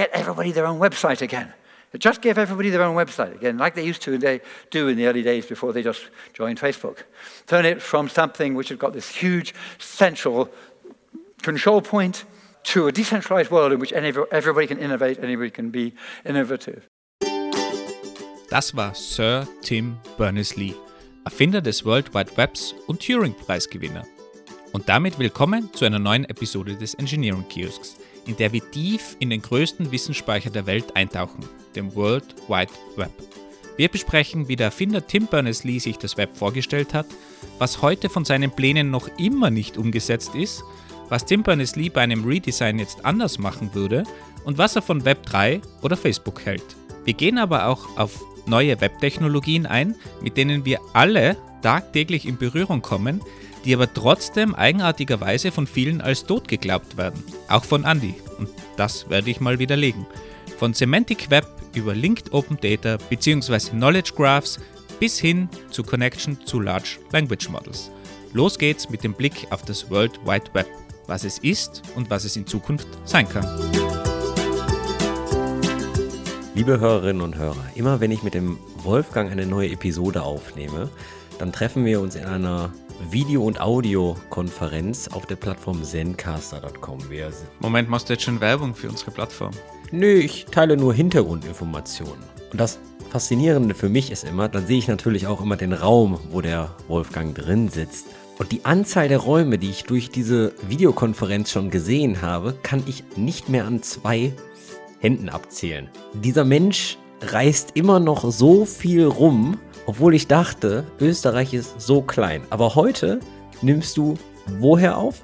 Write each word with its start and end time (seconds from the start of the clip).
get 0.00 0.10
everybody 0.12 0.50
their 0.52 0.66
own 0.66 0.80
website 0.80 1.20
again. 1.20 1.52
Just 1.98 2.22
give 2.22 2.38
everybody 2.38 2.70
their 2.70 2.84
own 2.88 2.96
website 2.96 3.34
again, 3.34 3.58
like 3.58 3.74
they 3.74 3.84
used 3.84 4.02
to 4.02 4.16
they 4.16 4.40
do 4.70 4.88
in 4.88 4.96
the 4.96 5.06
early 5.06 5.22
days 5.22 5.44
before 5.54 5.72
they 5.74 5.82
just 5.82 6.02
joined 6.32 6.58
Facebook. 6.58 6.98
Turn 7.46 7.64
it 7.66 7.82
from 7.82 8.08
something 8.08 8.54
which 8.54 8.70
has 8.70 8.78
got 8.78 8.92
this 8.92 9.08
huge 9.22 9.54
central 9.78 10.48
control 11.42 11.82
point 11.82 12.24
to 12.72 12.86
a 12.88 12.92
decentralized 12.92 13.50
world 13.50 13.72
in 13.72 13.78
which 13.80 13.92
everybody 13.92 14.66
can 14.66 14.78
innovate, 14.78 15.18
anybody 15.22 15.50
can 15.50 15.70
be 15.70 15.92
innovative. 16.24 16.80
Das 18.48 18.74
war 18.74 18.94
Sir 18.94 19.46
Tim 19.62 19.98
Berners-Lee, 20.16 20.74
Erfinder 21.24 21.60
des 21.60 21.84
World 21.84 22.14
Wide 22.14 22.36
Webs 22.36 22.74
und 22.86 23.00
Turing-Preisgewinner. 23.00 24.04
Und 24.72 24.88
damit 24.88 25.18
willkommen 25.18 25.72
zu 25.74 25.84
einer 25.84 25.98
neuen 25.98 26.24
Episode 26.24 26.74
des 26.76 26.94
Engineering 26.94 27.44
Kiosks, 27.48 27.96
in 28.26 28.36
der 28.36 28.52
wir 28.52 28.68
tief 28.70 29.16
in 29.18 29.30
den 29.30 29.42
größten 29.42 29.92
Wissensspeicher 29.92 30.50
der 30.50 30.66
Welt 30.66 30.96
eintauchen, 30.96 31.44
dem 31.74 31.94
World 31.94 32.24
Wide 32.48 32.72
Web. 32.96 33.12
Wir 33.76 33.88
besprechen, 33.88 34.48
wie 34.48 34.56
der 34.56 34.66
Erfinder 34.66 35.06
Tim 35.06 35.26
Berners-Lee 35.26 35.78
sich 35.78 35.96
das 35.96 36.16
Web 36.16 36.36
vorgestellt 36.36 36.92
hat, 36.92 37.06
was 37.58 37.80
heute 37.82 38.08
von 38.10 38.24
seinen 38.24 38.50
Plänen 38.50 38.90
noch 38.90 39.08
immer 39.18 39.50
nicht 39.50 39.78
umgesetzt 39.78 40.34
ist, 40.34 40.62
was 41.08 41.24
Tim 41.24 41.42
Berners-Lee 41.42 41.88
bei 41.88 42.02
einem 42.02 42.24
Redesign 42.24 42.78
jetzt 42.78 43.04
anders 43.04 43.38
machen 43.38 43.74
würde 43.74 44.04
und 44.44 44.58
was 44.58 44.76
er 44.76 44.82
von 44.82 45.04
Web 45.04 45.24
3 45.26 45.60
oder 45.82 45.96
Facebook 45.96 46.44
hält. 46.44 46.76
Wir 47.04 47.14
gehen 47.14 47.38
aber 47.38 47.66
auch 47.66 47.96
auf 47.96 48.22
neue 48.46 48.80
Webtechnologien 48.80 49.66
ein, 49.66 49.94
mit 50.22 50.36
denen 50.36 50.64
wir 50.64 50.80
alle 50.92 51.36
tagtäglich 51.62 52.26
in 52.26 52.36
Berührung 52.36 52.82
kommen, 52.82 53.20
die 53.64 53.74
aber 53.74 53.92
trotzdem 53.92 54.54
eigenartigerweise 54.54 55.52
von 55.52 55.66
vielen 55.66 56.00
als 56.00 56.24
tot 56.24 56.48
geglaubt 56.48 56.96
werden. 56.96 57.22
Auch 57.48 57.64
von 57.64 57.84
Andy. 57.84 58.14
Und 58.38 58.48
das 58.76 59.08
werde 59.10 59.30
ich 59.30 59.40
mal 59.40 59.58
widerlegen. 59.58 60.06
Von 60.58 60.74
Semantic 60.74 61.30
Web 61.30 61.46
über 61.74 61.94
Linked 61.94 62.32
Open 62.32 62.58
Data 62.60 62.98
bzw. 63.08 63.70
Knowledge 63.70 64.12
Graphs 64.16 64.58
bis 64.98 65.18
hin 65.18 65.48
zu 65.70 65.82
Connection 65.82 66.38
zu 66.44 66.60
Large 66.60 66.98
Language 67.12 67.48
Models. 67.48 67.90
Los 68.32 68.58
geht's 68.58 68.90
mit 68.90 69.02
dem 69.02 69.14
Blick 69.14 69.46
auf 69.50 69.62
das 69.62 69.90
World 69.90 70.20
Wide 70.24 70.52
Web, 70.52 70.66
was 71.06 71.24
es 71.24 71.38
ist 71.38 71.82
und 71.96 72.10
was 72.10 72.24
es 72.24 72.36
in 72.36 72.46
Zukunft 72.46 72.86
sein 73.04 73.28
kann. 73.28 73.46
Liebe 76.54 76.78
Hörerinnen 76.78 77.22
und 77.22 77.36
Hörer, 77.36 77.64
immer 77.74 78.00
wenn 78.00 78.10
ich 78.10 78.22
mit 78.22 78.34
dem 78.34 78.58
Wolfgang 78.76 79.30
eine 79.30 79.46
neue 79.46 79.70
Episode 79.70 80.22
aufnehme, 80.22 80.90
dann 81.38 81.52
treffen 81.52 81.84
wir 81.84 82.00
uns 82.00 82.16
in 82.16 82.24
einer 82.24 82.70
Video- 83.08 83.44
und 83.44 83.60
Audiokonferenz 83.60 85.08
auf 85.08 85.26
der 85.26 85.36
Plattform 85.36 85.82
zencaster.com. 85.82 86.98
Moment, 87.60 87.88
machst 87.88 88.08
du 88.08 88.12
jetzt 88.12 88.24
schon 88.24 88.40
Werbung 88.40 88.74
für 88.74 88.88
unsere 88.88 89.10
Plattform? 89.10 89.52
Nö, 89.90 90.18
ich 90.18 90.44
teile 90.46 90.76
nur 90.76 90.92
Hintergrundinformationen. 90.92 92.22
Und 92.52 92.60
das 92.60 92.78
Faszinierende 93.10 93.74
für 93.74 93.88
mich 93.88 94.12
ist 94.12 94.24
immer, 94.24 94.48
dann 94.48 94.66
sehe 94.66 94.78
ich 94.78 94.86
natürlich 94.86 95.26
auch 95.26 95.40
immer 95.40 95.56
den 95.56 95.72
Raum, 95.72 96.20
wo 96.30 96.40
der 96.40 96.74
Wolfgang 96.88 97.34
drin 97.34 97.68
sitzt. 97.68 98.06
Und 98.38 98.52
die 98.52 98.64
Anzahl 98.64 99.08
der 99.08 99.18
Räume, 99.18 99.58
die 99.58 99.70
ich 99.70 99.84
durch 99.84 100.10
diese 100.10 100.52
Videokonferenz 100.68 101.50
schon 101.50 101.70
gesehen 101.70 102.22
habe, 102.22 102.54
kann 102.62 102.82
ich 102.86 103.04
nicht 103.16 103.48
mehr 103.48 103.66
an 103.66 103.82
zwei 103.82 104.32
Händen 105.00 105.28
abzählen. 105.28 105.88
Dieser 106.14 106.44
Mensch 106.44 106.98
reist 107.20 107.72
immer 107.74 108.00
noch 108.00 108.30
so 108.30 108.64
viel 108.64 109.04
rum, 109.04 109.58
obwohl 109.86 110.14
ich 110.14 110.26
dachte, 110.26 110.84
Österreich 111.00 111.54
ist 111.54 111.80
so 111.80 112.02
klein. 112.02 112.42
Aber 112.50 112.74
heute 112.74 113.20
nimmst 113.62 113.96
du 113.96 114.16
woher 114.58 114.96
auf? 114.96 115.22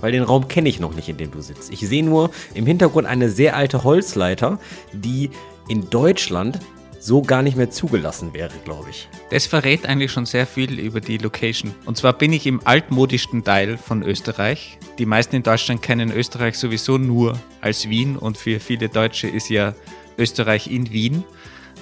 Weil 0.00 0.12
den 0.12 0.22
Raum 0.22 0.48
kenne 0.48 0.68
ich 0.68 0.80
noch 0.80 0.94
nicht, 0.94 1.08
in 1.08 1.16
dem 1.16 1.30
du 1.30 1.40
sitzt. 1.40 1.72
Ich 1.72 1.80
sehe 1.80 2.04
nur 2.04 2.30
im 2.54 2.66
Hintergrund 2.66 3.06
eine 3.06 3.30
sehr 3.30 3.56
alte 3.56 3.84
Holzleiter, 3.84 4.58
die 4.92 5.30
in 5.68 5.88
Deutschland 5.88 6.58
so 7.04 7.20
gar 7.20 7.42
nicht 7.42 7.56
mehr 7.56 7.70
zugelassen 7.70 8.32
wäre, 8.32 8.52
glaube 8.64 8.88
ich. 8.88 9.08
Das 9.30 9.46
verrät 9.46 9.86
eigentlich 9.86 10.10
schon 10.10 10.24
sehr 10.24 10.46
viel 10.46 10.80
über 10.80 11.02
die 11.02 11.18
Location. 11.18 11.74
Und 11.84 11.98
zwar 11.98 12.14
bin 12.14 12.32
ich 12.32 12.46
im 12.46 12.66
altmodischsten 12.66 13.44
Teil 13.44 13.76
von 13.76 14.02
Österreich. 14.02 14.78
Die 14.98 15.04
meisten 15.04 15.36
in 15.36 15.42
Deutschland 15.42 15.82
kennen 15.82 16.10
Österreich 16.10 16.56
sowieso 16.56 16.96
nur 16.96 17.38
als 17.60 17.90
Wien 17.90 18.16
und 18.16 18.38
für 18.38 18.58
viele 18.58 18.88
Deutsche 18.88 19.28
ist 19.28 19.50
ja 19.50 19.74
Österreich 20.16 20.70
in 20.70 20.92
Wien. 20.92 21.24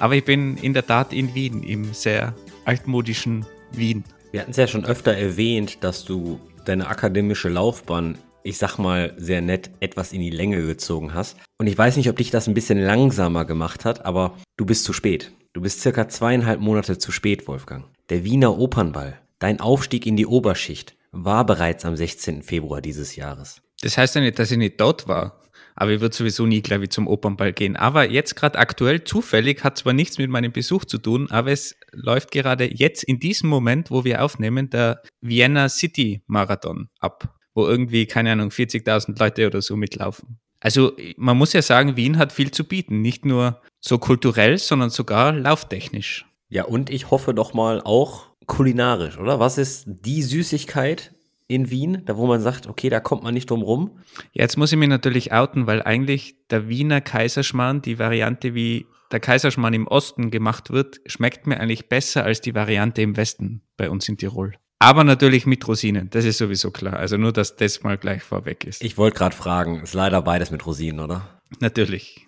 Aber 0.02 0.16
ich 0.16 0.24
bin 0.24 0.56
in 0.56 0.74
der 0.74 0.84
Tat 0.84 1.12
in 1.12 1.32
Wien, 1.32 1.62
im 1.62 1.94
sehr 1.94 2.34
altmodischen 2.64 3.46
Wien. 3.70 4.02
Wir 4.32 4.40
hatten 4.40 4.50
es 4.50 4.56
ja 4.56 4.66
schon 4.66 4.84
öfter 4.84 5.12
erwähnt, 5.12 5.84
dass 5.84 6.04
du 6.04 6.40
deine 6.64 6.88
akademische 6.88 7.48
Laufbahn, 7.48 8.18
ich 8.42 8.58
sag 8.58 8.78
mal 8.78 9.14
sehr 9.16 9.42
nett, 9.42 9.70
etwas 9.78 10.12
in 10.12 10.20
die 10.20 10.30
Länge 10.30 10.60
gezogen 10.66 11.14
hast. 11.14 11.36
Und 11.58 11.68
ich 11.68 11.78
weiß 11.78 11.96
nicht, 11.96 12.08
ob 12.08 12.16
dich 12.16 12.32
das 12.32 12.48
ein 12.48 12.54
bisschen 12.54 12.80
langsamer 12.80 13.44
gemacht 13.44 13.84
hat, 13.84 14.04
aber 14.04 14.36
du 14.56 14.66
bist 14.66 14.82
zu 14.82 14.92
spät. 14.92 15.30
Du 15.52 15.60
bist 15.60 15.82
circa 15.82 16.08
zweieinhalb 16.08 16.58
Monate 16.58 16.98
zu 16.98 17.12
spät, 17.12 17.46
Wolfgang. 17.46 17.84
Der 18.08 18.24
Wiener 18.24 18.58
Opernball, 18.58 19.20
dein 19.38 19.60
Aufstieg 19.60 20.04
in 20.04 20.16
die 20.16 20.26
Oberschicht, 20.26 20.96
war 21.12 21.46
bereits 21.46 21.84
am 21.84 21.96
16. 21.96 22.42
Februar 22.42 22.80
dieses 22.80 23.14
Jahres. 23.14 23.62
Das 23.82 23.96
heißt 23.96 24.16
ja 24.16 24.20
nicht, 24.20 24.40
dass 24.40 24.50
ich 24.50 24.58
nicht 24.58 24.80
dort 24.80 25.06
war. 25.06 25.42
Aber 25.82 25.90
ich 25.90 26.00
würde 26.00 26.14
sowieso 26.14 26.46
nie, 26.46 26.62
glaube 26.62 26.84
ich, 26.84 26.90
zum 26.90 27.08
Opernball 27.08 27.52
gehen. 27.52 27.74
Aber 27.74 28.08
jetzt 28.08 28.36
gerade 28.36 28.56
aktuell 28.56 29.02
zufällig 29.02 29.64
hat 29.64 29.78
zwar 29.78 29.92
nichts 29.92 30.16
mit 30.16 30.30
meinem 30.30 30.52
Besuch 30.52 30.84
zu 30.84 30.96
tun, 30.96 31.28
aber 31.28 31.50
es 31.50 31.74
läuft 31.90 32.30
gerade 32.30 32.72
jetzt 32.72 33.02
in 33.02 33.18
diesem 33.18 33.48
Moment, 33.48 33.90
wo 33.90 34.04
wir 34.04 34.22
aufnehmen, 34.22 34.70
der 34.70 35.02
Vienna 35.20 35.68
City 35.68 36.22
Marathon 36.28 36.88
ab, 37.00 37.36
wo 37.52 37.66
irgendwie, 37.66 38.06
keine 38.06 38.30
Ahnung, 38.30 38.50
40.000 38.50 39.18
Leute 39.18 39.44
oder 39.48 39.60
so 39.60 39.74
mitlaufen. 39.74 40.38
Also 40.60 40.92
man 41.16 41.36
muss 41.36 41.52
ja 41.52 41.62
sagen, 41.62 41.96
Wien 41.96 42.16
hat 42.16 42.32
viel 42.32 42.52
zu 42.52 42.62
bieten, 42.62 43.02
nicht 43.02 43.24
nur 43.24 43.60
so 43.80 43.98
kulturell, 43.98 44.58
sondern 44.58 44.90
sogar 44.90 45.32
lauftechnisch. 45.32 46.26
Ja, 46.48 46.62
und 46.62 46.90
ich 46.90 47.10
hoffe 47.10 47.34
doch 47.34 47.54
mal 47.54 47.82
auch 47.82 48.26
kulinarisch, 48.46 49.18
oder? 49.18 49.40
Was 49.40 49.58
ist 49.58 49.86
die 49.88 50.22
Süßigkeit, 50.22 51.12
in 51.48 51.70
Wien, 51.70 52.02
da 52.04 52.16
wo 52.16 52.26
man 52.26 52.40
sagt, 52.40 52.66
okay, 52.66 52.88
da 52.88 53.00
kommt 53.00 53.22
man 53.22 53.34
nicht 53.34 53.50
drum 53.50 53.62
rum? 53.62 53.98
Ja, 54.32 54.42
jetzt 54.42 54.56
muss 54.56 54.72
ich 54.72 54.78
mich 54.78 54.88
natürlich 54.88 55.32
outen, 55.32 55.66
weil 55.66 55.82
eigentlich 55.82 56.36
der 56.50 56.68
Wiener 56.68 57.00
Kaiserschmarrn, 57.00 57.82
die 57.82 57.98
Variante, 57.98 58.54
wie 58.54 58.86
der 59.10 59.20
Kaiserschmarrn 59.20 59.74
im 59.74 59.86
Osten 59.86 60.30
gemacht 60.30 60.70
wird, 60.70 61.00
schmeckt 61.06 61.46
mir 61.46 61.60
eigentlich 61.60 61.88
besser 61.88 62.24
als 62.24 62.40
die 62.40 62.54
Variante 62.54 63.02
im 63.02 63.16
Westen 63.16 63.62
bei 63.76 63.90
uns 63.90 64.08
in 64.08 64.16
Tirol. 64.16 64.54
Aber 64.78 65.04
natürlich 65.04 65.46
mit 65.46 65.66
Rosinen, 65.68 66.10
das 66.10 66.24
ist 66.24 66.38
sowieso 66.38 66.72
klar. 66.72 66.94
Also 66.94 67.16
nur, 67.16 67.32
dass 67.32 67.54
das 67.54 67.82
mal 67.84 67.96
gleich 67.96 68.22
vorweg 68.22 68.64
ist. 68.64 68.82
Ich 68.82 68.98
wollte 68.98 69.18
gerade 69.18 69.36
fragen, 69.36 69.80
ist 69.82 69.94
leider 69.94 70.20
beides 70.22 70.50
mit 70.50 70.66
Rosinen, 70.66 70.98
oder? 70.98 71.40
Natürlich. 71.60 72.26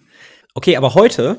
Okay, 0.54 0.76
aber 0.76 0.94
heute 0.94 1.38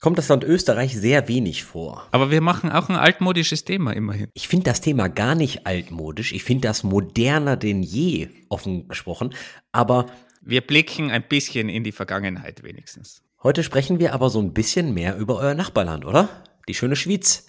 kommt 0.00 0.18
das 0.18 0.28
Land 0.28 0.44
Österreich 0.44 0.96
sehr 0.96 1.28
wenig 1.28 1.64
vor. 1.64 2.06
Aber 2.10 2.30
wir 2.30 2.40
machen 2.40 2.70
auch 2.70 2.88
ein 2.88 2.96
altmodisches 2.96 3.64
Thema 3.64 3.92
immerhin. 3.92 4.28
Ich 4.34 4.48
finde 4.48 4.64
das 4.64 4.80
Thema 4.80 5.08
gar 5.08 5.34
nicht 5.34 5.66
altmodisch. 5.66 6.32
Ich 6.32 6.44
finde 6.44 6.68
das 6.68 6.82
moderner 6.82 7.56
denn 7.56 7.82
je, 7.82 8.28
offen 8.48 8.88
gesprochen. 8.88 9.34
Aber 9.72 10.06
wir 10.42 10.60
blicken 10.60 11.10
ein 11.10 11.24
bisschen 11.28 11.68
in 11.68 11.84
die 11.84 11.92
Vergangenheit 11.92 12.62
wenigstens. 12.62 13.22
Heute 13.42 13.62
sprechen 13.62 13.98
wir 13.98 14.14
aber 14.14 14.30
so 14.30 14.40
ein 14.40 14.52
bisschen 14.52 14.94
mehr 14.94 15.16
über 15.16 15.38
euer 15.38 15.54
Nachbarland, 15.54 16.04
oder? 16.04 16.28
Die 16.68 16.74
schöne 16.74 16.96
Schweiz. 16.96 17.48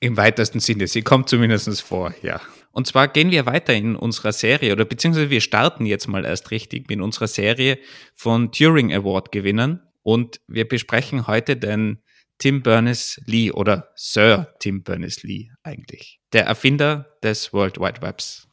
Im 0.00 0.16
weitesten 0.16 0.60
Sinne, 0.60 0.86
sie 0.86 1.02
kommt 1.02 1.28
zumindest 1.28 1.82
vor, 1.82 2.14
ja. 2.22 2.40
Und 2.70 2.86
zwar 2.86 3.08
gehen 3.08 3.30
wir 3.30 3.46
weiter 3.46 3.74
in 3.74 3.96
unserer 3.96 4.32
Serie, 4.32 4.72
oder 4.72 4.84
beziehungsweise 4.84 5.30
wir 5.30 5.40
starten 5.40 5.86
jetzt 5.86 6.06
mal 6.06 6.24
erst 6.24 6.50
richtig 6.50 6.88
mit 6.88 7.00
unserer 7.00 7.26
Serie 7.26 7.78
von 8.14 8.52
Turing 8.52 8.92
Award 8.92 9.32
Gewinnern. 9.32 9.80
Und 10.08 10.40
wir 10.48 10.66
besprechen 10.66 11.26
heute 11.26 11.54
den 11.54 12.02
Tim 12.38 12.62
Berners-Lee 12.62 13.50
oder 13.50 13.90
Sir 13.94 14.54
Tim 14.58 14.82
Berners-Lee 14.82 15.50
eigentlich, 15.62 16.18
der 16.32 16.46
Erfinder 16.46 17.18
des 17.22 17.52
World 17.52 17.78
Wide 17.78 18.00
Webs. 18.00 18.48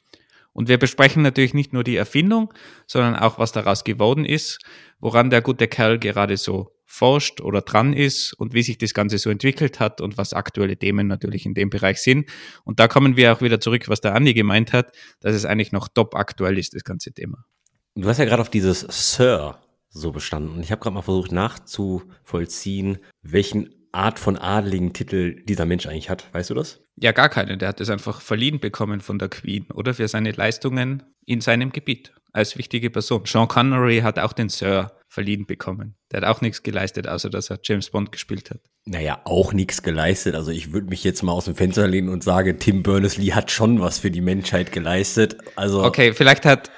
Und 0.52 0.68
wir 0.68 0.78
besprechen 0.78 1.24
natürlich 1.24 1.54
nicht 1.54 1.72
nur 1.72 1.86
die 1.86 1.96
Erfindung, 1.96 2.54
sondern 2.88 3.16
auch, 3.16 3.40
was 3.40 3.54
daraus 3.54 3.86
geworden 3.86 4.26
ist, 4.26 4.60
woran 5.00 5.30
der 5.30 5.42
gute 5.42 5.70
Kerl 5.70 5.98
gerade 5.98 6.36
so 6.36 6.76
forscht 6.86 7.40
oder 7.40 7.62
dran 7.62 7.94
ist 7.94 8.34
und 8.34 8.54
wie 8.54 8.62
sich 8.62 8.78
das 8.78 8.94
Ganze 8.94 9.18
so 9.18 9.30
entwickelt 9.30 9.80
hat 9.80 10.02
und 10.02 10.18
was 10.18 10.34
aktuelle 10.34 10.76
Themen 10.76 11.08
natürlich 11.08 11.46
in 11.46 11.54
dem 11.54 11.70
Bereich 11.70 12.00
sind. 12.00 12.30
Und 12.66 12.82
da 12.82 12.90
kommen 12.90 13.16
wir 13.16 13.32
auch 13.32 13.40
wieder 13.40 13.62
zurück, 13.62 13.88
was 13.88 14.02
der 14.02 14.14
Andi 14.14 14.34
gemeint 14.34 14.74
hat, 14.74 14.92
dass 15.22 15.34
es 15.34 15.46
eigentlich 15.46 15.72
noch 15.72 15.88
top 15.88 16.16
aktuell 16.16 16.58
ist, 16.58 16.76
das 16.76 16.84
ganze 16.84 17.14
Thema. 17.14 17.46
Du 17.96 18.10
hast 18.10 18.18
ja 18.18 18.26
gerade 18.26 18.42
auf 18.42 18.50
dieses 18.50 18.82
Sir 18.90 19.62
so 19.96 20.12
bestanden. 20.12 20.54
Und 20.54 20.62
ich 20.62 20.72
habe 20.72 20.82
gerade 20.82 20.94
mal 20.94 21.02
versucht 21.02 21.32
nachzuvollziehen, 21.32 23.00
welchen 23.22 23.74
Art 23.92 24.20
von 24.20 24.38
adeligen 24.38 24.92
Titel 24.92 25.42
dieser 25.46 25.66
Mensch 25.66 25.88
eigentlich 25.88 26.10
hat. 26.10 26.32
Weißt 26.34 26.50
du 26.50 26.54
das? 26.54 26.82
Ja, 26.98 27.14
gar 27.14 27.30
keine. 27.30 27.58
Der 27.58 27.70
hat 27.70 27.80
es 27.80 27.90
einfach 27.90 28.22
verliehen 28.22 28.60
bekommen 28.60 29.00
von 29.00 29.20
der 29.20 29.30
Queen 29.30 29.66
oder 29.74 29.94
für 29.94 30.08
seine 30.08 30.32
Leistungen 30.32 31.04
in 31.26 31.40
seinem 31.42 31.72
Gebiet 31.72 32.14
als 32.36 32.58
wichtige 32.58 32.90
Person. 32.90 33.24
Sean 33.26 33.48
Connery 33.48 34.02
hat 34.02 34.20
auch 34.20 34.34
den 34.34 34.50
Sir 34.50 34.92
verliehen 35.08 35.46
bekommen. 35.46 35.96
Der 36.12 36.22
hat 36.22 36.28
auch 36.28 36.42
nichts 36.42 36.64
geleistet, 36.64 37.08
außer 37.08 37.30
dass 37.30 37.50
er 37.50 37.60
James 37.64 37.90
Bond 37.90 38.12
gespielt 38.12 38.50
hat. 38.50 38.60
Naja, 38.86 39.22
auch 39.24 39.54
nichts 39.54 39.82
geleistet. 39.82 40.36
Also 40.36 40.52
ich 40.52 40.74
würde 40.74 40.88
mich 40.88 41.04
jetzt 41.04 41.24
mal 41.24 41.32
aus 41.32 41.46
dem 41.46 41.56
Fenster 41.56 41.88
lehnen 41.88 42.10
und 42.10 42.24
sage, 42.24 42.58
Tim 42.58 42.84
Berners-Lee 42.84 43.32
hat 43.32 43.52
schon 43.52 43.80
was 43.80 44.00
für 44.00 44.12
die 44.12 44.22
Menschheit 44.22 44.74
geleistet. 44.74 45.38
Also 45.56 45.84
okay, 45.84 46.14
vielleicht 46.14 46.46
hat 46.46 46.70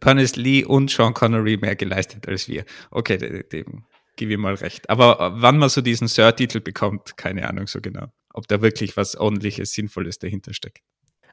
Berners-Lee 0.00 0.64
und 0.64 0.90
Sean 0.90 1.14
Connery 1.14 1.56
mehr 1.56 1.76
geleistet 1.76 2.26
als 2.26 2.48
wir. 2.48 2.64
Okay, 2.90 3.44
dem, 3.52 3.84
gebe 4.16 4.32
ich 4.32 4.38
mal 4.38 4.54
recht. 4.54 4.90
Aber 4.90 5.20
äh, 5.20 5.30
wann 5.34 5.58
man 5.58 5.68
so 5.68 5.80
diesen 5.80 6.08
Sir-Titel 6.08 6.60
bekommt, 6.60 7.16
keine 7.16 7.48
Ahnung 7.48 7.68
so 7.68 7.80
genau. 7.80 8.06
Ob 8.32 8.48
da 8.48 8.60
wirklich 8.60 8.96
was 8.96 9.16
ordentliches, 9.16 9.72
Sinnvolles 9.72 10.18
dahinter 10.18 10.52
steckt. 10.54 10.80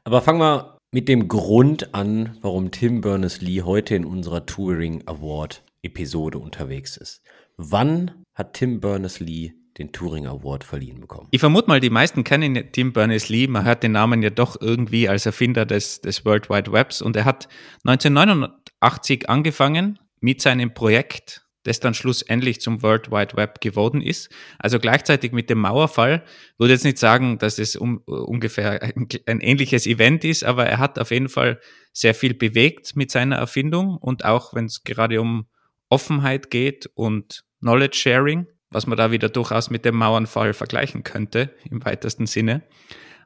Aber 0.04 0.22
fangen 0.22 0.40
wir 0.40 0.78
mit 0.92 1.08
dem 1.08 1.26
Grund 1.26 1.94
an, 1.94 2.36
warum 2.42 2.70
Tim 2.70 3.00
Berners-Lee 3.00 3.62
heute 3.62 3.94
in 3.94 4.04
unserer 4.04 4.44
Turing 4.44 5.02
Award 5.06 5.64
Episode 5.82 6.38
unterwegs 6.38 6.98
ist. 6.98 7.22
Wann 7.56 8.24
hat 8.34 8.54
Tim 8.54 8.80
Berners-Lee 8.80 9.54
den 9.78 9.90
Turing 9.92 10.26
Award 10.26 10.64
verliehen 10.64 11.00
bekommen? 11.00 11.28
Ich 11.30 11.40
vermute 11.40 11.68
mal, 11.68 11.80
die 11.80 11.88
meisten 11.88 12.24
kennen 12.24 12.70
Tim 12.72 12.92
Berners-Lee. 12.92 13.46
Man 13.46 13.64
hört 13.64 13.82
den 13.82 13.92
Namen 13.92 14.22
ja 14.22 14.28
doch 14.28 14.60
irgendwie 14.60 15.08
als 15.08 15.24
Erfinder 15.24 15.64
des, 15.64 16.02
des 16.02 16.26
World 16.26 16.50
Wide 16.50 16.70
Webs. 16.70 17.00
Und 17.00 17.16
er 17.16 17.24
hat 17.24 17.48
1989 17.84 19.30
angefangen 19.30 19.98
mit 20.20 20.42
seinem 20.42 20.74
Projekt, 20.74 21.41
das 21.64 21.80
dann 21.80 21.94
schlussendlich 21.94 22.60
zum 22.60 22.82
World 22.82 23.10
Wide 23.10 23.36
Web 23.36 23.60
geworden 23.60 24.00
ist. 24.00 24.30
Also 24.58 24.78
gleichzeitig 24.78 25.32
mit 25.32 25.48
dem 25.48 25.58
Mauerfall. 25.58 26.24
Würde 26.58 26.72
jetzt 26.72 26.84
nicht 26.84 26.98
sagen, 26.98 27.38
dass 27.38 27.58
es 27.58 27.76
um, 27.76 27.98
ungefähr 27.98 28.82
ein, 28.82 29.08
ein, 29.26 29.40
ähnliches 29.40 29.86
Event 29.86 30.24
ist, 30.24 30.44
aber 30.44 30.66
er 30.66 30.78
hat 30.78 30.98
auf 30.98 31.10
jeden 31.10 31.28
Fall 31.28 31.60
sehr 31.92 32.14
viel 32.14 32.34
bewegt 32.34 32.96
mit 32.96 33.10
seiner 33.10 33.36
Erfindung 33.36 33.96
und 33.96 34.24
auch 34.24 34.54
wenn 34.54 34.66
es 34.66 34.82
gerade 34.82 35.20
um 35.20 35.46
Offenheit 35.88 36.50
geht 36.50 36.90
und 36.94 37.44
Knowledge 37.60 37.98
Sharing, 37.98 38.46
was 38.70 38.86
man 38.86 38.96
da 38.96 39.10
wieder 39.10 39.28
durchaus 39.28 39.70
mit 39.70 39.84
dem 39.84 39.96
Mauernfall 39.96 40.54
vergleichen 40.54 41.04
könnte, 41.04 41.54
im 41.70 41.84
weitesten 41.84 42.26
Sinne. 42.26 42.62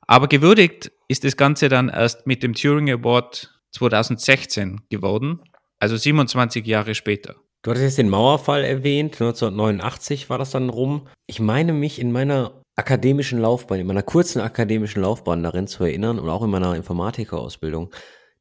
Aber 0.06 0.29
gewürdigt 0.29 0.93
ist 1.09 1.25
das 1.25 1.37
Ganze 1.37 1.69
dann 1.69 1.88
erst 1.88 2.27
mit 2.27 2.43
dem 2.43 2.55
Turing 2.55 2.91
Award 2.91 3.53
2016 3.73 4.83
geworden, 4.91 5.41
also 5.79 5.97
27 5.97 6.67
Jahre 6.67 6.94
später. 6.94 7.37
Du 7.66 7.72
hattest 7.72 7.84
jetzt 7.84 7.98
den 7.98 8.08
Mauerfall 8.08 8.62
erwähnt, 8.62 9.14
1989 9.14 10.30
war 10.30 10.38
das 10.38 10.52
dann 10.52 10.68
rum. 10.68 11.08
Ich 11.26 11.40
meine 11.40 11.72
mich 11.72 12.00
in 12.00 12.12
meiner 12.12 12.62
akademischen 12.76 13.40
Laufbahn, 13.40 13.80
in 13.80 13.88
meiner 13.88 14.04
kurzen 14.04 14.40
akademischen 14.40 15.02
Laufbahn 15.02 15.42
darin 15.42 15.66
zu 15.66 15.82
erinnern 15.82 16.20
und 16.20 16.28
auch 16.28 16.44
in 16.44 16.50
meiner 16.50 16.76
Informatikerausbildung, 16.76 17.92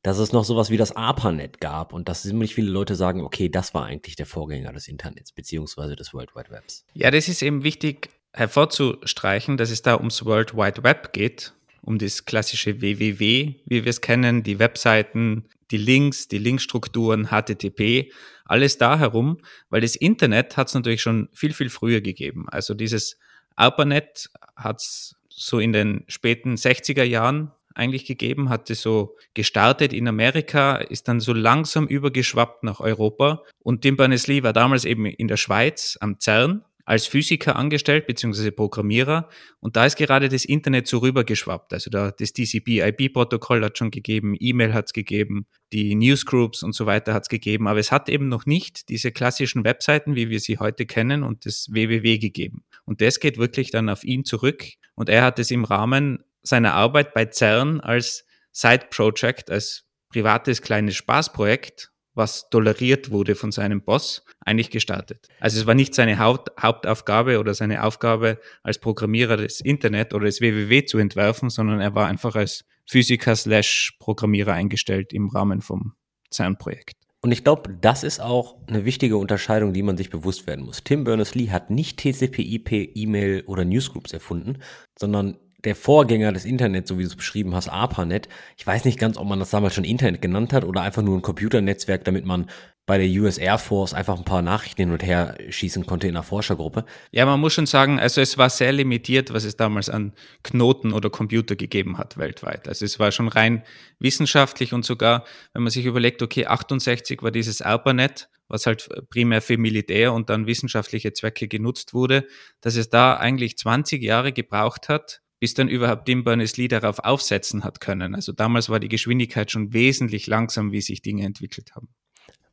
dass 0.03 0.19
es 0.19 0.31
noch 0.31 0.45
sowas 0.45 0.69
wie 0.69 0.77
das 0.77 0.95
ARPANET 0.95 1.59
gab 1.59 1.91
und 1.91 2.07
dass 2.07 2.21
ziemlich 2.21 2.53
viele 2.53 2.69
Leute 2.69 2.93
sagen, 2.93 3.21
okay, 3.21 3.49
das 3.49 3.73
war 3.73 3.85
eigentlich 3.85 4.15
der 4.15 4.27
Vorgänger 4.27 4.71
des 4.73 4.87
Internets 4.87 5.31
beziehungsweise 5.31 5.95
des 5.95 6.13
World 6.13 6.35
Wide 6.35 6.51
Webs. 6.51 6.85
Ja, 6.93 7.09
das 7.09 7.27
ist 7.27 7.41
eben 7.41 7.63
wichtig 7.63 8.11
hervorzustreichen, 8.31 9.57
dass 9.57 9.71
es 9.71 9.81
da 9.81 9.97
ums 9.97 10.23
World 10.23 10.55
Wide 10.55 10.83
Web 10.83 11.13
geht, 11.13 11.53
um 11.81 11.97
das 11.97 12.25
klassische 12.25 12.79
WWW, 12.79 13.55
wie 13.65 13.83
wir 13.83 13.87
es 13.87 14.01
kennen, 14.01 14.43
die 14.43 14.59
Webseiten, 14.59 15.45
die 15.75 15.83
Links, 15.83 16.27
die 16.29 16.37
Linkstrukturen, 16.37 17.27
HTTP, 17.27 18.11
alles 18.45 18.77
da 18.77 18.97
herum, 18.97 19.39
weil 19.69 19.81
das 19.81 19.95
Internet 19.95 20.55
hat 20.55 20.67
es 20.67 20.73
natürlich 20.73 21.01
schon 21.01 21.27
viel, 21.33 21.53
viel 21.53 21.69
früher 21.69 21.99
gegeben. 21.99 22.45
Also 22.47 22.73
dieses 22.73 23.17
ARPANET 23.57 24.29
hat 24.55 24.77
es 24.77 25.15
so 25.27 25.59
in 25.59 25.73
den 25.73 26.05
späten 26.07 26.55
60er 26.55 27.03
Jahren 27.03 27.51
eigentlich 27.73 28.05
gegeben, 28.05 28.49
hatte 28.49 28.73
so 28.73 29.17
gestartet 29.33 29.91
in 29.91 30.07
Amerika, 30.07 30.77
ist 30.77 31.09
dann 31.09 31.19
so 31.19 31.33
langsam 31.33 31.87
übergeschwappt 31.87 32.63
nach 32.63 32.79
Europa. 32.79 33.43
Und 33.59 33.81
Tim 33.81 33.97
Berners-Lee 33.97 34.43
war 34.43 34.53
damals 34.53 34.85
eben 34.85 35.05
in 35.05 35.27
der 35.27 35.35
Schweiz 35.35 35.97
am 35.99 36.19
CERN 36.21 36.63
als 36.85 37.07
Physiker 37.07 37.55
angestellt, 37.55 38.05
beziehungsweise 38.05 38.51
Programmierer. 38.51 39.27
Und 39.59 39.75
da 39.75 39.85
ist 39.85 39.97
gerade 39.97 40.29
das 40.29 40.45
Internet 40.45 40.87
so 40.87 40.99
rübergeschwappt. 40.99 41.73
Also 41.73 41.89
da, 41.89 42.11
das 42.11 42.31
TCP-IP-Protokoll 42.33 43.63
hat 43.63 43.77
schon 43.77 43.91
gegeben, 43.91 44.35
E-Mail 44.39 44.73
hat 44.73 44.85
es 44.85 44.93
gegeben, 44.93 45.47
die 45.73 45.95
Newsgroups 45.95 46.61
und 46.61 46.73
so 46.73 46.85
weiter 46.85 47.13
hat 47.13 47.23
es 47.23 47.29
gegeben. 47.29 47.67
Aber 47.67 47.79
es 47.79 47.91
hat 47.91 48.07
eben 48.07 48.29
noch 48.29 48.45
nicht 48.45 48.89
diese 48.89 49.11
klassischen 49.11 49.63
Webseiten, 49.63 50.15
wie 50.15 50.29
wir 50.29 50.39
sie 50.39 50.59
heute 50.59 50.85
kennen, 50.85 51.23
und 51.23 51.45
das 51.45 51.67
www 51.71 52.19
gegeben. 52.19 52.63
Und 52.85 53.01
das 53.01 53.19
geht 53.19 53.37
wirklich 53.37 53.71
dann 53.71 53.89
auf 53.89 54.03
ihn 54.03 54.23
zurück. 54.23 54.63
Und 54.93 55.09
er 55.09 55.23
hat 55.23 55.39
es 55.39 55.49
im 55.49 55.65
Rahmen 55.65 56.23
seiner 56.43 56.75
Arbeit 56.75 57.13
bei 57.15 57.25
CERN 57.25 57.81
als 57.81 58.25
Side-Project, 58.51 59.49
als 59.49 59.85
privates 60.09 60.61
kleines 60.61 60.95
Spaßprojekt, 60.95 61.91
was 62.15 62.49
toleriert 62.49 63.11
wurde 63.11 63.35
von 63.35 63.51
seinem 63.51 63.81
Boss, 63.83 64.25
eigentlich 64.39 64.71
gestartet. 64.71 65.27
Also 65.39 65.59
es 65.59 65.67
war 65.67 65.75
nicht 65.75 65.93
seine 65.93 66.17
Haupt 66.17 66.49
Hauptaufgabe 66.59 67.39
oder 67.39 67.53
seine 67.53 67.83
Aufgabe 67.83 68.39
als 68.63 68.79
Programmierer 68.79 69.37
des 69.37 69.59
Internet 69.59 70.13
oder 70.13 70.25
des 70.25 70.41
WWW 70.41 70.85
zu 70.85 70.97
entwerfen, 70.97 71.49
sondern 71.49 71.81
er 71.81 71.93
war 71.93 72.07
einfach 72.07 72.35
als 72.35 72.65
Physiker 72.87 73.35
slash 73.35 73.97
Programmierer 73.99 74.53
eingestellt 74.53 75.11
im 75.13 75.29
Rahmen 75.29 75.61
vom 75.61 75.93
CERN-Projekt. 76.31 76.95
Und 77.21 77.31
ich 77.31 77.43
glaube, 77.43 77.75
das 77.81 78.03
ist 78.03 78.19
auch 78.19 78.57
eine 78.67 78.85
wichtige 78.85 79.17
Unterscheidung, 79.17 79.73
die 79.73 79.81
man 79.81 79.97
sich 79.97 80.11
bewusst 80.11 80.45
werden 80.45 80.63
muss. 80.63 80.83
Tim 80.83 81.03
Berners-Lee 81.03 81.49
hat 81.49 81.71
nicht 81.71 81.97
TCP/IP, 81.99 82.71
E-Mail 82.93 83.43
oder 83.47 83.65
Newsgroups 83.65 84.13
erfunden, 84.13 84.59
sondern 84.97 85.37
der 85.65 85.75
Vorgänger 85.75 86.31
des 86.31 86.45
Internets, 86.45 86.89
so 86.89 86.97
wie 86.97 87.03
du 87.03 87.09
es 87.09 87.15
beschrieben 87.15 87.55
hast, 87.55 87.69
ARPANET. 87.69 88.29
Ich 88.57 88.65
weiß 88.65 88.85
nicht 88.85 88.99
ganz, 88.99 89.17
ob 89.17 89.27
man 89.27 89.39
das 89.39 89.49
damals 89.49 89.75
schon 89.75 89.83
Internet 89.83 90.21
genannt 90.21 90.53
hat 90.53 90.63
oder 90.63 90.81
einfach 90.81 91.01
nur 91.01 91.17
ein 91.17 91.21
Computernetzwerk, 91.21 92.03
damit 92.05 92.25
man 92.25 92.49
bei 92.85 92.99
der 92.99 93.07
US 93.21 93.39
Air 93.39 93.57
Force 93.57 93.95
einfach 93.95 94.17
ein 94.17 94.25
paar 94.25 94.43
Nachrichten 94.43 94.83
hin 94.83 94.91
und 94.91 95.03
her 95.03 95.35
schießen 95.49 95.87
konnte 95.87 96.07
in 96.07 96.15
einer 96.15 96.23
Forschergruppe. 96.23 96.85
Ja, 97.11 97.25
man 97.25 97.39
muss 97.39 97.53
schon 97.53 97.65
sagen, 97.65 97.99
also 97.99 98.21
es 98.21 98.37
war 98.37 98.51
sehr 98.51 98.71
limitiert, 98.71 99.33
was 99.33 99.43
es 99.43 99.57
damals 99.57 99.89
an 99.89 100.13
Knoten 100.43 100.93
oder 100.93 101.09
Computer 101.09 101.55
gegeben 101.55 101.97
hat 101.97 102.17
weltweit. 102.17 102.67
Also 102.67 102.85
es 102.85 102.99
war 102.99 103.11
schon 103.11 103.27
rein 103.27 103.63
wissenschaftlich 103.99 104.71
und 104.71 104.85
sogar, 104.85 105.25
wenn 105.53 105.63
man 105.63 105.71
sich 105.71 105.85
überlegt, 105.85 106.21
okay, 106.21 106.45
68 106.45 107.23
war 107.23 107.31
dieses 107.31 107.63
ARPANET, 107.63 108.29
was 108.47 108.67
halt 108.67 108.87
primär 109.09 109.41
für 109.41 109.57
Militär 109.57 110.13
und 110.13 110.29
dann 110.29 110.45
wissenschaftliche 110.45 111.11
Zwecke 111.13 111.47
genutzt 111.47 111.95
wurde, 111.95 112.27
dass 112.61 112.75
es 112.75 112.89
da 112.91 113.17
eigentlich 113.17 113.57
20 113.57 114.03
Jahre 114.03 114.31
gebraucht 114.31 114.89
hat, 114.89 115.21
bis 115.45 115.53
dann 115.53 115.67
überhaupt 115.67 116.07
Tim 116.07 116.23
Berners-Lee 116.23 116.69
darauf 116.69 116.97
aufsetzen 116.97 117.63
hat 117.63 117.79
können. 117.79 118.15
Also 118.15 118.31
damals 118.31 118.67
war 118.67 118.79
die 118.79 118.87
Geschwindigkeit 118.87 119.51
schon 119.51 119.73
wesentlich 119.73 120.25
langsam, 120.25 120.71
wie 120.71 120.81
sich 120.81 121.03
Dinge 121.03 121.23
entwickelt 121.23 121.75
haben. 121.75 121.87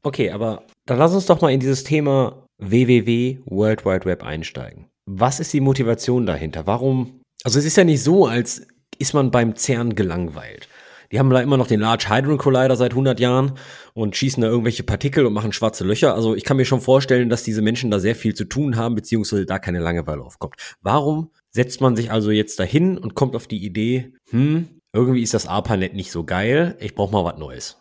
Okay, 0.02 0.30
aber 0.30 0.66
dann 0.84 0.98
lass 0.98 1.14
uns 1.14 1.24
doch 1.24 1.40
mal 1.40 1.50
in 1.50 1.60
dieses 1.60 1.84
Thema 1.84 2.46
WWW, 2.58 3.38
World 3.46 3.86
Wide 3.86 4.04
Web 4.04 4.22
einsteigen. 4.22 4.90
Was 5.06 5.40
ist 5.40 5.54
die 5.54 5.62
Motivation 5.62 6.26
dahinter? 6.26 6.66
Warum? 6.66 7.22
Also 7.44 7.58
es 7.58 7.64
ist 7.64 7.78
ja 7.78 7.84
nicht 7.84 8.02
so, 8.02 8.26
als 8.26 8.66
ist 8.98 9.14
man 9.14 9.30
beim 9.30 9.56
CERN 9.56 9.94
gelangweilt. 9.94 10.68
Die 11.12 11.18
haben 11.18 11.30
da 11.30 11.40
immer 11.40 11.56
noch 11.56 11.68
den 11.68 11.80
Large 11.80 12.10
Hadron 12.10 12.36
Collider 12.36 12.76
seit 12.76 12.90
100 12.90 13.18
Jahren 13.20 13.52
und 13.94 14.16
schießen 14.16 14.42
da 14.42 14.48
irgendwelche 14.48 14.82
Partikel 14.82 15.24
und 15.24 15.32
machen 15.32 15.54
schwarze 15.54 15.84
Löcher. 15.84 16.14
Also 16.14 16.34
ich 16.34 16.44
kann 16.44 16.58
mir 16.58 16.66
schon 16.66 16.82
vorstellen, 16.82 17.30
dass 17.30 17.42
diese 17.42 17.62
Menschen 17.62 17.90
da 17.90 18.00
sehr 18.00 18.16
viel 18.16 18.34
zu 18.34 18.44
tun 18.44 18.76
haben, 18.76 18.94
beziehungsweise 18.94 19.46
da 19.46 19.58
keine 19.58 19.78
Langeweile 19.78 20.22
aufkommt. 20.22 20.56
Warum 20.82 21.30
setzt 21.52 21.80
man 21.80 21.96
sich 21.96 22.10
also 22.10 22.30
jetzt 22.30 22.58
dahin 22.58 22.98
und 22.98 23.14
kommt 23.14 23.36
auf 23.36 23.46
die 23.46 23.64
Idee, 23.64 24.14
hm, 24.30 24.80
irgendwie 24.92 25.22
ist 25.22 25.34
das 25.34 25.46
ARPANET 25.46 25.94
nicht 25.94 26.10
so 26.10 26.24
geil, 26.24 26.76
ich 26.80 26.94
brauche 26.94 27.12
mal 27.12 27.24
was 27.24 27.38
Neues. 27.38 27.78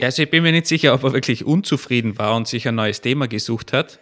Also 0.00 0.22
ich 0.22 0.30
bin 0.30 0.42
mir 0.42 0.52
nicht 0.52 0.66
sicher, 0.66 0.94
ob 0.94 1.04
er 1.04 1.12
wirklich 1.12 1.44
unzufrieden 1.44 2.18
war 2.18 2.36
und 2.36 2.48
sich 2.48 2.66
ein 2.66 2.74
neues 2.74 3.00
Thema 3.00 3.28
gesucht 3.28 3.72
hat. 3.72 4.00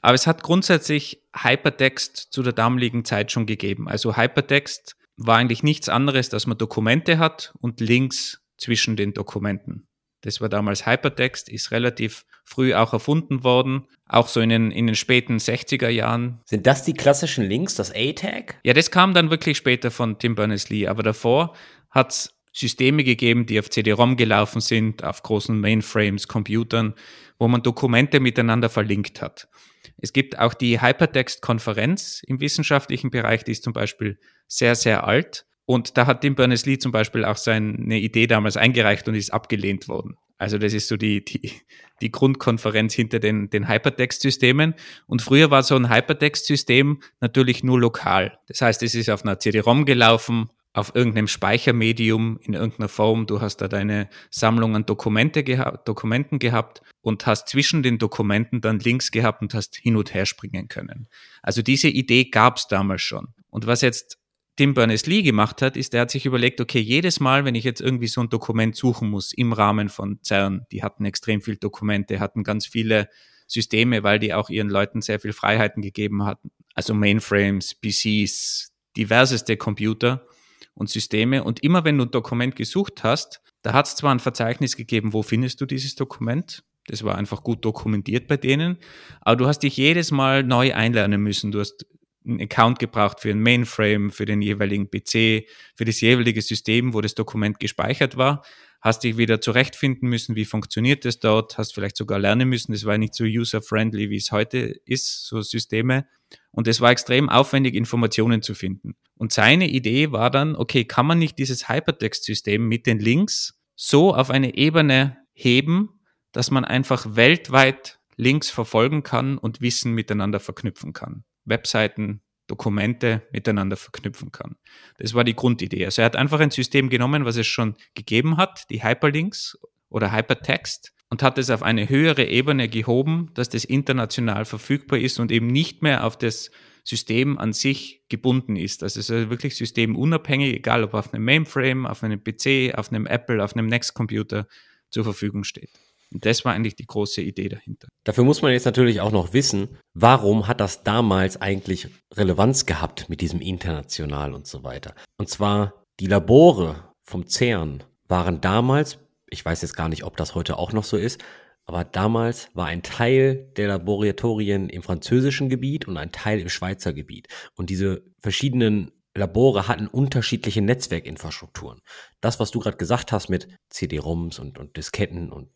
Aber 0.00 0.14
es 0.14 0.26
hat 0.26 0.42
grundsätzlich 0.42 1.22
Hypertext 1.36 2.16
zu 2.16 2.42
der 2.42 2.52
damaligen 2.52 3.04
Zeit 3.04 3.32
schon 3.32 3.46
gegeben. 3.46 3.88
Also 3.88 4.16
Hypertext 4.16 4.96
war 5.16 5.38
eigentlich 5.38 5.62
nichts 5.62 5.88
anderes, 5.88 6.28
dass 6.28 6.46
man 6.46 6.58
Dokumente 6.58 7.18
hat 7.18 7.52
und 7.60 7.80
Links 7.80 8.40
zwischen 8.56 8.96
den 8.96 9.14
Dokumenten. 9.14 9.86
Das 10.22 10.40
war 10.40 10.48
damals 10.48 10.86
Hypertext, 10.86 11.48
ist 11.48 11.70
relativ 11.70 12.24
früh 12.44 12.74
auch 12.74 12.92
erfunden 12.92 13.44
worden, 13.44 13.86
auch 14.08 14.28
so 14.28 14.40
in 14.40 14.48
den, 14.48 14.70
in 14.70 14.86
den 14.86 14.96
späten 14.96 15.36
60er 15.36 15.88
Jahren. 15.88 16.40
Sind 16.44 16.66
das 16.66 16.84
die 16.84 16.94
klassischen 16.94 17.44
Links, 17.44 17.74
das 17.74 17.92
A-Tag? 17.94 18.58
Ja, 18.64 18.72
das 18.72 18.90
kam 18.90 19.14
dann 19.14 19.30
wirklich 19.30 19.56
später 19.56 19.90
von 19.90 20.18
Tim 20.18 20.34
Berners-Lee, 20.34 20.86
aber 20.86 21.02
davor 21.02 21.54
hat 21.90 22.12
es 22.12 22.38
Systeme 22.52 23.02
gegeben, 23.02 23.46
die 23.46 23.58
auf 23.58 23.70
CD-ROM 23.70 24.16
gelaufen 24.16 24.60
sind, 24.60 25.04
auf 25.04 25.22
großen 25.22 25.58
Mainframes, 25.58 26.28
Computern, 26.28 26.94
wo 27.38 27.48
man 27.48 27.62
Dokumente 27.62 28.20
miteinander 28.20 28.68
verlinkt 28.68 29.22
hat. 29.22 29.48
Es 29.96 30.12
gibt 30.12 30.38
auch 30.38 30.54
die 30.54 30.80
Hypertext-Konferenz 30.80 32.22
im 32.26 32.40
wissenschaftlichen 32.40 33.10
Bereich, 33.10 33.44
die 33.44 33.52
ist 33.52 33.64
zum 33.64 33.72
Beispiel 33.72 34.18
sehr, 34.46 34.74
sehr 34.74 35.06
alt. 35.06 35.46
Und 35.64 35.96
da 35.96 36.06
hat 36.06 36.22
Tim 36.22 36.34
Berners-Lee 36.34 36.78
zum 36.78 36.92
Beispiel 36.92 37.24
auch 37.24 37.36
seine 37.36 37.98
Idee 37.98 38.26
damals 38.26 38.56
eingereicht 38.56 39.06
und 39.08 39.14
ist 39.14 39.32
abgelehnt 39.32 39.88
worden. 39.88 40.16
Also 40.38 40.58
das 40.58 40.72
ist 40.72 40.88
so 40.88 40.96
die, 40.96 41.24
die, 41.24 41.52
die 42.00 42.10
Grundkonferenz 42.10 42.94
hinter 42.94 43.20
den, 43.20 43.48
den 43.48 43.68
Hypertext-Systemen. 43.68 44.74
Und 45.06 45.22
früher 45.22 45.52
war 45.52 45.62
so 45.62 45.76
ein 45.76 45.88
Hypertext-System 45.88 47.00
natürlich 47.20 47.62
nur 47.62 47.78
lokal. 47.78 48.38
Das 48.48 48.60
heißt, 48.60 48.82
es 48.82 48.96
ist 48.96 49.08
auf 49.08 49.24
einer 49.24 49.38
CD-ROM 49.38 49.84
gelaufen, 49.84 50.50
auf 50.72 50.94
irgendeinem 50.96 51.28
Speichermedium 51.28 52.38
in 52.42 52.54
irgendeiner 52.54 52.88
Form. 52.88 53.26
Du 53.26 53.40
hast 53.40 53.58
da 53.58 53.68
deine 53.68 54.08
Sammlung 54.30 54.74
an 54.74 54.86
Dokumente 54.86 55.44
geha 55.44 55.76
Dokumenten 55.84 56.38
gehabt 56.38 56.82
und 57.02 57.26
hast 57.26 57.48
zwischen 57.48 57.82
den 57.82 57.98
Dokumenten 57.98 58.60
dann 58.60 58.80
Links 58.80 59.10
gehabt 59.10 59.42
und 59.42 59.54
hast 59.54 59.76
hin 59.76 59.96
und 59.96 60.12
her 60.14 60.26
springen 60.26 60.68
können. 60.68 61.08
Also 61.42 61.62
diese 61.62 61.88
Idee 61.88 62.24
gab 62.24 62.56
es 62.56 62.66
damals 62.68 63.02
schon. 63.02 63.28
Und 63.50 63.66
was 63.66 63.82
jetzt 63.82 64.18
Tim 64.56 64.74
Berners-Lee 64.74 65.22
gemacht 65.22 65.62
hat, 65.62 65.76
ist, 65.76 65.94
er 65.94 66.02
hat 66.02 66.10
sich 66.10 66.26
überlegt, 66.26 66.60
okay, 66.60 66.80
jedes 66.80 67.20
Mal, 67.20 67.44
wenn 67.44 67.54
ich 67.54 67.64
jetzt 67.64 67.80
irgendwie 67.80 68.06
so 68.06 68.20
ein 68.20 68.28
Dokument 68.28 68.76
suchen 68.76 69.08
muss 69.08 69.32
im 69.32 69.52
Rahmen 69.52 69.88
von 69.88 70.18
CERN, 70.22 70.66
die 70.70 70.82
hatten 70.82 71.04
extrem 71.06 71.40
viele 71.40 71.56
Dokumente, 71.56 72.20
hatten 72.20 72.44
ganz 72.44 72.66
viele 72.66 73.08
Systeme, 73.46 74.02
weil 74.02 74.18
die 74.18 74.34
auch 74.34 74.50
ihren 74.50 74.68
Leuten 74.68 75.00
sehr 75.00 75.20
viel 75.20 75.32
Freiheiten 75.32 75.82
gegeben 75.82 76.24
hatten. 76.24 76.50
Also 76.74 76.94
Mainframes, 76.94 77.74
PCs, 77.74 78.72
diverseste 78.96 79.56
Computer 79.56 80.26
und 80.74 80.90
Systeme. 80.90 81.44
Und 81.44 81.62
immer 81.62 81.84
wenn 81.84 81.98
du 81.98 82.04
ein 82.04 82.10
Dokument 82.10 82.56
gesucht 82.56 83.04
hast, 83.04 83.40
da 83.62 83.72
hat 83.72 83.86
es 83.86 83.96
zwar 83.96 84.14
ein 84.14 84.20
Verzeichnis 84.20 84.76
gegeben, 84.76 85.12
wo 85.12 85.22
findest 85.22 85.60
du 85.60 85.66
dieses 85.66 85.94
Dokument? 85.94 86.62
Das 86.86 87.04
war 87.04 87.16
einfach 87.16 87.42
gut 87.42 87.64
dokumentiert 87.64 88.26
bei 88.26 88.36
denen. 88.36 88.78
Aber 89.20 89.36
du 89.36 89.46
hast 89.46 89.60
dich 89.60 89.76
jedes 89.76 90.10
Mal 90.10 90.42
neu 90.42 90.74
einlernen 90.74 91.22
müssen. 91.22 91.52
Du 91.52 91.60
hast 91.60 91.86
einen 92.26 92.40
Account 92.40 92.78
gebraucht 92.78 93.20
für 93.20 93.30
ein 93.30 93.40
Mainframe, 93.40 94.10
für 94.10 94.24
den 94.24 94.42
jeweiligen 94.42 94.90
PC, 94.90 95.46
für 95.74 95.84
das 95.84 96.00
jeweilige 96.00 96.42
System, 96.42 96.94
wo 96.94 97.00
das 97.00 97.14
Dokument 97.14 97.58
gespeichert 97.60 98.16
war. 98.16 98.44
Hast 98.80 99.04
dich 99.04 99.16
wieder 99.16 99.40
zurechtfinden 99.40 100.08
müssen, 100.08 100.34
wie 100.34 100.44
funktioniert 100.44 101.04
das 101.04 101.20
dort, 101.20 101.56
hast 101.56 101.74
vielleicht 101.74 101.96
sogar 101.96 102.18
lernen 102.18 102.48
müssen. 102.48 102.72
Das 102.72 102.84
war 102.84 102.98
nicht 102.98 103.14
so 103.14 103.24
user-friendly, 103.24 104.10
wie 104.10 104.16
es 104.16 104.32
heute 104.32 104.58
ist, 104.84 105.26
so 105.26 105.40
Systeme. 105.40 106.06
Und 106.50 106.66
es 106.66 106.80
war 106.80 106.90
extrem 106.90 107.28
aufwendig, 107.28 107.74
Informationen 107.74 108.42
zu 108.42 108.54
finden. 108.54 108.96
Und 109.16 109.32
seine 109.32 109.68
Idee 109.68 110.10
war 110.10 110.30
dann, 110.30 110.56
okay, 110.56 110.84
kann 110.84 111.06
man 111.06 111.18
nicht 111.18 111.38
dieses 111.38 111.68
Hypertext-System 111.68 112.66
mit 112.66 112.86
den 112.86 112.98
Links 112.98 113.60
so 113.76 114.14
auf 114.14 114.30
eine 114.30 114.56
Ebene 114.56 115.16
heben, 115.32 116.00
dass 116.32 116.50
man 116.50 116.64
einfach 116.64 117.14
weltweit 117.14 118.00
Links 118.16 118.50
verfolgen 118.50 119.02
kann 119.02 119.38
und 119.38 119.60
Wissen 119.60 119.92
miteinander 119.92 120.40
verknüpfen 120.40 120.92
kann. 120.92 121.24
Webseiten, 121.44 122.22
Dokumente 122.46 123.22
miteinander 123.32 123.76
verknüpfen 123.76 124.32
kann. 124.32 124.56
Das 124.98 125.14
war 125.14 125.24
die 125.24 125.34
Grundidee. 125.34 125.84
Also 125.84 126.02
er 126.02 126.06
hat 126.06 126.16
einfach 126.16 126.40
ein 126.40 126.50
System 126.50 126.90
genommen, 126.90 127.24
was 127.24 127.36
es 127.36 127.46
schon 127.46 127.76
gegeben 127.94 128.36
hat, 128.36 128.68
die 128.70 128.84
Hyperlinks 128.84 129.58
oder 129.88 130.12
Hypertext, 130.12 130.92
und 131.08 131.22
hat 131.22 131.36
es 131.36 131.50
auf 131.50 131.62
eine 131.62 131.90
höhere 131.90 132.24
Ebene 132.24 132.70
gehoben, 132.70 133.30
dass 133.34 133.50
das 133.50 133.66
international 133.66 134.46
verfügbar 134.46 134.98
ist 134.98 135.20
und 135.20 135.30
eben 135.30 135.46
nicht 135.46 135.82
mehr 135.82 136.04
auf 136.04 136.16
das 136.16 136.50
System 136.84 137.38
an 137.38 137.52
sich 137.52 138.02
gebunden 138.08 138.56
ist. 138.56 138.82
Also 138.82 138.98
es 138.98 139.10
ist 139.10 139.30
wirklich 139.30 139.56
systemunabhängig, 139.56 140.54
egal 140.54 140.82
ob 140.84 140.94
auf 140.94 141.12
einem 141.12 141.24
Mainframe, 141.24 141.86
auf 141.86 142.02
einem 142.02 142.24
PC, 142.24 142.74
auf 142.74 142.90
einem 142.90 143.06
Apple, 143.06 143.44
auf 143.44 143.54
einem 143.54 143.66
Next-Computer 143.66 144.46
zur 144.88 145.04
Verfügung 145.04 145.44
steht. 145.44 145.70
Und 146.12 146.26
das 146.26 146.44
war 146.44 146.52
eigentlich 146.52 146.76
die 146.76 146.86
große 146.86 147.22
Idee 147.22 147.48
dahinter. 147.48 147.88
Dafür 148.04 148.24
muss 148.24 148.42
man 148.42 148.52
jetzt 148.52 148.66
natürlich 148.66 149.00
auch 149.00 149.12
noch 149.12 149.32
wissen, 149.32 149.78
warum 149.94 150.46
hat 150.48 150.60
das 150.60 150.82
damals 150.82 151.40
eigentlich 151.40 151.88
Relevanz 152.14 152.66
gehabt 152.66 153.08
mit 153.08 153.20
diesem 153.20 153.40
international 153.40 154.34
und 154.34 154.46
so 154.46 154.62
weiter. 154.62 154.94
Und 155.18 155.28
zwar 155.28 155.84
die 156.00 156.06
Labore 156.06 156.92
vom 157.02 157.26
CERN 157.26 157.84
waren 158.08 158.40
damals, 158.40 158.98
ich 159.30 159.44
weiß 159.44 159.62
jetzt 159.62 159.76
gar 159.76 159.88
nicht, 159.88 160.04
ob 160.04 160.16
das 160.16 160.34
heute 160.34 160.58
auch 160.58 160.72
noch 160.72 160.84
so 160.84 160.96
ist, 160.96 161.22
aber 161.64 161.84
damals 161.84 162.48
war 162.54 162.66
ein 162.66 162.82
Teil 162.82 163.50
der 163.56 163.68
Laboratorien 163.68 164.68
im 164.68 164.82
französischen 164.82 165.48
Gebiet 165.48 165.86
und 165.86 165.96
ein 165.96 166.12
Teil 166.12 166.40
im 166.40 166.48
Schweizer 166.48 166.92
Gebiet. 166.92 167.28
Und 167.54 167.70
diese 167.70 168.02
verschiedenen 168.20 168.90
Labore 169.14 169.68
hatten 169.68 169.86
unterschiedliche 169.86 170.62
Netzwerkinfrastrukturen. 170.62 171.80
Das, 172.20 172.40
was 172.40 172.50
du 172.50 172.60
gerade 172.60 172.78
gesagt 172.78 173.12
hast 173.12 173.28
mit 173.28 173.48
CD-ROMs 173.68 174.38
und, 174.38 174.58
und 174.58 174.76
Disketten 174.76 175.30
und 175.30 175.50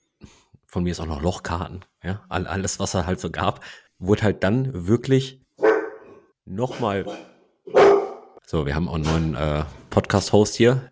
von 0.76 0.82
mir 0.82 0.90
ist 0.90 1.00
auch 1.00 1.06
noch 1.06 1.22
Lochkarten, 1.22 1.86
ja, 2.04 2.20
alles, 2.28 2.78
was 2.78 2.92
er 2.92 3.06
halt 3.06 3.18
so 3.18 3.30
gab, 3.30 3.64
wurde 3.98 4.24
halt 4.24 4.44
dann 4.44 4.86
wirklich 4.86 5.40
nochmal. 6.44 7.06
So, 8.44 8.66
wir 8.66 8.74
haben 8.74 8.86
auch 8.86 8.96
einen 8.96 9.04
neuen 9.04 9.34
äh, 9.36 9.64
Podcast-Host 9.88 10.54
hier. 10.54 10.90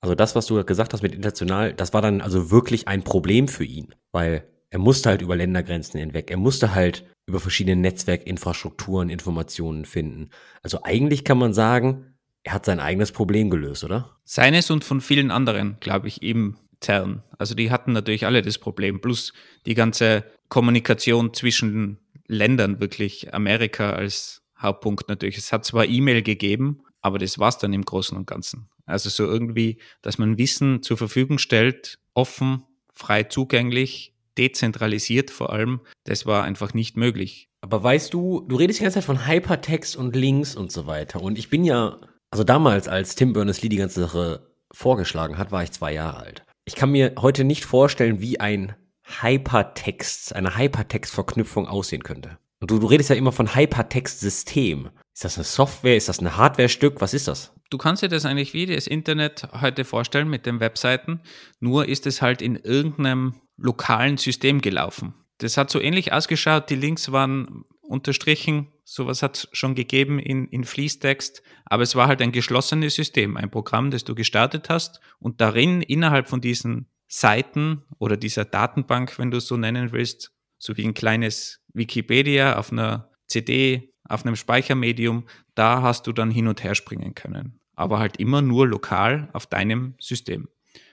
Also 0.00 0.14
das, 0.14 0.36
was 0.36 0.46
du 0.46 0.64
gesagt 0.64 0.92
hast 0.92 1.02
mit 1.02 1.12
international, 1.12 1.74
das 1.74 1.92
war 1.92 2.02
dann 2.02 2.20
also 2.20 2.52
wirklich 2.52 2.86
ein 2.86 3.02
Problem 3.02 3.48
für 3.48 3.64
ihn, 3.64 3.96
weil 4.12 4.46
er 4.70 4.78
musste 4.78 5.08
halt 5.08 5.22
über 5.22 5.34
Ländergrenzen 5.34 5.98
hinweg, 5.98 6.30
er 6.30 6.36
musste 6.36 6.72
halt 6.72 7.04
über 7.26 7.40
verschiedene 7.40 7.80
Netzwerkinfrastrukturen 7.80 9.10
Informationen 9.10 9.86
finden. 9.86 10.30
Also 10.62 10.84
eigentlich 10.84 11.24
kann 11.24 11.38
man 11.38 11.52
sagen, 11.52 12.14
er 12.44 12.52
hat 12.52 12.64
sein 12.64 12.78
eigenes 12.78 13.10
Problem 13.10 13.50
gelöst, 13.50 13.82
oder? 13.82 14.16
Seines 14.22 14.70
und 14.70 14.84
von 14.84 15.00
vielen 15.00 15.32
anderen, 15.32 15.78
glaube 15.80 16.06
ich, 16.06 16.22
eben 16.22 16.58
CERN. 16.82 17.22
Also 17.38 17.54
die 17.54 17.70
hatten 17.70 17.92
natürlich 17.92 18.26
alle 18.26 18.42
das 18.42 18.58
Problem, 18.58 19.00
plus 19.00 19.32
die 19.66 19.74
ganze 19.74 20.24
Kommunikation 20.48 21.34
zwischen 21.34 21.98
Ländern, 22.26 22.80
wirklich 22.80 23.34
Amerika 23.34 23.92
als 23.92 24.42
Hauptpunkt 24.58 25.08
natürlich. 25.08 25.38
Es 25.38 25.52
hat 25.52 25.64
zwar 25.64 25.86
E-Mail 25.86 26.22
gegeben, 26.22 26.82
aber 27.00 27.18
das 27.18 27.38
war 27.38 27.48
es 27.48 27.58
dann 27.58 27.72
im 27.72 27.84
Großen 27.84 28.16
und 28.16 28.26
Ganzen. 28.26 28.68
Also 28.86 29.10
so 29.10 29.24
irgendwie, 29.24 29.78
dass 30.02 30.18
man 30.18 30.38
Wissen 30.38 30.82
zur 30.82 30.96
Verfügung 30.96 31.38
stellt, 31.38 31.98
offen, 32.14 32.64
frei 32.92 33.24
zugänglich, 33.24 34.14
dezentralisiert 34.36 35.30
vor 35.30 35.52
allem, 35.52 35.80
das 36.04 36.26
war 36.26 36.44
einfach 36.44 36.74
nicht 36.74 36.96
möglich. 36.96 37.48
Aber 37.60 37.82
weißt 37.82 38.14
du, 38.14 38.44
du 38.48 38.56
redest 38.56 38.78
die 38.78 38.84
ganze 38.84 38.96
Zeit 38.96 39.04
von 39.04 39.26
Hypertext 39.26 39.96
und 39.96 40.14
Links 40.14 40.54
und 40.54 40.72
so 40.72 40.86
weiter. 40.86 41.20
Und 41.20 41.38
ich 41.38 41.50
bin 41.50 41.64
ja, 41.64 41.98
also 42.30 42.44
damals, 42.44 42.88
als 42.88 43.14
Tim 43.14 43.32
Berners-Lee 43.32 43.68
die 43.68 43.76
ganze 43.76 44.00
Sache 44.00 44.46
vorgeschlagen 44.72 45.38
hat, 45.38 45.50
war 45.50 45.62
ich 45.62 45.72
zwei 45.72 45.92
Jahre 45.92 46.18
alt. 46.18 46.44
Ich 46.68 46.74
kann 46.74 46.90
mir 46.90 47.14
heute 47.18 47.44
nicht 47.44 47.64
vorstellen, 47.64 48.20
wie 48.20 48.40
ein 48.40 48.76
Hypertext, 49.22 50.36
eine 50.36 50.58
Hypertext-Verknüpfung 50.58 51.66
aussehen 51.66 52.02
könnte. 52.02 52.36
Und 52.60 52.70
du, 52.70 52.78
du 52.78 52.86
redest 52.86 53.08
ja 53.08 53.16
immer 53.16 53.32
von 53.32 53.54
Hypertext-System. 53.54 54.90
Ist 55.14 55.24
das 55.24 55.38
eine 55.38 55.44
Software? 55.44 55.96
Ist 55.96 56.10
das 56.10 56.20
ein 56.20 56.36
Hardware-Stück? 56.36 57.00
Was 57.00 57.14
ist 57.14 57.26
das? 57.26 57.54
Du 57.70 57.78
kannst 57.78 58.02
dir 58.02 58.10
das 58.10 58.26
eigentlich 58.26 58.52
wie 58.52 58.66
das 58.66 58.86
Internet 58.86 59.48
heute 59.62 59.86
vorstellen 59.86 60.28
mit 60.28 60.44
den 60.44 60.60
Webseiten, 60.60 61.22
nur 61.58 61.88
ist 61.88 62.06
es 62.06 62.20
halt 62.20 62.42
in 62.42 62.56
irgendeinem 62.56 63.36
lokalen 63.56 64.18
System 64.18 64.60
gelaufen. 64.60 65.14
Das 65.38 65.56
hat 65.56 65.70
so 65.70 65.80
ähnlich 65.80 66.12
ausgeschaut, 66.12 66.68
die 66.68 66.76
Links 66.76 67.10
waren 67.10 67.64
unterstrichen, 67.80 68.66
sowas 68.88 69.22
hat 69.22 69.36
es 69.36 69.48
schon 69.52 69.74
gegeben 69.74 70.18
in, 70.18 70.46
in 70.48 70.64
Fließtext, 70.64 71.42
aber 71.66 71.82
es 71.82 71.94
war 71.94 72.08
halt 72.08 72.22
ein 72.22 72.32
geschlossenes 72.32 72.94
System, 72.94 73.36
ein 73.36 73.50
Programm, 73.50 73.90
das 73.90 74.04
du 74.04 74.14
gestartet 74.14 74.70
hast 74.70 75.00
und 75.18 75.42
darin 75.42 75.82
innerhalb 75.82 76.26
von 76.26 76.40
diesen 76.40 76.86
Seiten 77.06 77.82
oder 77.98 78.16
dieser 78.16 78.46
Datenbank, 78.46 79.18
wenn 79.18 79.30
du 79.30 79.36
es 79.36 79.46
so 79.46 79.58
nennen 79.58 79.92
willst, 79.92 80.32
so 80.56 80.76
wie 80.78 80.86
ein 80.86 80.94
kleines 80.94 81.60
Wikipedia 81.74 82.58
auf 82.58 82.72
einer 82.72 83.10
CD, 83.26 83.92
auf 84.04 84.24
einem 84.24 84.36
Speichermedium, 84.36 85.26
da 85.54 85.82
hast 85.82 86.06
du 86.06 86.12
dann 86.12 86.30
hin 86.30 86.48
und 86.48 86.64
her 86.64 86.74
springen 86.74 87.14
können. 87.14 87.60
Aber 87.74 87.98
halt 87.98 88.16
immer 88.16 88.40
nur 88.40 88.66
lokal 88.66 89.28
auf 89.34 89.46
deinem 89.46 89.96
System. 90.00 90.48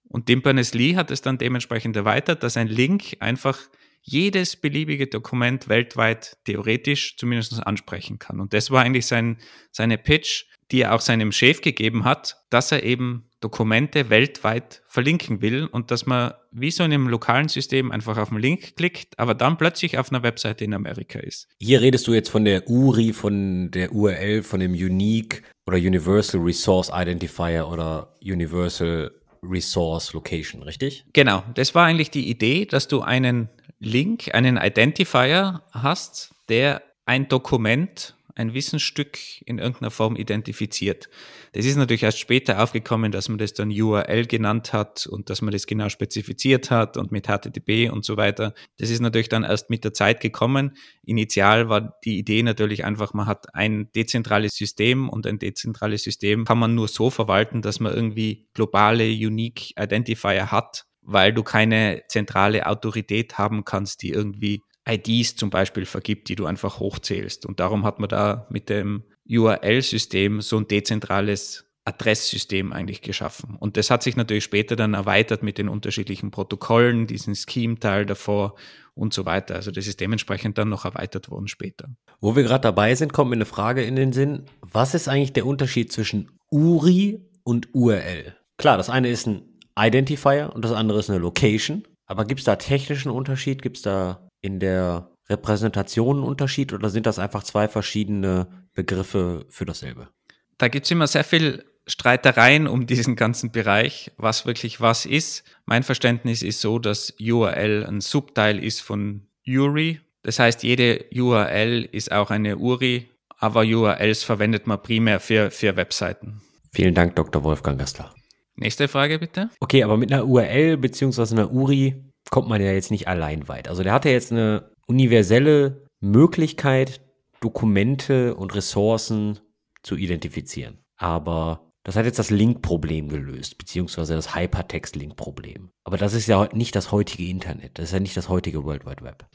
Und 0.09 0.25
Tim 0.25 0.41
Berners-Lee 0.41 0.97
hat 0.97 1.11
es 1.11 1.21
dann 1.21 1.37
dementsprechend 1.37 1.95
erweitert, 1.95 2.43
dass 2.43 2.57
ein 2.57 2.67
Link 2.67 3.15
einfach 3.21 3.57
jedes 4.05 4.55
beliebige 4.55 5.07
Dokument 5.07 5.67
weltweit 5.67 6.37
theoretisch 6.45 7.17
zumindest 7.17 7.65
ansprechen 7.65 8.19
kann. 8.19 8.39
Und 8.39 8.53
das 8.53 8.69
war 8.69 8.83
eigentlich 8.83 9.07
sein, 9.07 9.37
seine 9.71 9.97
Pitch, 9.97 10.45
die 10.71 10.81
er 10.81 10.93
auch 10.93 11.01
seinem 11.01 11.31
Chef 11.31 11.61
gegeben 11.61 12.05
hat, 12.05 12.37
dass 12.49 12.71
er 12.71 12.83
eben 12.83 13.25
Dokumente 13.41 14.09
weltweit 14.09 14.81
verlinken 14.87 15.41
will 15.41 15.65
und 15.65 15.91
dass 15.91 16.05
man 16.05 16.33
wie 16.51 16.71
so 16.71 16.83
in 16.83 16.93
einem 16.93 17.07
lokalen 17.07 17.47
System 17.47 17.91
einfach 17.91 18.17
auf 18.17 18.29
den 18.29 18.39
Link 18.39 18.75
klickt, 18.75 19.19
aber 19.19 19.35
dann 19.35 19.57
plötzlich 19.57 19.97
auf 19.97 20.11
einer 20.11 20.23
Webseite 20.23 20.63
in 20.63 20.73
Amerika 20.73 21.19
ist. 21.19 21.47
Hier 21.59 21.81
redest 21.81 22.07
du 22.07 22.13
jetzt 22.13 22.29
von 22.29 22.45
der 22.45 22.67
URI, 22.69 23.13
von 23.13 23.69
der 23.71 23.91
URL, 23.91 24.41
von 24.41 24.59
dem 24.59 24.71
Unique 24.71 25.43
oder 25.67 25.77
Universal 25.77 26.41
Resource 26.41 26.91
Identifier 26.93 27.67
oder 27.67 28.15
Universal 28.23 29.11
Resource 29.43 30.13
Location, 30.13 30.63
richtig? 30.63 31.05
Genau, 31.13 31.43
das 31.53 31.75
war 31.75 31.85
eigentlich 31.85 32.11
die 32.11 32.29
Idee, 32.29 32.65
dass 32.65 32.87
du 32.87 33.01
einen 33.01 33.49
Link, 33.85 34.33
einen 34.33 34.57
Identifier 34.57 35.61
hast, 35.71 36.33
der 36.49 36.81
ein 37.05 37.27
Dokument, 37.27 38.15
ein 38.33 38.53
Wissensstück 38.53 39.17
in 39.45 39.59
irgendeiner 39.59 39.91
Form 39.91 40.15
identifiziert. 40.15 41.07
Das 41.53 41.65
ist 41.65 41.77
natürlich 41.77 42.01
erst 42.01 42.19
später 42.19 42.61
aufgekommen, 42.61 43.11
dass 43.11 43.29
man 43.29 43.37
das 43.37 43.53
dann 43.53 43.69
URL 43.69 44.25
genannt 44.25 44.73
hat 44.73 45.05
und 45.05 45.29
dass 45.29 45.41
man 45.43 45.51
das 45.51 45.67
genau 45.67 45.87
spezifiziert 45.87 46.71
hat 46.71 46.97
und 46.97 47.11
mit 47.11 47.27
HTTP 47.27 47.89
und 47.91 48.03
so 48.03 48.17
weiter. 48.17 48.53
Das 48.77 48.89
ist 48.89 48.99
natürlich 48.99 49.29
dann 49.29 49.43
erst 49.43 49.69
mit 49.69 49.83
der 49.83 49.93
Zeit 49.93 50.19
gekommen. 50.19 50.75
Initial 51.05 51.69
war 51.69 51.97
die 52.03 52.17
Idee 52.17 52.41
natürlich 52.41 52.83
einfach, 52.83 53.13
man 53.13 53.27
hat 53.27 53.53
ein 53.53 53.91
dezentrales 53.95 54.55
System 54.55 55.09
und 55.09 55.27
ein 55.27 55.37
dezentrales 55.37 56.03
System 56.03 56.43
kann 56.43 56.57
man 56.57 56.73
nur 56.73 56.87
so 56.87 57.11
verwalten, 57.11 57.61
dass 57.61 57.79
man 57.79 57.93
irgendwie 57.93 58.47
globale 58.55 59.05
Unique 59.05 59.79
Identifier 59.79 60.51
hat 60.51 60.85
weil 61.05 61.33
du 61.33 61.43
keine 61.43 62.03
zentrale 62.07 62.65
Autorität 62.65 63.37
haben 63.37 63.63
kannst, 63.63 64.01
die 64.01 64.09
irgendwie 64.09 64.61
IDs 64.87 65.35
zum 65.35 65.49
Beispiel 65.49 65.85
vergibt, 65.85 66.29
die 66.29 66.35
du 66.35 66.45
einfach 66.45 66.79
hochzählst. 66.79 67.45
Und 67.45 67.59
darum 67.59 67.85
hat 67.85 67.99
man 67.99 68.09
da 68.09 68.47
mit 68.49 68.69
dem 68.69 69.03
URL-System 69.27 70.41
so 70.41 70.57
ein 70.57 70.67
dezentrales 70.67 71.65
Adresssystem 71.85 72.73
eigentlich 72.73 73.01
geschaffen. 73.01 73.55
Und 73.59 73.77
das 73.77 73.91
hat 73.91 74.01
sich 74.01 74.15
natürlich 74.15 74.43
später 74.43 74.75
dann 74.75 74.95
erweitert 74.95 75.43
mit 75.43 75.59
den 75.59 75.69
unterschiedlichen 75.69 76.31
Protokollen, 76.31 77.05
diesen 77.05 77.35
Scheme-Teil 77.35 78.07
davor 78.07 78.55
und 78.95 79.13
so 79.13 79.25
weiter. 79.25 79.55
Also 79.55 79.69
das 79.71 79.85
ist 79.85 79.99
dementsprechend 79.99 80.57
dann 80.57 80.69
noch 80.69 80.85
erweitert 80.85 81.29
worden 81.29 81.47
später. 81.47 81.89
Wo 82.19 82.35
wir 82.35 82.43
gerade 82.43 82.61
dabei 82.61 82.95
sind, 82.95 83.13
kommt 83.13 83.29
mir 83.29 83.35
eine 83.35 83.45
Frage 83.45 83.83
in 83.83 83.95
den 83.95 84.13
Sinn. 84.13 84.45
Was 84.61 84.95
ist 84.95 85.07
eigentlich 85.07 85.33
der 85.33 85.45
Unterschied 85.45 85.91
zwischen 85.91 86.31
URI 86.49 87.23
und 87.43 87.73
URL? 87.73 88.35
Klar, 88.57 88.77
das 88.77 88.89
eine 88.89 89.09
ist 89.09 89.27
ein 89.27 89.54
Identifier 89.77 90.51
und 90.53 90.63
das 90.63 90.71
andere 90.71 90.99
ist 90.99 91.09
eine 91.09 91.19
Location. 91.19 91.87
Aber 92.05 92.25
gibt 92.25 92.39
es 92.39 92.45
da 92.45 92.55
technischen 92.55 93.11
Unterschied? 93.11 93.61
Gibt 93.61 93.77
es 93.77 93.83
da 93.83 94.27
in 94.41 94.59
der 94.59 95.11
Repräsentation 95.29 96.19
ein 96.19 96.23
Unterschied 96.23 96.71
oder 96.73 96.89
sind 96.89 97.05
das 97.05 97.19
einfach 97.19 97.43
zwei 97.43 97.67
verschiedene 97.67 98.47
Begriffe 98.73 99.45
für 99.49 99.65
dasselbe? 99.65 100.09
Da 100.57 100.67
gibt 100.67 100.85
es 100.85 100.91
immer 100.91 101.07
sehr 101.07 101.23
viel 101.23 101.65
Streitereien 101.87 102.67
um 102.67 102.87
diesen 102.87 103.15
ganzen 103.15 103.51
Bereich, 103.51 104.11
was 104.17 104.45
wirklich 104.45 104.81
was 104.81 105.05
ist. 105.05 105.43
Mein 105.65 105.83
Verständnis 105.83 106.41
ist 106.41 106.61
so, 106.61 106.79
dass 106.79 107.13
URL 107.19 107.85
ein 107.85 108.01
Subteil 108.01 108.63
ist 108.63 108.81
von 108.81 109.27
URI. 109.47 109.99
Das 110.23 110.39
heißt, 110.39 110.63
jede 110.63 111.05
URL 111.13 111.87
ist 111.91 112.11
auch 112.11 112.31
eine 112.31 112.57
URI, 112.57 113.09
aber 113.37 113.61
URLs 113.61 114.23
verwendet 114.23 114.65
man 114.65 114.81
primär 114.81 115.19
für, 115.19 115.51
für 115.51 115.75
Webseiten. 115.75 116.41
Vielen 116.71 116.95
Dank, 116.95 117.15
Dr. 117.15 117.43
Wolfgang 117.43 117.79
Gastler. 117.79 118.13
Nächste 118.57 118.87
Frage 118.87 119.19
bitte. 119.19 119.49
Okay, 119.59 119.83
aber 119.83 119.97
mit 119.97 120.11
einer 120.11 120.25
URL 120.25 120.77
bzw. 120.77 121.33
einer 121.33 121.51
URI 121.51 121.95
kommt 122.29 122.47
man 122.47 122.61
ja 122.61 122.71
jetzt 122.71 122.91
nicht 122.91 123.07
allein 123.07 123.47
weit. 123.47 123.67
Also 123.67 123.83
der 123.83 123.93
hat 123.93 124.05
ja 124.05 124.11
jetzt 124.11 124.31
eine 124.31 124.71
universelle 124.87 125.85
Möglichkeit, 125.99 127.01
Dokumente 127.41 128.35
und 128.35 128.55
Ressourcen 128.55 129.39
zu 129.83 129.95
identifizieren. 129.95 130.79
Aber 130.97 131.69
das 131.83 131.95
hat 131.95 132.05
jetzt 132.05 132.17
das 132.17 132.31
Link-Problem 132.31 133.09
gelöst, 133.09 133.57
beziehungsweise 133.57 134.15
das 134.15 134.35
Hypertext-Link-Problem. 134.35 135.69
Aber 135.83 135.97
das 135.97 136.13
ist 136.13 136.27
ja 136.27 136.49
nicht 136.53 136.75
das 136.75 136.91
heutige 136.91 137.27
Internet. 137.29 137.77
Das 137.77 137.85
ist 137.85 137.91
ja 137.91 137.99
nicht 137.99 138.17
das 138.17 138.29
heutige 138.29 138.63
World 138.63 138.85
Wide 138.85 139.03
Web. 139.03 139.27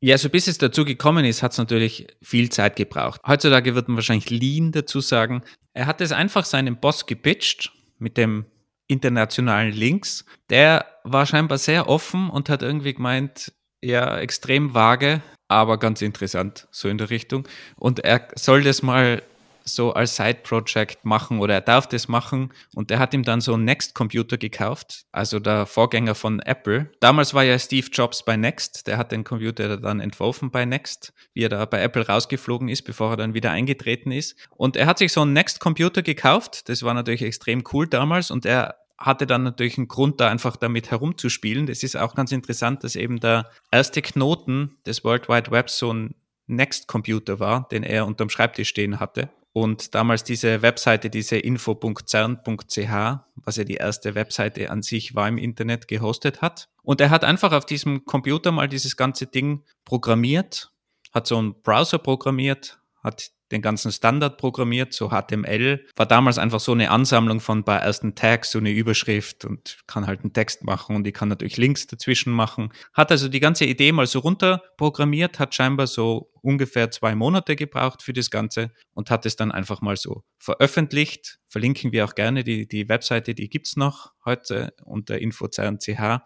Ja, 0.00 0.14
also 0.14 0.28
bis 0.28 0.46
es 0.46 0.58
dazu 0.58 0.84
gekommen 0.84 1.24
ist, 1.24 1.42
hat 1.42 1.52
es 1.52 1.58
natürlich 1.58 2.06
viel 2.22 2.50
Zeit 2.50 2.76
gebraucht. 2.76 3.20
Heutzutage 3.26 3.74
wird 3.74 3.88
man 3.88 3.96
wahrscheinlich 3.96 4.30
Lean 4.30 4.70
dazu 4.70 5.00
sagen. 5.00 5.42
Er 5.72 5.86
hat 5.86 6.00
es 6.00 6.12
einfach 6.12 6.44
seinem 6.44 6.76
Boss 6.76 7.06
gepitcht 7.06 7.72
mit 7.98 8.16
dem 8.16 8.44
internationalen 8.88 9.72
Links. 9.72 10.24
Der 10.50 10.86
war 11.04 11.26
scheinbar 11.26 11.58
sehr 11.58 11.88
offen 11.88 12.30
und 12.30 12.48
hat 12.48 12.62
irgendwie 12.62 12.94
gemeint, 12.94 13.52
ja, 13.82 14.18
extrem 14.18 14.74
vage, 14.74 15.22
aber 15.48 15.78
ganz 15.78 16.02
interessant, 16.02 16.66
so 16.70 16.88
in 16.88 16.98
der 16.98 17.10
Richtung. 17.10 17.46
Und 17.76 18.00
er 18.00 18.28
soll 18.34 18.62
das 18.62 18.82
mal 18.82 19.22
so 19.68 19.92
als 19.92 20.16
Side-Project 20.16 21.04
machen 21.04 21.40
oder 21.40 21.54
er 21.54 21.60
darf 21.60 21.86
das 21.88 22.08
machen. 22.08 22.52
Und 22.74 22.90
er 22.90 22.98
hat 22.98 23.12
ihm 23.14 23.22
dann 23.22 23.40
so 23.40 23.54
einen 23.54 23.64
Next-Computer 23.64 24.38
gekauft, 24.38 25.04
also 25.12 25.38
der 25.38 25.66
Vorgänger 25.66 26.14
von 26.14 26.40
Apple. 26.40 26.90
Damals 27.00 27.34
war 27.34 27.44
ja 27.44 27.58
Steve 27.58 27.88
Jobs 27.92 28.24
bei 28.24 28.36
Next, 28.36 28.86
der 28.86 28.98
hat 28.98 29.12
den 29.12 29.24
Computer 29.24 29.76
dann 29.76 30.00
entworfen 30.00 30.50
bei 30.50 30.64
Next, 30.64 31.12
wie 31.34 31.44
er 31.44 31.48
da 31.48 31.64
bei 31.64 31.82
Apple 31.82 32.06
rausgeflogen 32.06 32.68
ist, 32.68 32.82
bevor 32.82 33.10
er 33.12 33.16
dann 33.16 33.34
wieder 33.34 33.50
eingetreten 33.50 34.12
ist. 34.12 34.36
Und 34.50 34.76
er 34.76 34.86
hat 34.86 34.98
sich 34.98 35.12
so 35.12 35.22
einen 35.22 35.32
Next-Computer 35.32 36.02
gekauft, 36.02 36.68
das 36.68 36.82
war 36.82 36.94
natürlich 36.94 37.22
extrem 37.22 37.64
cool 37.72 37.86
damals 37.86 38.30
und 38.30 38.46
er 38.46 38.76
hatte 38.98 39.26
dann 39.26 39.42
natürlich 39.42 39.76
einen 39.76 39.88
Grund, 39.88 40.20
da 40.20 40.28
einfach 40.28 40.56
damit 40.56 40.90
herumzuspielen. 40.90 41.66
Das 41.66 41.82
ist 41.82 41.96
auch 41.96 42.14
ganz 42.14 42.32
interessant, 42.32 42.82
dass 42.82 42.96
eben 42.96 43.20
der 43.20 43.50
erste 43.70 44.00
Knoten 44.00 44.78
des 44.86 45.04
World 45.04 45.28
Wide 45.28 45.50
Webs 45.50 45.78
so 45.78 45.92
ein 45.92 46.14
Next-Computer 46.46 47.40
war, 47.40 47.68
den 47.70 47.82
er 47.82 48.06
unterm 48.06 48.30
Schreibtisch 48.30 48.68
stehen 48.68 49.00
hatte. 49.00 49.28
Und 49.56 49.94
damals 49.94 50.22
diese 50.22 50.60
Webseite, 50.60 51.08
diese 51.08 51.38
info.cern.ch, 51.38 52.90
was 53.36 53.56
ja 53.56 53.64
die 53.64 53.76
erste 53.76 54.14
Webseite 54.14 54.70
an 54.70 54.82
sich 54.82 55.14
war 55.14 55.26
im 55.28 55.38
Internet, 55.38 55.88
gehostet 55.88 56.42
hat. 56.42 56.68
Und 56.82 57.00
er 57.00 57.08
hat 57.08 57.24
einfach 57.24 57.52
auf 57.52 57.64
diesem 57.64 58.04
Computer 58.04 58.52
mal 58.52 58.68
dieses 58.68 58.98
ganze 58.98 59.26
Ding 59.26 59.64
programmiert, 59.86 60.72
hat 61.10 61.26
so 61.26 61.38
einen 61.38 61.54
Browser 61.62 61.96
programmiert, 61.96 62.78
hat 63.02 63.30
den 63.52 63.62
ganzen 63.62 63.92
Standard 63.92 64.38
programmiert, 64.38 64.92
so 64.92 65.10
HTML. 65.10 65.84
War 65.94 66.06
damals 66.06 66.38
einfach 66.38 66.60
so 66.60 66.72
eine 66.72 66.90
Ansammlung 66.90 67.40
von 67.40 67.58
ein 67.58 67.64
paar 67.64 67.80
ersten 67.80 68.14
Tags, 68.14 68.50
so 68.50 68.58
eine 68.58 68.70
Überschrift 68.70 69.44
und 69.44 69.78
kann 69.86 70.06
halt 70.06 70.20
einen 70.22 70.32
Text 70.32 70.64
machen 70.64 70.96
und 70.96 71.06
ich 71.06 71.14
kann 71.14 71.28
natürlich 71.28 71.56
Links 71.56 71.86
dazwischen 71.86 72.32
machen. 72.32 72.72
Hat 72.92 73.10
also 73.10 73.28
die 73.28 73.40
ganze 73.40 73.64
Idee 73.64 73.92
mal 73.92 74.06
so 74.06 74.18
runter 74.18 74.62
programmiert, 74.76 75.38
hat 75.38 75.54
scheinbar 75.54 75.86
so 75.86 76.30
ungefähr 76.42 76.90
zwei 76.90 77.14
Monate 77.14 77.56
gebraucht 77.56 78.02
für 78.02 78.12
das 78.12 78.30
Ganze 78.30 78.72
und 78.94 79.10
hat 79.10 79.26
es 79.26 79.36
dann 79.36 79.52
einfach 79.52 79.80
mal 79.80 79.96
so 79.96 80.24
veröffentlicht. 80.38 81.38
Verlinken 81.48 81.92
wir 81.92 82.04
auch 82.04 82.14
gerne 82.14 82.44
die, 82.44 82.66
die 82.66 82.88
Webseite, 82.88 83.34
die 83.34 83.48
gibt's 83.48 83.76
noch 83.76 84.12
heute 84.24 84.74
unter 84.84 85.18
info.ch, 85.18 86.20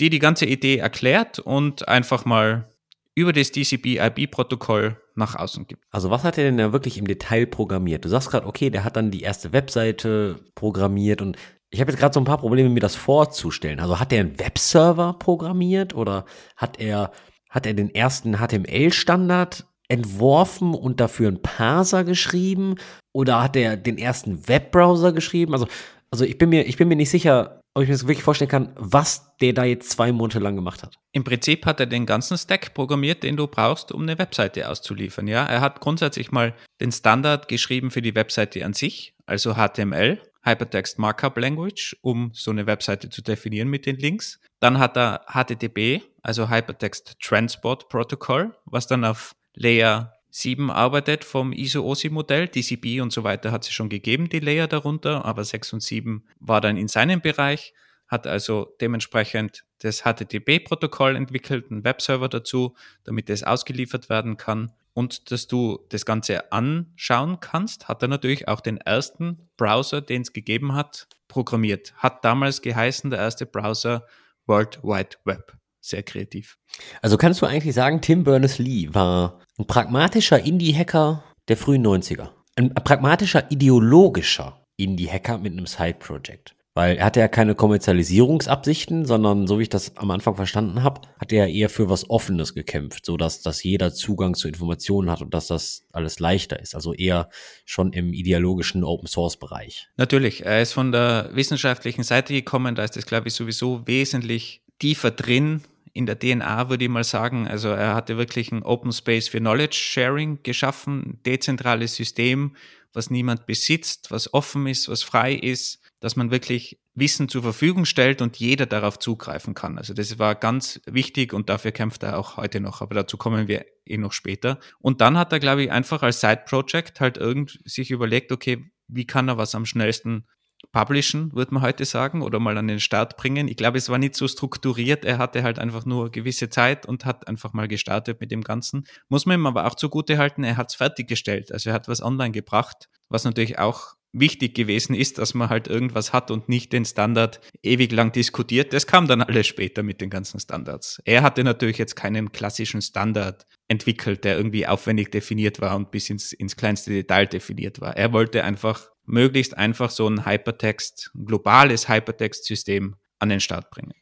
die 0.00 0.10
die 0.10 0.18
ganze 0.18 0.46
Idee 0.46 0.78
erklärt 0.78 1.38
und 1.38 1.88
einfach 1.88 2.24
mal 2.24 2.72
über 3.14 3.32
das 3.32 3.50
TCP-IP-Protokoll 3.50 4.96
nach 5.18 5.34
außen 5.34 5.66
gibt. 5.66 5.84
Also 5.90 6.10
was 6.10 6.24
hat 6.24 6.38
er 6.38 6.44
denn 6.44 6.56
da 6.56 6.72
wirklich 6.72 6.96
im 6.96 7.06
Detail 7.06 7.46
programmiert? 7.46 8.04
Du 8.04 8.08
sagst 8.08 8.30
gerade, 8.30 8.46
okay, 8.46 8.70
der 8.70 8.84
hat 8.84 8.96
dann 8.96 9.10
die 9.10 9.22
erste 9.22 9.52
Webseite 9.52 10.36
programmiert 10.54 11.20
und 11.20 11.36
ich 11.70 11.80
habe 11.80 11.90
jetzt 11.90 12.00
gerade 12.00 12.14
so 12.14 12.20
ein 12.20 12.24
paar 12.24 12.38
Probleme, 12.38 12.70
mir 12.70 12.80
das 12.80 12.96
vorzustellen. 12.96 13.80
Also 13.80 14.00
hat 14.00 14.12
er 14.12 14.20
einen 14.20 14.38
Webserver 14.38 15.14
programmiert 15.18 15.94
oder 15.94 16.24
hat 16.56 16.80
er, 16.80 17.12
hat 17.50 17.66
er 17.66 17.74
den 17.74 17.94
ersten 17.94 18.38
HTML-Standard 18.38 19.66
entworfen 19.88 20.74
und 20.74 21.00
dafür 21.00 21.28
einen 21.28 21.42
Parser 21.42 22.04
geschrieben? 22.04 22.76
Oder 23.12 23.42
hat 23.42 23.56
er 23.56 23.76
den 23.76 23.98
ersten 23.98 24.48
Webbrowser 24.48 25.12
geschrieben? 25.12 25.52
Also, 25.52 25.66
also 26.10 26.24
ich 26.24 26.38
bin 26.38 26.48
mir, 26.48 26.66
ich 26.66 26.76
bin 26.76 26.88
mir 26.88 26.96
nicht 26.96 27.10
sicher, 27.10 27.57
ob 27.78 27.84
ich 27.84 27.88
mir 27.90 27.94
das 27.94 28.08
wirklich 28.08 28.24
vorstellen 28.24 28.50
kann, 28.50 28.72
was 28.74 29.36
der 29.36 29.52
da 29.52 29.62
jetzt 29.62 29.90
zwei 29.90 30.10
Monate 30.10 30.40
lang 30.40 30.56
gemacht 30.56 30.82
hat. 30.82 30.98
Im 31.12 31.22
Prinzip 31.22 31.64
hat 31.64 31.78
er 31.78 31.86
den 31.86 32.06
ganzen 32.06 32.36
Stack 32.36 32.74
programmiert, 32.74 33.22
den 33.22 33.36
du 33.36 33.46
brauchst, 33.46 33.92
um 33.92 34.02
eine 34.02 34.18
Webseite 34.18 34.68
auszuliefern. 34.68 35.28
Ja, 35.28 35.44
er 35.44 35.60
hat 35.60 35.78
grundsätzlich 35.78 36.32
mal 36.32 36.54
den 36.80 36.90
Standard 36.90 37.46
geschrieben 37.46 37.92
für 37.92 38.02
die 38.02 38.16
Webseite 38.16 38.64
an 38.64 38.72
sich, 38.72 39.14
also 39.26 39.54
HTML, 39.54 40.20
Hypertext 40.42 40.98
Markup 40.98 41.38
Language, 41.38 41.96
um 42.02 42.32
so 42.34 42.50
eine 42.50 42.66
Webseite 42.66 43.10
zu 43.10 43.22
definieren 43.22 43.68
mit 43.68 43.86
den 43.86 43.96
Links. 43.96 44.40
Dann 44.58 44.80
hat 44.80 44.96
er 44.96 45.24
HTTP, 45.28 46.02
also 46.20 46.50
Hypertext 46.50 47.14
Transport 47.22 47.88
Protocol, 47.88 48.56
was 48.64 48.88
dann 48.88 49.04
auf 49.04 49.36
Layer 49.54 50.17
7 50.38 50.70
arbeitet 50.70 51.24
vom 51.24 51.52
ISO-OSI-Modell. 51.52 52.46
DCB 52.46 53.00
und 53.00 53.12
so 53.12 53.24
weiter 53.24 53.50
hat 53.50 53.64
es 53.64 53.72
schon 53.72 53.88
gegeben, 53.88 54.28
die 54.28 54.38
Layer 54.38 54.68
darunter, 54.68 55.24
aber 55.24 55.44
6 55.44 55.72
und 55.72 55.82
7 55.82 56.24
war 56.38 56.60
dann 56.60 56.76
in 56.76 56.86
seinem 56.86 57.20
Bereich, 57.20 57.74
hat 58.06 58.28
also 58.28 58.76
dementsprechend 58.80 59.64
das 59.80 60.02
HTTP-Protokoll 60.02 61.16
entwickelt, 61.16 61.70
einen 61.70 61.82
Webserver 61.82 62.28
dazu, 62.28 62.76
damit 63.02 63.28
es 63.30 63.42
ausgeliefert 63.42 64.08
werden 64.08 64.36
kann. 64.36 64.70
Und 64.94 65.32
dass 65.32 65.48
du 65.48 65.84
das 65.88 66.04
Ganze 66.04 66.52
anschauen 66.52 67.40
kannst, 67.40 67.88
hat 67.88 68.02
er 68.02 68.08
natürlich 68.08 68.46
auch 68.46 68.60
den 68.60 68.78
ersten 68.78 69.48
Browser, 69.56 70.00
den 70.00 70.22
es 70.22 70.32
gegeben 70.32 70.74
hat, 70.74 71.08
programmiert. 71.26 71.94
Hat 71.96 72.24
damals 72.24 72.62
geheißen, 72.62 73.10
der 73.10 73.18
erste 73.18 73.44
Browser 73.44 74.06
World 74.46 74.82
Wide 74.84 75.16
Web 75.24 75.58
sehr 75.88 76.02
kreativ. 76.02 76.58
Also 77.02 77.16
kannst 77.16 77.42
du 77.42 77.46
eigentlich 77.46 77.74
sagen, 77.74 78.00
Tim 78.00 78.24
Berners-Lee 78.24 78.88
war 78.92 79.40
ein 79.58 79.66
pragmatischer 79.66 80.40
Indie-Hacker 80.44 81.24
der 81.48 81.56
frühen 81.56 81.86
90er. 81.86 82.30
Ein 82.56 82.74
pragmatischer, 82.74 83.50
ideologischer 83.50 84.66
Indie-Hacker 84.76 85.38
mit 85.38 85.52
einem 85.52 85.66
Side-Project. 85.66 86.54
Weil 86.78 86.98
er 86.98 87.06
hatte 87.06 87.18
ja 87.18 87.26
keine 87.26 87.56
Kommerzialisierungsabsichten, 87.56 89.04
sondern 89.04 89.48
so 89.48 89.58
wie 89.58 89.64
ich 89.64 89.68
das 89.68 89.96
am 89.96 90.12
Anfang 90.12 90.36
verstanden 90.36 90.84
habe, 90.84 91.00
hat 91.18 91.32
er 91.32 91.48
eher 91.48 91.70
für 91.70 91.88
was 91.88 92.08
Offenes 92.08 92.54
gekämpft, 92.54 93.04
sodass 93.04 93.42
dass 93.42 93.64
jeder 93.64 93.92
Zugang 93.92 94.34
zu 94.34 94.46
Informationen 94.46 95.10
hat 95.10 95.20
und 95.20 95.34
dass 95.34 95.48
das 95.48 95.82
alles 95.92 96.20
leichter 96.20 96.60
ist. 96.60 96.76
Also 96.76 96.94
eher 96.94 97.30
schon 97.64 97.92
im 97.92 98.12
ideologischen 98.12 98.84
Open-Source-Bereich. 98.84 99.88
Natürlich, 99.96 100.46
er 100.46 100.62
ist 100.62 100.72
von 100.72 100.92
der 100.92 101.30
wissenschaftlichen 101.32 102.04
Seite 102.04 102.32
gekommen, 102.32 102.76
da 102.76 102.84
ist 102.84 102.94
das, 102.94 103.06
glaube 103.06 103.26
ich, 103.26 103.34
sowieso 103.34 103.84
wesentlich 103.88 104.62
tiefer 104.78 105.10
drin 105.10 105.62
in 105.92 106.06
der 106.06 106.18
DNA, 106.18 106.68
würde 106.70 106.84
ich 106.84 106.90
mal 106.90 107.04
sagen. 107.04 107.46
Also 107.48 107.68
er 107.68 107.94
hatte 107.94 108.16
wirklich 108.16 108.52
ein 108.52 108.62
Open 108.62 108.92
Space 108.92 109.28
für 109.28 109.38
Knowledge 109.38 109.76
Sharing 109.76 110.42
geschaffen, 110.42 111.20
dezentrales 111.24 111.94
System, 111.94 112.56
was 112.92 113.10
niemand 113.10 113.46
besitzt, 113.46 114.10
was 114.10 114.32
offen 114.32 114.66
ist, 114.66 114.88
was 114.88 115.02
frei 115.02 115.34
ist, 115.34 115.80
dass 116.00 116.16
man 116.16 116.30
wirklich 116.30 116.80
Wissen 116.94 117.28
zur 117.28 117.42
Verfügung 117.42 117.84
stellt 117.84 118.22
und 118.22 118.38
jeder 118.38 118.66
darauf 118.66 118.98
zugreifen 118.98 119.54
kann. 119.54 119.78
Also 119.78 119.94
das 119.94 120.18
war 120.18 120.34
ganz 120.34 120.80
wichtig 120.86 121.32
und 121.32 121.48
dafür 121.48 121.72
kämpft 121.72 122.02
er 122.02 122.18
auch 122.18 122.36
heute 122.36 122.60
noch, 122.60 122.80
aber 122.80 122.94
dazu 122.94 123.16
kommen 123.16 123.46
wir 123.48 123.64
eh 123.84 123.98
noch 123.98 124.12
später. 124.12 124.58
Und 124.80 125.00
dann 125.00 125.16
hat 125.16 125.32
er, 125.32 125.38
glaube 125.38 125.64
ich, 125.64 125.70
einfach 125.70 126.02
als 126.02 126.20
Side-Project 126.20 127.00
halt 127.00 127.16
irgend 127.16 127.58
sich 127.64 127.90
überlegt, 127.90 128.32
okay, 128.32 128.70
wie 128.88 129.06
kann 129.06 129.28
er 129.28 129.36
was 129.36 129.54
am 129.54 129.66
schnellsten 129.66 130.26
publishen, 130.72 131.32
würde 131.32 131.54
man 131.54 131.62
heute 131.62 131.84
sagen, 131.84 132.22
oder 132.22 132.38
mal 132.38 132.58
an 132.58 132.68
den 132.68 132.80
Start 132.80 133.16
bringen. 133.16 133.48
Ich 133.48 133.56
glaube, 133.56 133.78
es 133.78 133.88
war 133.88 133.98
nicht 133.98 134.14
so 134.14 134.28
strukturiert. 134.28 135.04
Er 135.04 135.18
hatte 135.18 135.42
halt 135.42 135.58
einfach 135.58 135.84
nur 135.84 136.10
gewisse 136.10 136.50
Zeit 136.50 136.86
und 136.86 137.04
hat 137.04 137.26
einfach 137.26 137.52
mal 137.52 137.68
gestartet 137.68 138.20
mit 138.20 138.30
dem 138.30 138.42
Ganzen. 138.42 138.84
Muss 139.08 139.26
man 139.26 139.40
ihm 139.40 139.46
aber 139.46 139.66
auch 139.66 139.74
zugute 139.74 140.18
halten, 140.18 140.44
er 140.44 140.56
hat 140.56 140.70
es 140.70 140.76
fertiggestellt. 140.76 141.52
Also 141.52 141.70
er 141.70 141.74
hat 141.74 141.88
was 141.88 142.02
online 142.02 142.32
gebracht, 142.32 142.88
was 143.08 143.24
natürlich 143.24 143.58
auch 143.58 143.97
wichtig 144.20 144.54
gewesen 144.54 144.94
ist, 144.94 145.18
dass 145.18 145.34
man 145.34 145.48
halt 145.48 145.68
irgendwas 145.68 146.12
hat 146.12 146.30
und 146.30 146.48
nicht 146.48 146.72
den 146.72 146.84
Standard 146.84 147.40
ewig 147.62 147.92
lang 147.92 148.12
diskutiert. 148.12 148.72
Das 148.72 148.86
kam 148.86 149.06
dann 149.06 149.22
alles 149.22 149.46
später 149.46 149.82
mit 149.82 150.00
den 150.00 150.10
ganzen 150.10 150.40
Standards. 150.40 151.00
Er 151.04 151.22
hatte 151.22 151.44
natürlich 151.44 151.78
jetzt 151.78 151.96
keinen 151.96 152.32
klassischen 152.32 152.82
Standard 152.82 153.46
entwickelt, 153.68 154.24
der 154.24 154.36
irgendwie 154.36 154.66
aufwendig 154.66 155.10
definiert 155.10 155.60
war 155.60 155.76
und 155.76 155.90
bis 155.90 156.10
ins, 156.10 156.32
ins 156.32 156.56
kleinste 156.56 156.90
Detail 156.90 157.26
definiert 157.26 157.80
war. 157.80 157.96
Er 157.96 158.12
wollte 158.12 158.44
einfach 158.44 158.88
möglichst 159.04 159.56
einfach 159.56 159.90
so 159.90 160.08
ein 160.08 160.26
Hypertext, 160.26 161.10
ein 161.14 161.26
globales 161.26 161.88
Hypertext-System 161.88 162.96
an 163.18 163.28
den 163.28 163.40
Start 163.40 163.70
bringen. 163.70 163.92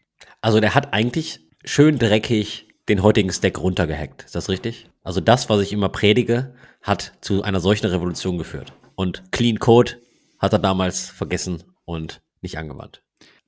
Also 0.41 0.61
der 0.61 0.75
hat 0.75 0.93
eigentlich 0.93 1.41
schön 1.65 1.99
dreckig 1.99 2.69
den 2.89 3.03
heutigen 3.03 3.33
Stack 3.33 3.59
runtergehackt. 3.59 4.25
Ist 4.25 4.35
das 4.35 4.49
richtig? 4.49 4.89
Also 5.03 5.21
das, 5.21 5.49
was 5.49 5.61
ich 5.61 5.73
immer 5.73 5.89
predige, 5.89 6.55
hat 6.83 7.15
zu 7.21 7.43
einer 7.43 7.61
solchen 7.61 7.87
Revolution 7.87 8.39
geführt. 8.39 8.73
Und 8.95 9.31
Clean 9.33 9.59
Code 9.59 10.01
hat 10.47 10.53
er 10.53 10.59
damals 10.59 11.11
vergessen 11.11 11.63
und 11.85 12.23
nicht 12.41 12.57
angewandt. 12.57 13.03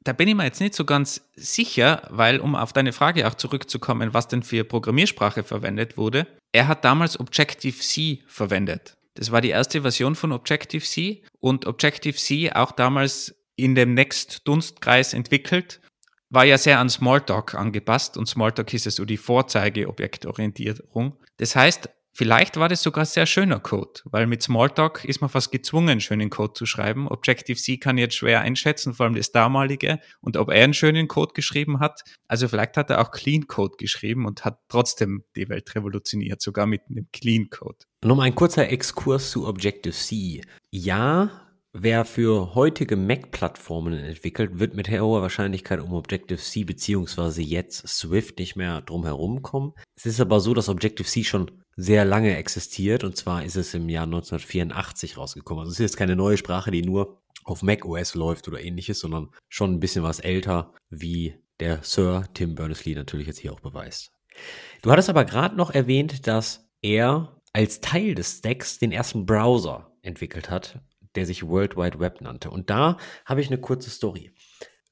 Da 0.04 0.12
bin 0.12 0.28
ich 0.28 0.34
mir 0.34 0.44
jetzt 0.44 0.60
nicht 0.60 0.74
so 0.74 0.84
ganz 0.84 1.22
sicher, 1.34 2.02
weil, 2.10 2.40
um 2.40 2.54
auf 2.54 2.72
deine 2.72 2.92
Frage 2.92 3.26
auch 3.26 3.34
zurückzukommen, 3.34 4.14
was 4.14 4.28
denn 4.28 4.42
für 4.42 4.64
Programmiersprache 4.64 5.42
verwendet 5.42 5.96
wurde, 5.96 6.26
er 6.52 6.68
hat 6.68 6.84
damals 6.84 7.20
Objective-C 7.20 8.22
verwendet. 8.26 8.96
Das 9.14 9.32
war 9.32 9.40
die 9.40 9.50
erste 9.50 9.82
Version 9.82 10.14
von 10.14 10.32
Objective-C 10.32 11.22
und 11.40 11.66
Objective-C 11.66 12.52
auch 12.52 12.72
damals 12.72 13.34
in 13.56 13.74
dem 13.74 13.94
Next-Dunstkreis 13.94 15.14
entwickelt, 15.14 15.80
war 16.30 16.44
ja 16.44 16.58
sehr 16.58 16.78
an 16.78 16.90
Smalltalk 16.90 17.54
angepasst 17.54 18.16
und 18.16 18.26
Smalltalk 18.26 18.72
ist 18.74 18.84
ja 18.84 18.90
so 18.90 19.04
die 19.04 19.16
Vorzeigeobjektorientierung. 19.16 21.16
Das 21.38 21.56
heißt, 21.56 21.88
Vielleicht 22.18 22.56
war 22.56 22.68
das 22.68 22.82
sogar 22.82 23.04
sehr 23.04 23.26
schöner 23.26 23.60
Code, 23.60 24.00
weil 24.06 24.26
mit 24.26 24.42
Smalltalk 24.42 25.04
ist 25.04 25.20
man 25.20 25.30
fast 25.30 25.52
gezwungen, 25.52 26.00
schönen 26.00 26.30
Code 26.30 26.52
zu 26.52 26.66
schreiben. 26.66 27.06
Objective-C 27.06 27.76
kann 27.76 27.96
jetzt 27.96 28.16
schwer 28.16 28.40
einschätzen, 28.40 28.92
vor 28.92 29.06
allem 29.06 29.14
das 29.14 29.30
damalige, 29.30 30.00
und 30.20 30.36
ob 30.36 30.48
er 30.48 30.64
einen 30.64 30.74
schönen 30.74 31.06
Code 31.06 31.32
geschrieben 31.32 31.78
hat. 31.78 32.02
Also 32.26 32.48
vielleicht 32.48 32.76
hat 32.76 32.90
er 32.90 33.00
auch 33.00 33.12
Clean 33.12 33.46
Code 33.46 33.76
geschrieben 33.78 34.26
und 34.26 34.44
hat 34.44 34.58
trotzdem 34.66 35.22
die 35.36 35.48
Welt 35.48 35.72
revolutioniert, 35.76 36.42
sogar 36.42 36.66
mit 36.66 36.80
einem 36.90 37.06
Clean 37.12 37.50
Code. 37.50 37.78
Nun 38.04 38.18
ein 38.18 38.34
kurzer 38.34 38.68
Exkurs 38.68 39.30
zu 39.30 39.46
Objective-C. 39.46 40.40
Ja, 40.72 41.44
Wer 41.74 42.06
für 42.06 42.54
heutige 42.54 42.96
Mac-Plattformen 42.96 43.92
entwickelt, 43.92 44.58
wird 44.58 44.74
mit 44.74 44.90
hoher 44.90 45.20
Wahrscheinlichkeit 45.20 45.80
um 45.80 45.92
Objective-C 45.92 46.64
beziehungsweise 46.64 47.42
jetzt 47.42 47.86
Swift 47.86 48.38
nicht 48.38 48.56
mehr 48.56 48.80
drum 48.80 49.04
herum 49.04 49.42
kommen. 49.42 49.74
Es 49.94 50.06
ist 50.06 50.18
aber 50.18 50.40
so, 50.40 50.54
dass 50.54 50.70
Objective-C 50.70 51.24
schon 51.24 51.50
sehr 51.80 52.04
lange 52.04 52.36
existiert 52.36 53.04
und 53.04 53.16
zwar 53.16 53.44
ist 53.44 53.54
es 53.54 53.72
im 53.72 53.88
Jahr 53.88 54.02
1984 54.02 55.16
rausgekommen. 55.16 55.60
Also 55.60 55.70
es 55.70 55.78
ist 55.78 55.92
jetzt 55.92 55.96
keine 55.96 56.16
neue 56.16 56.36
Sprache, 56.36 56.72
die 56.72 56.82
nur 56.82 57.22
auf 57.44 57.62
Mac 57.62 57.84
OS 57.84 58.16
läuft 58.16 58.48
oder 58.48 58.60
ähnliches, 58.60 58.98
sondern 58.98 59.30
schon 59.48 59.74
ein 59.74 59.80
bisschen 59.80 60.02
was 60.02 60.18
älter, 60.18 60.74
wie 60.90 61.36
der 61.60 61.78
Sir 61.84 62.24
Tim 62.34 62.56
Berners-Lee 62.56 62.96
natürlich 62.96 63.28
jetzt 63.28 63.38
hier 63.38 63.52
auch 63.52 63.60
beweist. 63.60 64.10
Du 64.82 64.90
hattest 64.90 65.08
aber 65.08 65.24
gerade 65.24 65.54
noch 65.54 65.70
erwähnt, 65.70 66.26
dass 66.26 66.68
er 66.82 67.40
als 67.52 67.80
Teil 67.80 68.16
des 68.16 68.38
Stacks 68.38 68.80
den 68.80 68.90
ersten 68.90 69.24
Browser 69.24 69.92
entwickelt 70.02 70.50
hat, 70.50 70.80
der 71.14 71.26
sich 71.26 71.46
World 71.46 71.76
Wide 71.76 72.00
Web 72.00 72.20
nannte. 72.20 72.50
Und 72.50 72.70
da 72.70 72.96
habe 73.24 73.40
ich 73.40 73.46
eine 73.46 73.60
kurze 73.60 73.90
Story. 73.90 74.32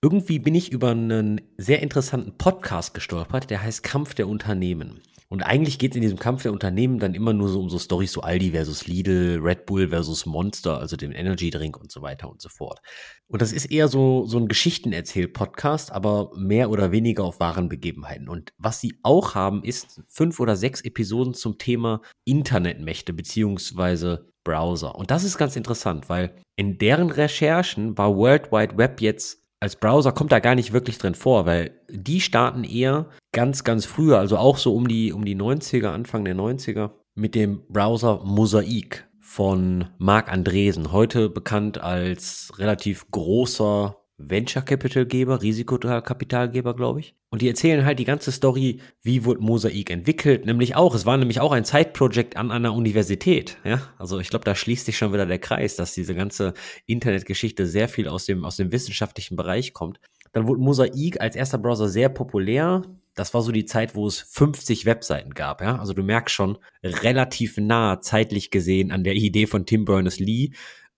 Irgendwie 0.03 0.38
bin 0.38 0.55
ich 0.55 0.70
über 0.70 0.90
einen 0.92 1.40
sehr 1.57 1.83
interessanten 1.83 2.38
Podcast 2.38 2.94
gestolpert, 2.94 3.51
der 3.51 3.62
heißt 3.64 3.83
Kampf 3.83 4.14
der 4.14 4.29
Unternehmen. 4.29 5.03
Und 5.29 5.43
eigentlich 5.43 5.79
geht 5.79 5.93
es 5.93 5.97
in 5.97 6.03
diesem 6.03 6.19
Kampf 6.19 6.43
der 6.43 6.53
Unternehmen 6.53 6.99
dann 6.99 7.15
immer 7.15 7.33
nur 7.33 7.49
so 7.49 7.61
um 7.61 7.69
so 7.69 7.79
Storys, 7.79 8.12
so 8.12 8.21
Aldi 8.21 8.53
versus 8.53 8.87
Lidl, 8.87 9.41
Red 9.43 9.67
Bull 9.67 9.89
versus 9.89 10.25
Monster, 10.27 10.79
also 10.79 10.97
dem 10.97 11.12
Energy 11.12 11.51
Drink 11.51 11.77
und 11.77 11.91
so 11.91 12.03
weiter 12.03 12.31
und 12.31 12.41
so 12.41 12.49
fort. 12.49 12.81
Und 13.27 13.43
das 13.43 13.53
ist 13.53 13.67
eher 13.67 13.89
so, 13.89 14.27
so 14.27 14.39
ein 14.39 14.49
Geschichtenerzähl-Podcast, 14.49 15.91
aber 15.91 16.31
mehr 16.37 16.71
oder 16.71 16.93
weniger 16.93 17.25
auf 17.25 17.41
wahren 17.41 17.69
Begebenheiten. 17.69 18.29
Und 18.29 18.53
was 18.59 18.81
sie 18.81 18.99
auch 19.03 19.35
haben, 19.35 19.65
ist 19.65 20.03
fünf 20.07 20.39
oder 20.39 20.57
sechs 20.57 20.81
Episoden 20.81 21.35
zum 21.35 21.59
Thema 21.59 22.03
Internetmächte 22.25 23.12
beziehungsweise 23.12 24.33
Browser. 24.45 24.95
Und 24.95 25.11
das 25.11 25.25
ist 25.25 25.39
ganz 25.39 25.57
interessant, 25.57 26.09
weil 26.09 26.37
in 26.55 26.79
deren 26.79 27.11
Recherchen 27.11 27.99
war 27.99 28.17
World 28.17 28.53
Wide 28.53 28.79
Web 28.79 29.01
jetzt 29.01 29.46
als 29.61 29.77
Browser 29.77 30.12
kommt 30.12 30.33
da 30.33 30.38
gar 30.38 30.55
nicht 30.55 30.73
wirklich 30.73 30.99
drin 30.99 31.14
vor, 31.14 31.47
weil 31.47 31.81
die 31.90 32.21
starten 32.21 32.64
eher 32.64 33.07
ganz, 33.33 33.64
ganz 33.64 33.87
früher, 33.87 34.19
also 34.19 34.37
auch 34.37 34.59
so 34.59 34.75
um 34.75 34.88
die, 34.88 35.12
um 35.12 35.25
die 35.25 35.37
90er, 35.37 35.88
Anfang 35.88 36.25
der 36.25 36.37
90er, 36.37 36.90
mit 37.14 37.35
dem 37.35 37.62
Browser 37.69 38.23
Mosaic 38.25 39.09
von 39.21 39.88
Marc 39.99 40.31
Andresen, 40.31 40.92
heute 40.92 41.29
bekannt 41.29 41.79
als 41.79 42.53
relativ 42.59 43.11
großer 43.11 43.97
Venture 44.18 44.62
Capital 44.62 45.05
Geber, 45.05 45.42
Risikokapitalgeber, 45.42 46.74
glaube 46.74 47.00
ich. 47.00 47.14
Und 47.29 47.42
die 47.42 47.48
erzählen 47.48 47.85
halt 47.85 47.98
die 47.98 48.05
ganze 48.05 48.33
Story, 48.33 48.81
wie 49.02 49.24
wurde 49.24 49.42
Mosaik 49.42 49.90
entwickelt, 49.90 50.46
nämlich 50.46 50.74
auch, 50.74 50.94
es 50.94 51.05
war 51.05 51.16
nämlich 51.18 51.40
auch 51.40 51.52
ein 51.52 51.64
Zeitprojekt 51.64 52.37
an 52.37 52.50
einer 52.50 52.72
Universität, 52.72 53.59
ja. 53.64 53.83
Also 53.98 54.18
ich 54.18 54.31
glaube, 54.31 54.44
da 54.44 54.55
schließt 54.55 54.87
sich 54.87 54.96
schon 54.96 55.12
wieder 55.12 55.26
der 55.26 55.38
Kreis, 55.38 55.76
dass 55.76 55.92
diese 55.92 56.14
ganze 56.14 56.55
Internetgeschichte 56.87 57.66
sehr 57.66 57.88
viel 57.88 58.09
aus 58.09 58.24
dem, 58.24 58.44
aus 58.44 58.57
dem 58.57 58.72
wissenschaftlichen 58.72 59.37
Bereich 59.37 59.74
kommt. 59.74 60.00
Dann 60.33 60.46
wurde 60.46 60.61
Mosaik 60.61 61.20
als 61.20 61.37
erster 61.37 61.59
Browser 61.59 61.88
sehr 61.88 62.09
populär. 62.09 62.83
Das 63.14 63.35
war 63.35 63.42
so 63.42 63.52
die 63.52 63.64
Zeit, 63.64 63.94
wo 63.94 64.07
es 64.07 64.20
50 64.20 64.87
Webseiten 64.87 65.35
gab, 65.35 65.61
ja. 65.61 65.79
Also 65.79 65.92
du 65.92 66.02
merkst 66.02 66.35
schon 66.35 66.59
relativ 66.83 67.59
nah 67.59 68.00
zeitlich 68.00 68.50
gesehen 68.50 68.92
an 68.92 69.05
der 69.05 69.14
Idee 69.14 69.46
von 69.46 69.66
Tim 69.66 69.85
Berners-Lee. 69.85 70.52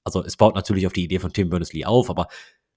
Also 0.04 0.24
es 0.24 0.36
baut 0.36 0.54
natürlich 0.54 0.86
auf 0.86 0.92
die 0.92 1.04
Idee 1.04 1.18
von 1.18 1.32
Tim 1.32 1.50
Berners-Lee 1.50 1.84
auf, 1.84 2.10
aber 2.10 2.28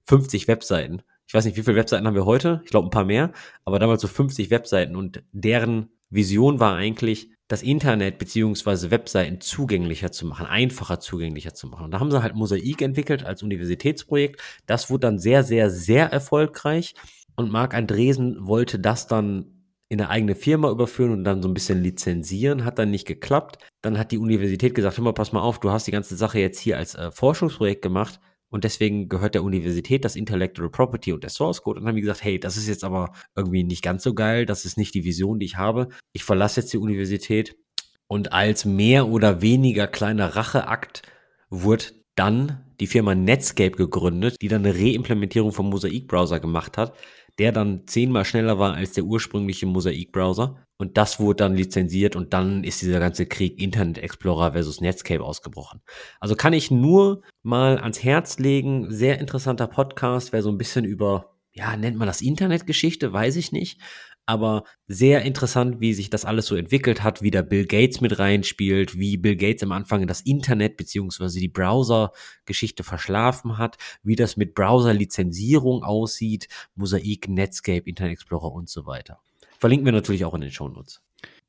50 0.06 0.48
Webseiten. 0.48 1.02
Ich 1.28 1.34
weiß 1.34 1.46
nicht, 1.46 1.56
wie 1.58 1.64
viele 1.64 1.78
Webseiten 1.78 2.06
haben 2.06 2.16
wir 2.16 2.26
heute? 2.26 2.62
Ich 2.66 2.72
glaube 2.72 2.88
ein 2.88 2.92
paar 2.92 3.06
mehr, 3.06 3.32
aber 3.64 3.80
damals 3.80 4.02
so 4.02 4.08
50 4.08 4.50
Webseiten 4.50 4.96
und 4.96 5.24
deren 5.32 5.90
Vision 6.10 6.60
war 6.60 6.76
eigentlich, 6.76 7.30
das 7.52 7.64
Internet 7.64 8.18
beziehungsweise 8.18 8.92
Webseiten 8.92 9.42
zugänglicher 9.42 10.12
zu 10.12 10.26
machen, 10.26 10.46
einfacher 10.46 11.02
zugänglicher 11.02 11.54
zu 11.54 11.68
machen. 11.68 11.86
Und 11.86 11.92
da 11.92 12.00
haben 12.00 12.10
sie 12.10 12.24
halt 12.24 12.34
Mosaik 12.34 12.82
entwickelt 12.82 13.26
als 13.26 13.44
Universitätsprojekt. 13.44 14.42
Das 14.66 14.90
wurde 14.90 15.08
dann 15.08 15.20
sehr, 15.20 15.44
sehr, 15.44 15.70
sehr 15.70 16.08
erfolgreich. 16.08 16.96
Und 17.36 17.52
Marc 17.52 17.74
Andresen 17.74 18.48
wollte 18.48 18.80
das 18.80 19.08
dann 19.08 19.66
in 19.90 20.00
eine 20.00 20.10
eigene 20.10 20.36
Firma 20.36 20.70
überführen 20.70 21.12
und 21.12 21.24
dann 21.26 21.42
so 21.42 21.50
ein 21.50 21.54
bisschen 21.54 21.84
lizenzieren, 21.84 22.64
hat 22.64 22.80
dann 22.80 22.92
nicht 22.92 23.06
geklappt. 23.06 23.58
Dann 23.82 23.98
hat 23.98 24.14
die 24.14 24.18
Universität 24.18 24.74
gesagt, 24.74 24.98
hör 24.98 25.04
mal, 25.04 25.14
pass 25.14 25.34
mal 25.34 25.42
auf, 25.42 25.60
du 25.60 25.72
hast 25.72 25.88
die 25.88 25.92
ganze 25.92 26.16
Sache 26.16 26.40
jetzt 26.40 26.60
hier 26.60 26.78
als 26.78 26.96
äh, 26.96 27.12
Forschungsprojekt 27.12 27.82
gemacht 27.82 28.22
und 28.52 28.66
deswegen 28.66 29.08
gehört 29.08 29.34
der 29.34 29.44
Universität 29.44 30.04
das 30.04 30.18
Intellectual 30.18 30.70
Property 30.70 31.14
und 31.14 31.24
der 31.24 31.30
Source 31.30 31.64
Code. 31.64 31.80
Und 31.80 31.88
haben 31.88 31.96
die 31.96 32.02
gesagt, 32.02 32.24
hey, 32.24 32.38
das 32.38 32.58
ist 32.58 32.68
jetzt 32.68 32.84
aber 32.84 33.14
irgendwie 33.34 33.64
nicht 33.64 33.82
ganz 33.82 34.04
so 34.04 34.14
geil, 34.14 34.46
das 34.46 34.66
ist 34.66 34.78
nicht 34.78 34.94
die 34.94 35.06
Vision, 35.06 35.40
die 35.40 35.46
ich 35.46 35.58
habe. 35.58 35.88
Ich 36.12 36.26
verlasse 36.26 36.60
jetzt 36.60 36.74
die 36.74 36.78
Universität. 36.78 37.56
Und 38.08 38.34
als 38.34 38.66
mehr 38.66 39.08
oder 39.08 39.42
weniger 39.42 39.88
kleiner 39.88 40.36
Racheakt 40.36 41.02
wurde 41.50 41.86
dann 42.16 42.66
die 42.80 42.88
Firma 42.88 43.16
Netscape 43.16 43.72
gegründet, 43.72 44.36
die 44.42 44.48
dann 44.48 44.66
eine 44.66 44.76
Reimplementierung 44.76 45.52
vom 45.52 45.70
Mosaik-Browser 45.70 46.40
gemacht 46.40 46.78
hat, 46.78 46.94
der 47.40 47.52
dann 47.52 47.88
zehnmal 47.88 48.26
schneller 48.26 48.60
war 48.60 48.74
als 48.74 48.94
der 48.94 49.06
ursprüngliche 49.06 49.66
Mosaik-Browser. 49.66 50.64
Und 50.78 50.98
das 50.98 51.20
wurde 51.20 51.38
dann 51.38 51.56
lizenziert 51.56 52.16
und 52.16 52.34
dann 52.34 52.64
ist 52.64 52.82
dieser 52.82 53.00
ganze 53.00 53.28
Krieg 53.28 53.62
Internet 53.62 54.00
Explorer 54.00 54.54
versus 54.54 54.82
Netscape 54.82 55.24
ausgebrochen. 55.24 55.82
Also 56.20 56.36
kann 56.36 56.54
ich 56.54 56.72
nur 56.72 57.22
mal 57.44 57.78
ans 57.78 58.04
Herz 58.04 58.40
legen, 58.40 58.88
sehr 58.90 59.20
interessanter 59.20 59.68
Podcast, 59.68 60.34
wer 60.34 60.42
so 60.42 60.50
ein 60.50 60.58
bisschen 60.58 60.84
über, 60.84 61.36
ja, 61.54 61.78
nennt 61.78 61.98
man 61.98 62.08
das 62.08 62.22
Internetgeschichte, 62.22 63.14
weiß 63.14 63.36
ich 63.36 63.52
nicht, 63.52 63.80
aber 64.32 64.64
sehr 64.88 65.24
interessant, 65.24 65.82
wie 65.82 65.94
sich 65.94 66.10
das 66.10 66.24
alles 66.24 66.46
so 66.46 66.56
entwickelt 66.56 67.04
hat, 67.04 67.22
wie 67.22 67.32
da 67.32 67.42
Bill 67.42 67.66
Gates 67.66 68.00
mit 68.00 68.18
reinspielt, 68.18 68.98
wie 68.98 69.18
Bill 69.18 69.36
Gates 69.36 69.62
am 69.62 69.74
Anfang 69.74 70.08
das 70.08 70.22
Internet 70.22 70.78
beziehungsweise 70.78 71.38
die 71.42 71.50
Browser-Geschichte 71.50 72.86
verschlafen 72.86 73.58
hat, 73.58 73.76
wie 74.04 74.16
das 74.16 74.38
mit 74.38 74.56
Browser-Lizenzierung 74.56 75.84
aussieht, 75.84 76.48
Mosaik, 76.76 77.28
Netscape, 77.28 77.90
Internet 77.90 78.14
Explorer 78.14 78.54
und 78.54 78.70
so 78.70 78.86
weiter. 78.86 79.20
Verlinken 79.60 79.86
wir 79.86 79.92
natürlich 79.92 80.24
auch 80.24 80.34
in 80.34 80.42
den 80.42 80.52
Shownotes. 80.52 81.02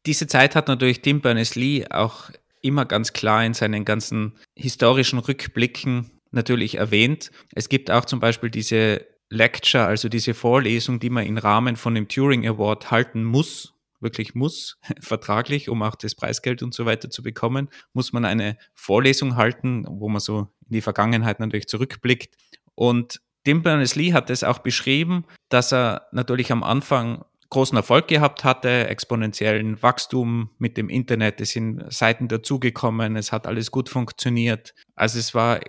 Diese 0.04 0.26
Zeit 0.26 0.56
hat 0.56 0.66
natürlich 0.66 1.02
Tim 1.02 1.20
Berners-Lee 1.20 1.86
auch 1.88 2.30
immer 2.62 2.84
ganz 2.84 3.12
klar 3.12 3.44
in 3.44 3.54
seinen 3.54 3.84
ganzen 3.84 4.36
historischen 4.56 5.20
Rückblicken 5.20 6.10
natürlich 6.32 6.78
erwähnt. 6.78 7.30
Es 7.54 7.68
gibt 7.68 7.92
auch 7.92 8.06
zum 8.06 8.18
Beispiel 8.18 8.50
diese 8.50 9.06
Lecture, 9.32 9.86
also 9.86 10.08
diese 10.08 10.34
Vorlesung, 10.34 11.00
die 11.00 11.10
man 11.10 11.26
im 11.26 11.38
Rahmen 11.38 11.76
von 11.76 11.94
dem 11.94 12.06
Turing 12.06 12.46
Award 12.46 12.90
halten 12.90 13.24
muss, 13.24 13.72
wirklich 14.00 14.34
muss, 14.34 14.78
vertraglich, 15.00 15.68
um 15.68 15.82
auch 15.82 15.94
das 15.94 16.14
Preisgeld 16.14 16.62
und 16.62 16.74
so 16.74 16.84
weiter 16.84 17.08
zu 17.08 17.22
bekommen, 17.22 17.68
muss 17.94 18.12
man 18.12 18.24
eine 18.24 18.58
Vorlesung 18.74 19.36
halten, 19.36 19.86
wo 19.88 20.08
man 20.08 20.20
so 20.20 20.48
in 20.68 20.74
die 20.74 20.82
Vergangenheit 20.82 21.40
natürlich 21.40 21.66
zurückblickt. 21.66 22.36
Und 22.74 23.20
Tim 23.44 23.62
Berners-Lee 23.62 24.12
hat 24.12 24.28
es 24.28 24.44
auch 24.44 24.58
beschrieben, 24.58 25.24
dass 25.48 25.72
er 25.72 26.08
natürlich 26.12 26.52
am 26.52 26.62
Anfang 26.62 27.24
großen 27.48 27.76
Erfolg 27.76 28.08
gehabt 28.08 28.44
hatte, 28.44 28.88
exponentiellen 28.88 29.82
Wachstum 29.82 30.50
mit 30.58 30.76
dem 30.76 30.88
Internet. 30.88 31.40
Es 31.40 31.50
sind 31.50 31.84
Seiten 31.92 32.28
dazugekommen, 32.28 33.16
es 33.16 33.32
hat 33.32 33.46
alles 33.46 33.70
gut 33.70 33.88
funktioniert. 33.88 34.74
Also 34.94 35.18
es 35.18 35.34
war, 35.34 35.60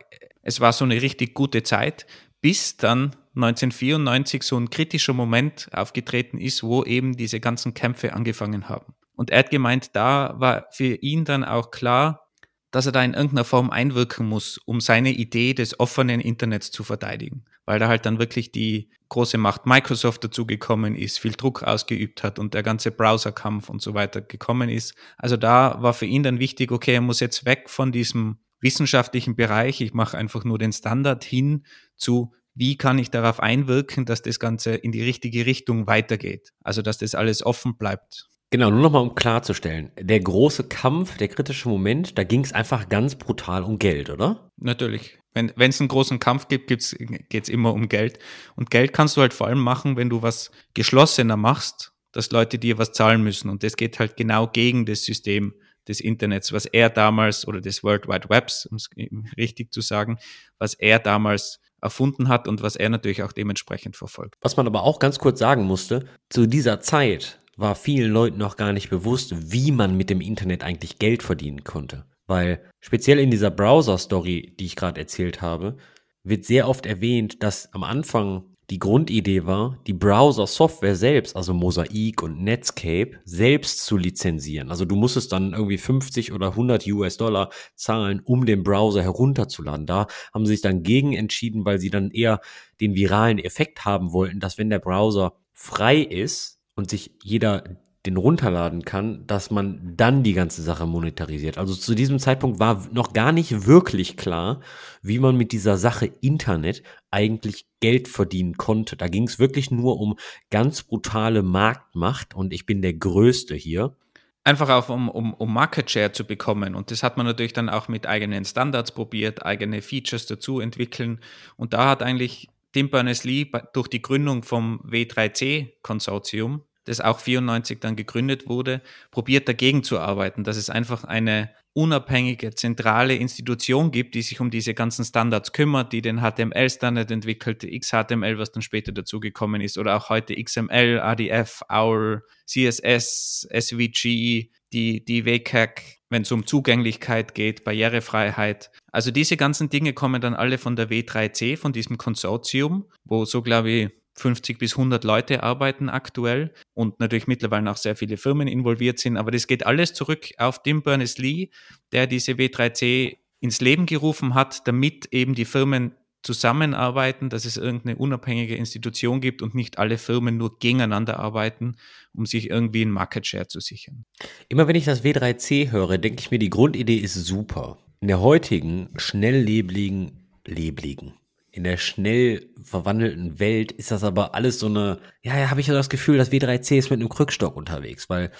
es 0.41 0.59
war 0.59 0.71
so 0.71 0.85
eine 0.85 1.01
richtig 1.01 1.33
gute 1.33 1.63
Zeit, 1.63 2.05
bis 2.41 2.77
dann 2.77 3.15
1994 3.35 4.43
so 4.43 4.57
ein 4.57 4.69
kritischer 4.69 5.13
Moment 5.13 5.69
aufgetreten 5.73 6.37
ist, 6.37 6.63
wo 6.63 6.83
eben 6.83 7.17
diese 7.17 7.39
ganzen 7.39 7.73
Kämpfe 7.73 8.13
angefangen 8.13 8.69
haben. 8.69 8.93
Und 9.15 9.29
er 9.29 9.39
hat 9.39 9.49
gemeint, 9.49 9.95
da 9.95 10.35
war 10.37 10.67
für 10.71 10.95
ihn 10.95 11.25
dann 11.25 11.43
auch 11.43 11.71
klar, 11.71 12.27
dass 12.71 12.87
er 12.87 12.91
da 12.91 13.03
in 13.03 13.13
irgendeiner 13.13 13.45
Form 13.45 13.69
einwirken 13.69 14.27
muss, 14.27 14.57
um 14.57 14.81
seine 14.81 15.11
Idee 15.11 15.53
des 15.53 15.79
offenen 15.79 16.19
Internets 16.19 16.71
zu 16.71 16.83
verteidigen. 16.83 17.45
Weil 17.65 17.79
da 17.79 17.87
halt 17.87 18.05
dann 18.05 18.19
wirklich 18.19 18.51
die 18.51 18.89
große 19.09 19.37
Macht 19.37 19.67
Microsoft 19.67 20.23
dazugekommen 20.23 20.95
ist, 20.95 21.19
viel 21.19 21.33
Druck 21.33 21.61
ausgeübt 21.61 22.23
hat 22.23 22.39
und 22.39 22.55
der 22.55 22.63
ganze 22.63 22.91
Browserkampf 22.91 23.69
und 23.69 23.81
so 23.81 23.93
weiter 23.93 24.21
gekommen 24.21 24.69
ist. 24.69 24.95
Also 25.17 25.37
da 25.37 25.77
war 25.81 25.93
für 25.93 26.07
ihn 26.07 26.23
dann 26.23 26.39
wichtig, 26.39 26.71
okay, 26.71 26.95
er 26.95 27.01
muss 27.01 27.19
jetzt 27.19 27.45
weg 27.45 27.69
von 27.69 27.91
diesem 27.91 28.39
wissenschaftlichen 28.59 29.35
Bereich, 29.35 29.81
ich 29.81 29.93
mache 29.93 30.17
einfach 30.17 30.43
nur 30.43 30.57
den 30.57 30.73
Standard 30.73 31.23
hin 31.23 31.65
zu, 31.95 32.33
wie 32.55 32.77
kann 32.77 32.99
ich 32.99 33.11
darauf 33.11 33.39
einwirken, 33.39 34.05
dass 34.05 34.21
das 34.21 34.39
Ganze 34.39 34.75
in 34.75 34.91
die 34.91 35.03
richtige 35.03 35.45
Richtung 35.45 35.87
weitergeht. 35.87 36.53
Also 36.63 36.81
dass 36.81 36.97
das 36.97 37.15
alles 37.15 37.45
offen 37.45 37.77
bleibt. 37.77 38.27
Genau, 38.51 38.69
nur 38.69 38.81
nochmal 38.81 39.01
um 39.01 39.15
klarzustellen. 39.15 39.91
Der 39.99 40.19
große 40.19 40.65
Kampf, 40.65 41.17
der 41.17 41.27
kritische 41.27 41.67
Moment, 41.69 42.17
da 42.19 42.23
ging 42.23 42.43
es 42.43 42.53
einfach 42.53 42.87
ganz 42.87 43.15
brutal 43.15 43.63
um 43.63 43.79
Geld, 43.79 44.11
oder? 44.11 44.51
Natürlich. 44.57 45.17
Wenn 45.33 45.51
es 45.57 45.79
einen 45.79 45.87
großen 45.87 46.19
Kampf 46.19 46.47
gibt, 46.47 46.67
geht 46.67 46.83
es 46.83 47.49
immer 47.49 47.73
um 47.73 47.89
Geld. 47.89 48.19
Und 48.55 48.69
Geld 48.69 48.93
kannst 48.93 49.17
du 49.17 49.21
halt 49.21 49.33
vor 49.33 49.47
allem 49.47 49.57
machen, 49.57 49.97
wenn 49.97 50.11
du 50.11 50.21
was 50.21 50.51
geschlossener 50.75 51.37
machst, 51.37 51.93
dass 52.11 52.29
Leute 52.29 52.59
dir 52.59 52.77
was 52.77 52.91
zahlen 52.91 53.23
müssen. 53.23 53.49
Und 53.49 53.63
das 53.63 53.75
geht 53.75 53.97
halt 53.97 54.17
genau 54.17 54.45
gegen 54.45 54.85
das 54.85 55.03
System 55.03 55.55
des 55.87 55.99
Internets, 55.99 56.53
was 56.53 56.67
er 56.67 56.91
damals, 56.91 57.47
oder 57.47 57.59
des 57.59 57.83
World 57.83 58.07
Wide 58.07 58.29
Webs, 58.29 58.67
um 58.67 58.77
es 58.77 58.87
richtig 59.35 59.73
zu 59.73 59.81
sagen, 59.81 60.19
was 60.59 60.75
er 60.75 60.99
damals 60.99 61.59
erfunden 61.83 62.29
hat 62.29 62.47
und 62.47 62.61
was 62.61 62.75
er 62.75 62.89
natürlich 62.89 63.23
auch 63.23 63.31
dementsprechend 63.31 63.95
verfolgt. 63.95 64.35
Was 64.41 64.57
man 64.57 64.67
aber 64.67 64.83
auch 64.83 64.99
ganz 64.99 65.19
kurz 65.19 65.39
sagen 65.39 65.63
musste, 65.65 66.05
zu 66.29 66.47
dieser 66.47 66.79
Zeit 66.79 67.39
war 67.57 67.75
vielen 67.75 68.11
Leuten 68.11 68.37
noch 68.37 68.57
gar 68.57 68.73
nicht 68.73 68.89
bewusst, 68.89 69.51
wie 69.51 69.71
man 69.71 69.95
mit 69.95 70.09
dem 70.09 70.21
Internet 70.21 70.63
eigentlich 70.63 70.97
Geld 70.97 71.21
verdienen 71.21 71.63
konnte. 71.63 72.05
Weil 72.25 72.63
speziell 72.79 73.19
in 73.19 73.31
dieser 73.31 73.51
Browser-Story, 73.51 74.55
die 74.59 74.65
ich 74.65 74.75
gerade 74.75 74.99
erzählt 74.99 75.41
habe, 75.41 75.77
wird 76.23 76.45
sehr 76.45 76.67
oft 76.67 76.85
erwähnt, 76.85 77.43
dass 77.43 77.71
am 77.73 77.83
Anfang 77.83 78.52
die 78.69 78.79
Grundidee 78.79 79.45
war, 79.45 79.79
die 79.87 79.93
Browser-Software 79.93 80.95
selbst, 80.95 81.35
also 81.35 81.53
Mosaic 81.53 82.23
und 82.23 82.41
Netscape, 82.41 83.19
selbst 83.25 83.85
zu 83.85 83.97
lizenzieren. 83.97 84.69
Also 84.69 84.85
du 84.85 84.95
musstest 84.95 85.31
dann 85.31 85.53
irgendwie 85.53 85.77
50 85.77 86.31
oder 86.31 86.49
100 86.49 86.87
US-Dollar 86.87 87.49
zahlen, 87.75 88.21
um 88.23 88.45
den 88.45 88.63
Browser 88.63 89.03
herunterzuladen. 89.03 89.85
Da 89.85 90.07
haben 90.33 90.45
sie 90.45 90.53
sich 90.53 90.61
dann 90.61 90.83
gegen 90.83 91.13
entschieden, 91.13 91.65
weil 91.65 91.79
sie 91.79 91.89
dann 91.89 92.11
eher 92.11 92.39
den 92.79 92.95
viralen 92.95 93.39
Effekt 93.39 93.85
haben 93.85 94.13
wollten, 94.13 94.39
dass 94.39 94.57
wenn 94.57 94.69
der 94.69 94.79
Browser 94.79 95.35
frei 95.51 95.97
ist, 95.99 96.53
und 96.75 96.89
sich 96.89 97.11
jeder 97.21 97.63
den 98.05 98.17
runterladen 98.17 98.83
kann, 98.83 99.25
dass 99.27 99.49
man 99.49 99.95
dann 99.95 100.23
die 100.23 100.33
ganze 100.33 100.61
Sache 100.61 100.85
monetarisiert. 100.85 101.57
Also 101.57 101.73
zu 101.73 101.95
diesem 101.95 102.19
Zeitpunkt 102.19 102.59
war 102.59 102.85
noch 102.91 103.13
gar 103.13 103.31
nicht 103.31 103.65
wirklich 103.65 104.17
klar, 104.17 104.59
wie 105.01 105.19
man 105.19 105.37
mit 105.37 105.53
dieser 105.53 105.77
Sache 105.77 106.11
Internet 106.19 106.83
eigentlich 107.11 107.65
Geld 107.79 108.09
verdienen 108.09 108.57
konnte. 108.57 108.97
Da 108.97 109.07
ging 109.07 109.23
es 109.23 109.39
wirklich 109.39 109.71
nur 109.71 109.99
um 109.99 110.17
ganz 110.49 110.83
brutale 110.83 111.43
Marktmacht 111.43 112.35
und 112.35 112.53
ich 112.53 112.65
bin 112.65 112.81
der 112.81 112.93
Größte 112.93 113.55
hier. 113.55 113.95
Einfach 114.43 114.69
auch 114.69 114.89
um, 114.89 115.07
um, 115.07 115.33
um 115.33 115.53
Market 115.53 115.89
Share 115.89 116.11
zu 116.11 116.25
bekommen. 116.25 116.75
Und 116.75 116.91
das 116.91 117.03
hat 117.03 117.15
man 117.15 117.25
natürlich 117.25 117.53
dann 117.53 117.69
auch 117.69 117.87
mit 117.87 118.05
eigenen 118.05 118.43
Standards 118.43 118.91
probiert, 118.91 119.45
eigene 119.45 119.81
Features 119.81 120.25
dazu 120.25 120.59
entwickeln. 120.59 121.21
Und 121.55 121.71
da 121.71 121.89
hat 121.89 122.03
eigentlich 122.03 122.49
Tim 122.73 122.89
Berners-Lee 122.89 123.51
durch 123.71 123.87
die 123.87 124.01
Gründung 124.01 124.43
vom 124.43 124.81
W3C-Konsortium, 124.81 126.63
das 126.85 126.99
auch 126.99 127.19
94 127.19 127.79
dann 127.79 127.95
gegründet 127.95 128.47
wurde, 128.47 128.81
probiert 129.11 129.47
dagegen 129.47 129.83
zu 129.83 129.99
arbeiten, 129.99 130.43
dass 130.43 130.57
es 130.57 130.69
einfach 130.69 131.03
eine 131.03 131.49
unabhängige 131.73 132.53
zentrale 132.53 133.15
Institution 133.15 133.91
gibt, 133.91 134.13
die 134.15 134.21
sich 134.21 134.39
um 134.39 134.51
diese 134.51 134.73
ganzen 134.73 135.03
Standards 135.05 135.53
kümmert, 135.53 135.91
die 135.91 136.01
den 136.01 136.19
HTML-Standard 136.21 137.09
entwickelt, 137.09 137.63
XHTML, 137.63 138.37
was 138.37 138.51
dann 138.51 138.61
später 138.61 138.91
dazugekommen 138.91 139.59
ist, 139.61 139.77
oder 139.77 139.97
auch 139.97 140.09
heute 140.09 140.35
XML, 140.35 140.99
ADF, 141.01 141.63
OUR, 141.69 142.21
CSS, 142.45 143.47
SVG, 143.51 144.51
die, 144.71 145.03
die 145.05 145.25
WCAG, 145.25 145.81
wenn 146.09 146.23
es 146.23 146.31
um 146.31 146.45
Zugänglichkeit 146.45 147.33
geht, 147.33 147.63
Barrierefreiheit. 147.63 148.71
Also 148.91 149.09
diese 149.09 149.37
ganzen 149.37 149.69
Dinge 149.69 149.93
kommen 149.93 150.21
dann 150.21 150.35
alle 150.35 150.59
von 150.59 150.75
der 150.75 150.89
W3C, 150.89 151.57
von 151.57 151.73
diesem 151.73 151.97
Konsortium, 151.97 152.85
wo 153.03 153.25
so, 153.25 153.41
glaube 153.41 153.71
ich, 153.71 153.89
50 154.15 154.59
bis 154.59 154.73
100 154.73 155.03
Leute 155.03 155.43
arbeiten 155.43 155.89
aktuell 155.89 156.53
und 156.73 156.99
natürlich 156.99 157.27
mittlerweile 157.27 157.69
auch 157.71 157.77
sehr 157.77 157.95
viele 157.95 158.17
Firmen 158.17 158.47
involviert 158.47 158.99
sind. 158.99 159.17
Aber 159.17 159.31
das 159.31 159.47
geht 159.47 159.65
alles 159.65 159.93
zurück 159.93 160.29
auf 160.37 160.61
Tim 160.61 160.83
Berners-Lee, 160.83 161.49
der 161.91 162.07
diese 162.07 162.33
W3C 162.33 163.17
ins 163.39 163.59
Leben 163.59 163.85
gerufen 163.85 164.35
hat, 164.35 164.67
damit 164.67 165.07
eben 165.11 165.35
die 165.35 165.45
Firmen 165.45 165.93
zusammenarbeiten, 166.23 167.29
dass 167.29 167.45
es 167.45 167.57
irgendeine 167.57 167.97
unabhängige 167.97 168.55
Institution 168.55 169.19
gibt 169.19 169.41
und 169.41 169.55
nicht 169.55 169.77
alle 169.77 169.97
Firmen 169.97 170.37
nur 170.37 170.57
gegeneinander 170.57 171.19
arbeiten, 171.19 171.75
um 172.13 172.25
sich 172.25 172.49
irgendwie 172.49 172.81
einen 172.81 172.91
Market 172.91 173.27
Share 173.27 173.47
zu 173.47 173.59
sichern. 173.59 174.05
Immer 174.47 174.67
wenn 174.67 174.75
ich 174.75 174.85
das 174.85 175.03
W3C 175.03 175.71
höre, 175.71 175.97
denke 175.97 176.21
ich 176.21 176.31
mir, 176.31 176.39
die 176.39 176.49
Grundidee 176.49 176.97
ist 176.97 177.15
super. 177.15 177.77
In 177.99 178.07
der 178.07 178.21
heutigen, 178.21 178.89
schnelllebligen, 178.95 180.29
lebligen, 180.45 181.13
in 181.53 181.63
der 181.63 181.77
schnell 181.77 182.49
verwandelten 182.61 183.39
Welt 183.39 183.71
ist 183.71 183.91
das 183.91 184.03
aber 184.03 184.33
alles 184.33 184.59
so 184.59 184.65
eine, 184.65 184.99
ja, 185.21 185.37
ja, 185.37 185.51
habe 185.51 185.61
ich 185.61 185.67
so 185.67 185.73
das 185.73 185.89
Gefühl, 185.89 186.17
das 186.17 186.31
W3C 186.31 186.79
ist 186.79 186.89
mit 186.89 186.99
einem 186.99 187.09
Krückstock 187.09 187.55
unterwegs, 187.55 188.09
weil 188.09 188.31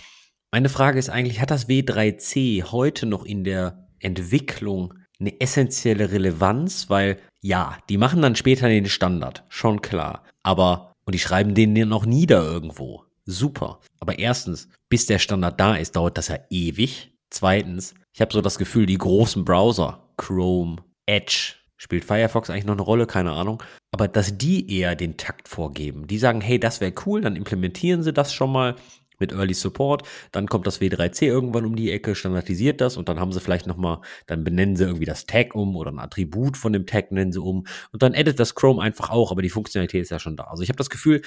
meine 0.52 0.67
Frage 0.67 0.97
ist 0.97 1.10
eigentlich, 1.10 1.39
hat 1.39 1.52
das 1.52 1.69
W3C 1.69 2.63
heute 2.71 3.06
noch 3.06 3.23
in 3.23 3.43
der 3.43 3.88
Entwicklung 3.99 4.95
eine 5.19 5.39
essentielle 5.39 6.12
Relevanz, 6.12 6.89
weil 6.89 7.19
ja, 7.41 7.78
die 7.88 7.97
machen 7.97 8.21
dann 8.21 8.36
später 8.36 8.67
den 8.67 8.88
Standard, 8.88 9.43
schon 9.47 9.82
klar. 9.82 10.23
Aber, 10.41 10.93
und 11.06 11.13
die 11.13 11.19
schreiben 11.19 11.54
den 11.54 11.76
dann 11.76 11.93
auch 11.93 12.06
nieder 12.06 12.43
irgendwo. 12.43 13.04
Super. 13.26 13.80
Aber 13.99 14.17
erstens, 14.17 14.69
bis 14.89 15.06
der 15.06 15.19
Standard 15.19 15.60
da 15.60 15.76
ist, 15.76 15.95
dauert 15.95 16.17
das 16.17 16.30
ja 16.30 16.39
ewig. 16.49 17.13
Zweitens, 17.30 17.93
ich 18.13 18.21
habe 18.21 18.34
so 18.34 18.41
das 18.41 18.58
Gefühl, 18.58 18.86
die 18.86 18.97
großen 18.97 19.45
Browser, 19.45 20.10
Chrome, 20.17 20.78
Edge, 21.06 21.56
spielt 21.83 22.05
Firefox 22.05 22.49
eigentlich 22.49 22.65
noch 22.65 22.73
eine 22.73 22.81
Rolle, 22.81 23.05
keine 23.05 23.31
Ahnung. 23.31 23.61
Aber 23.91 24.07
dass 24.07 24.37
die 24.37 24.79
eher 24.79 24.95
den 24.95 25.17
Takt 25.17 25.49
vorgeben. 25.49 26.07
Die 26.07 26.17
sagen, 26.17 26.39
hey, 26.39 26.57
das 26.57 26.79
wäre 26.79 26.93
cool, 27.05 27.21
dann 27.21 27.35
implementieren 27.35 28.03
sie 28.03 28.13
das 28.13 28.33
schon 28.33 28.51
mal 28.51 28.75
mit 29.19 29.33
Early 29.33 29.53
Support, 29.53 30.03
dann 30.31 30.47
kommt 30.47 30.65
das 30.65 30.81
W3C 30.81 31.25
irgendwann 31.25 31.65
um 31.65 31.75
die 31.75 31.91
Ecke, 31.91 32.15
standardisiert 32.15 32.81
das 32.81 32.97
und 32.97 33.09
dann 33.09 33.19
haben 33.19 33.31
sie 33.31 33.39
vielleicht 33.39 33.67
nochmal, 33.67 33.99
dann 34.25 34.43
benennen 34.43 34.75
sie 34.75 34.85
irgendwie 34.85 35.05
das 35.05 35.25
Tag 35.27 35.55
um 35.55 35.75
oder 35.75 35.91
ein 35.91 35.99
Attribut 35.99 36.57
von 36.57 36.73
dem 36.73 36.85
Tag 36.85 37.11
nennen 37.11 37.31
sie 37.31 37.39
um 37.39 37.67
und 37.91 38.01
dann 38.01 38.13
edit 38.13 38.39
das 38.39 38.55
Chrome 38.55 38.81
einfach 38.81 39.11
auch, 39.11 39.31
aber 39.31 39.41
die 39.41 39.49
Funktionalität 39.49 40.01
ist 40.01 40.09
ja 40.09 40.19
schon 40.19 40.35
da. 40.35 40.45
Also 40.45 40.63
ich 40.63 40.69
habe 40.69 40.77
das 40.77 40.89
Gefühl, 40.89 41.21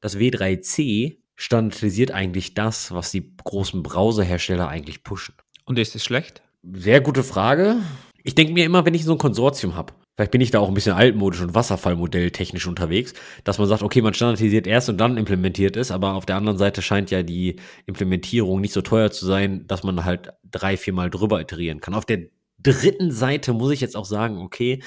das 0.00 0.16
W3C 0.16 1.18
standardisiert 1.34 2.12
eigentlich 2.12 2.54
das, 2.54 2.92
was 2.92 3.10
die 3.10 3.34
großen 3.42 3.82
Browserhersteller 3.82 4.68
eigentlich 4.68 5.02
pushen. 5.02 5.34
Und 5.64 5.78
ist 5.78 5.96
es 5.96 6.04
schlecht? 6.04 6.42
Sehr 6.62 7.00
gute 7.00 7.24
Frage. 7.24 7.78
Ich 8.22 8.34
denke 8.36 8.52
mir 8.52 8.64
immer, 8.64 8.86
wenn 8.86 8.94
ich 8.94 9.04
so 9.04 9.12
ein 9.12 9.18
Konsortium 9.18 9.74
habe, 9.74 9.94
Vielleicht 10.14 10.32
bin 10.32 10.42
ich 10.42 10.50
da 10.50 10.58
auch 10.58 10.68
ein 10.68 10.74
bisschen 10.74 10.94
altmodisch 10.94 11.40
und 11.40 11.54
Wasserfallmodell 11.54 12.30
technisch 12.32 12.66
unterwegs, 12.66 13.14
dass 13.44 13.58
man 13.58 13.66
sagt, 13.66 13.82
okay, 13.82 14.02
man 14.02 14.12
standardisiert 14.12 14.66
erst 14.66 14.90
und 14.90 14.98
dann 14.98 15.16
implementiert 15.16 15.76
es, 15.76 15.90
aber 15.90 16.14
auf 16.14 16.26
der 16.26 16.36
anderen 16.36 16.58
Seite 16.58 16.82
scheint 16.82 17.10
ja 17.10 17.22
die 17.22 17.56
Implementierung 17.86 18.60
nicht 18.60 18.74
so 18.74 18.82
teuer 18.82 19.10
zu 19.10 19.24
sein, 19.24 19.66
dass 19.66 19.84
man 19.84 20.04
halt 20.04 20.34
drei, 20.50 20.76
viermal 20.76 21.08
drüber 21.08 21.40
iterieren 21.40 21.80
kann. 21.80 21.94
Auf 21.94 22.04
der 22.04 22.26
dritten 22.58 23.10
Seite 23.10 23.54
muss 23.54 23.72
ich 23.72 23.80
jetzt 23.80 23.96
auch 23.96 24.04
sagen, 24.04 24.38
okay, 24.38 24.82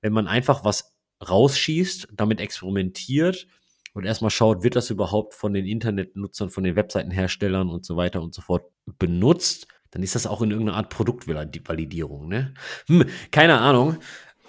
wenn 0.00 0.14
man 0.14 0.26
einfach 0.26 0.64
was 0.64 0.96
rausschießt, 1.28 2.08
damit 2.14 2.40
experimentiert 2.40 3.46
und 3.92 4.06
erstmal 4.06 4.30
schaut, 4.30 4.62
wird 4.62 4.76
das 4.76 4.88
überhaupt 4.88 5.34
von 5.34 5.52
den 5.52 5.66
Internetnutzern, 5.66 6.48
von 6.48 6.64
den 6.64 6.76
Webseitenherstellern 6.76 7.68
und 7.68 7.84
so 7.84 7.96
weiter 7.96 8.22
und 8.22 8.34
so 8.34 8.40
fort 8.40 8.64
benutzt, 8.98 9.66
dann 9.90 10.02
ist 10.02 10.14
das 10.14 10.26
auch 10.26 10.40
in 10.40 10.52
irgendeiner 10.52 10.78
Art 10.78 10.88
Produktvalidierung, 10.88 12.28
ne? 12.28 12.54
Hm, 12.86 13.04
keine 13.30 13.58
Ahnung. 13.58 13.98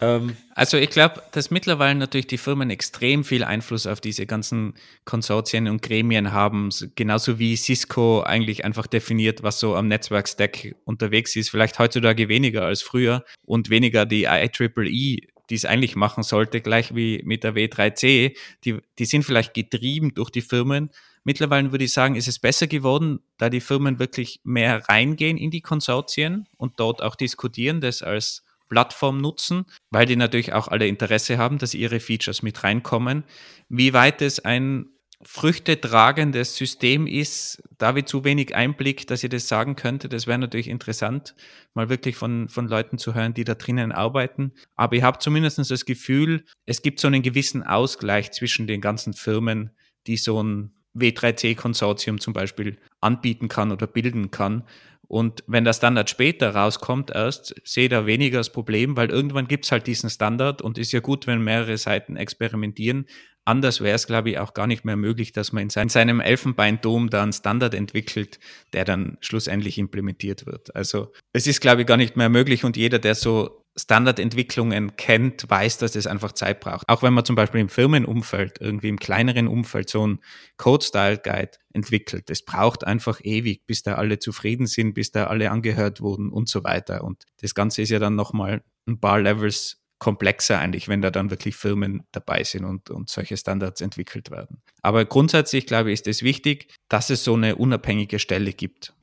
Ähm, 0.01 0.35
also 0.55 0.77
ich 0.77 0.89
glaube, 0.89 1.21
dass 1.31 1.51
mittlerweile 1.51 1.95
natürlich 1.95 2.27
die 2.27 2.39
Firmen 2.39 2.71
extrem 2.71 3.23
viel 3.23 3.43
Einfluss 3.43 3.85
auf 3.85 4.01
diese 4.01 4.25
ganzen 4.25 4.73
Konsortien 5.05 5.67
und 5.67 5.81
Gremien 5.81 6.31
haben, 6.33 6.69
genauso 6.95 7.37
wie 7.37 7.55
Cisco 7.55 8.21
eigentlich 8.21 8.65
einfach 8.65 8.87
definiert, 8.87 9.43
was 9.43 9.59
so 9.59 9.75
am 9.75 9.87
Netzwerkstack 9.87 10.75
unterwegs 10.85 11.35
ist. 11.35 11.51
Vielleicht 11.51 11.77
heutzutage 11.77 12.27
weniger 12.29 12.65
als 12.65 12.81
früher 12.81 13.23
und 13.45 13.69
weniger 13.69 14.07
die 14.07 14.23
IEEE, 14.23 15.27
die 15.49 15.55
es 15.55 15.65
eigentlich 15.65 15.95
machen 15.95 16.23
sollte, 16.23 16.61
gleich 16.61 16.95
wie 16.95 17.21
mit 17.23 17.43
der 17.43 17.53
W3C. 17.53 18.35
Die, 18.65 18.77
die 18.97 19.05
sind 19.05 19.23
vielleicht 19.23 19.53
getrieben 19.53 20.13
durch 20.15 20.31
die 20.31 20.41
Firmen. 20.41 20.89
Mittlerweile 21.23 21.71
würde 21.71 21.83
ich 21.83 21.93
sagen, 21.93 22.15
ist 22.15 22.27
es 22.27 22.39
besser 22.39 22.65
geworden, 22.65 23.19
da 23.37 23.49
die 23.49 23.61
Firmen 23.61 23.99
wirklich 23.99 24.39
mehr 24.43 24.89
reingehen 24.89 25.37
in 25.37 25.51
die 25.51 25.61
Konsortien 25.61 26.47
und 26.57 26.79
dort 26.79 27.03
auch 27.03 27.15
diskutieren, 27.15 27.81
das 27.81 28.01
als 28.01 28.43
Plattform 28.71 29.17
nutzen, 29.17 29.65
weil 29.89 30.05
die 30.05 30.15
natürlich 30.15 30.53
auch 30.53 30.69
alle 30.69 30.87
Interesse 30.87 31.37
haben, 31.37 31.57
dass 31.57 31.73
ihre 31.73 31.99
Features 31.99 32.41
mit 32.41 32.63
reinkommen. 32.63 33.25
Wie 33.67 33.93
weit 33.93 34.21
es 34.21 34.39
ein 34.39 34.85
früchtetragendes 35.23 36.55
System 36.55 37.05
ist, 37.05 37.61
da 37.77 37.87
habe 37.87 37.99
ich 37.99 38.05
zu 38.05 38.23
wenig 38.23 38.55
Einblick, 38.55 39.05
dass 39.07 39.23
ihr 39.23 39.29
das 39.29 39.49
sagen 39.49 39.75
könnte. 39.75 40.07
Das 40.07 40.25
wäre 40.25 40.39
natürlich 40.39 40.69
interessant, 40.69 41.35
mal 41.73 41.89
wirklich 41.89 42.15
von, 42.15 42.47
von 42.47 42.69
Leuten 42.69 42.97
zu 42.97 43.13
hören, 43.13 43.33
die 43.33 43.43
da 43.43 43.55
drinnen 43.55 43.91
arbeiten. 43.91 44.53
Aber 44.77 44.95
ich 44.95 45.03
habe 45.03 45.19
zumindest 45.19 45.59
das 45.59 45.85
Gefühl, 45.85 46.45
es 46.65 46.81
gibt 46.81 47.01
so 47.01 47.07
einen 47.07 47.21
gewissen 47.21 47.63
Ausgleich 47.63 48.31
zwischen 48.31 48.67
den 48.67 48.79
ganzen 48.79 49.13
Firmen, 49.13 49.71
die 50.07 50.15
so 50.15 50.41
ein 50.41 50.71
W3C-Konsortium 50.95 52.19
zum 52.21 52.33
Beispiel 52.33 52.77
anbieten 53.01 53.49
kann 53.49 53.71
oder 53.71 53.85
bilden 53.85 54.31
kann. 54.31 54.63
Und 55.11 55.43
wenn 55.45 55.65
der 55.65 55.73
Standard 55.73 56.09
später 56.09 56.55
rauskommt 56.55 57.11
erst, 57.11 57.53
sehe 57.65 57.89
da 57.89 58.05
weniger 58.05 58.37
das 58.37 58.49
Problem, 58.49 58.95
weil 58.95 59.09
irgendwann 59.09 59.49
gibt 59.49 59.65
es 59.65 59.71
halt 59.73 59.85
diesen 59.85 60.09
Standard 60.09 60.61
und 60.61 60.77
ist 60.77 60.93
ja 60.93 61.01
gut, 61.01 61.27
wenn 61.27 61.41
mehrere 61.41 61.77
Seiten 61.77 62.15
experimentieren. 62.15 63.07
Anders 63.43 63.81
wäre 63.81 63.93
es, 63.93 64.07
glaube 64.07 64.29
ich, 64.29 64.39
auch 64.39 64.53
gar 64.53 64.67
nicht 64.67 64.85
mehr 64.85 64.95
möglich, 64.95 65.33
dass 65.33 65.51
man 65.51 65.63
in 65.63 65.69
seinem 65.89 66.21
Elfenbeindom 66.21 67.09
da 67.09 67.23
einen 67.23 67.33
Standard 67.33 67.73
entwickelt, 67.73 68.39
der 68.71 68.85
dann 68.85 69.17
schlussendlich 69.19 69.77
implementiert 69.77 70.45
wird. 70.45 70.73
Also 70.77 71.11
es 71.33 71.45
ist, 71.45 71.59
glaube 71.59 71.81
ich, 71.81 71.87
gar 71.87 71.97
nicht 71.97 72.15
mehr 72.15 72.29
möglich 72.29 72.63
und 72.63 72.77
jeder, 72.77 72.97
der 72.97 73.15
so 73.15 73.60
Standardentwicklungen 73.77 74.95
kennt, 74.97 75.49
weiß, 75.49 75.77
dass 75.77 75.95
es 75.95 76.07
einfach 76.07 76.33
Zeit 76.33 76.59
braucht. 76.59 76.89
Auch 76.89 77.03
wenn 77.03 77.13
man 77.13 77.23
zum 77.23 77.35
Beispiel 77.35 77.61
im 77.61 77.69
Firmenumfeld, 77.69 78.59
irgendwie 78.59 78.89
im 78.89 78.99
kleineren 78.99 79.47
Umfeld 79.47 79.89
so 79.89 80.05
ein 80.05 80.19
Code-Style-Guide 80.57 81.51
entwickelt. 81.73 82.29
Es 82.29 82.43
braucht 82.43 82.85
einfach 82.85 83.21
ewig, 83.23 83.65
bis 83.65 83.83
da 83.83 83.95
alle 83.95 84.19
zufrieden 84.19 84.67
sind, 84.67 84.93
bis 84.93 85.11
da 85.11 85.27
alle 85.27 85.51
angehört 85.51 86.01
wurden 86.01 86.31
und 86.31 86.49
so 86.49 86.63
weiter. 86.63 87.03
Und 87.03 87.25
das 87.41 87.55
Ganze 87.55 87.81
ist 87.81 87.89
ja 87.89 87.99
dann 87.99 88.15
nochmal 88.15 88.63
ein 88.87 88.99
paar 88.99 89.19
Levels 89.19 89.80
komplexer 90.01 90.57
eigentlich, 90.57 90.87
wenn 90.87 91.03
da 91.03 91.11
dann 91.11 91.29
wirklich 91.29 91.55
Firmen 91.55 92.03
dabei 92.11 92.43
sind 92.43 92.65
und, 92.65 92.89
und 92.89 93.07
solche 93.07 93.37
Standards 93.37 93.81
entwickelt 93.81 94.31
werden. 94.31 94.63
Aber 94.81 95.05
grundsätzlich, 95.05 95.67
glaube 95.67 95.91
ich, 95.91 95.99
ist 95.99 96.07
es 96.07 96.23
wichtig, 96.23 96.73
dass 96.89 97.11
es 97.11 97.23
so 97.23 97.35
eine 97.35 97.55
unabhängige 97.55 98.17
Stelle 98.17 98.51
gibt. 98.51 98.93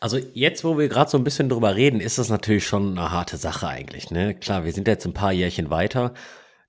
Also 0.00 0.18
jetzt, 0.34 0.64
wo 0.64 0.76
wir 0.76 0.88
gerade 0.88 1.08
so 1.08 1.18
ein 1.18 1.22
bisschen 1.22 1.48
drüber 1.48 1.76
reden, 1.76 2.00
ist 2.00 2.18
das 2.18 2.30
natürlich 2.30 2.66
schon 2.66 2.98
eine 2.98 3.12
harte 3.12 3.36
Sache 3.36 3.68
eigentlich. 3.68 4.10
Ne? 4.10 4.34
Klar, 4.34 4.64
wir 4.64 4.72
sind 4.72 4.88
jetzt 4.88 5.06
ein 5.06 5.14
paar 5.14 5.32
Jährchen 5.32 5.70
weiter, 5.70 6.14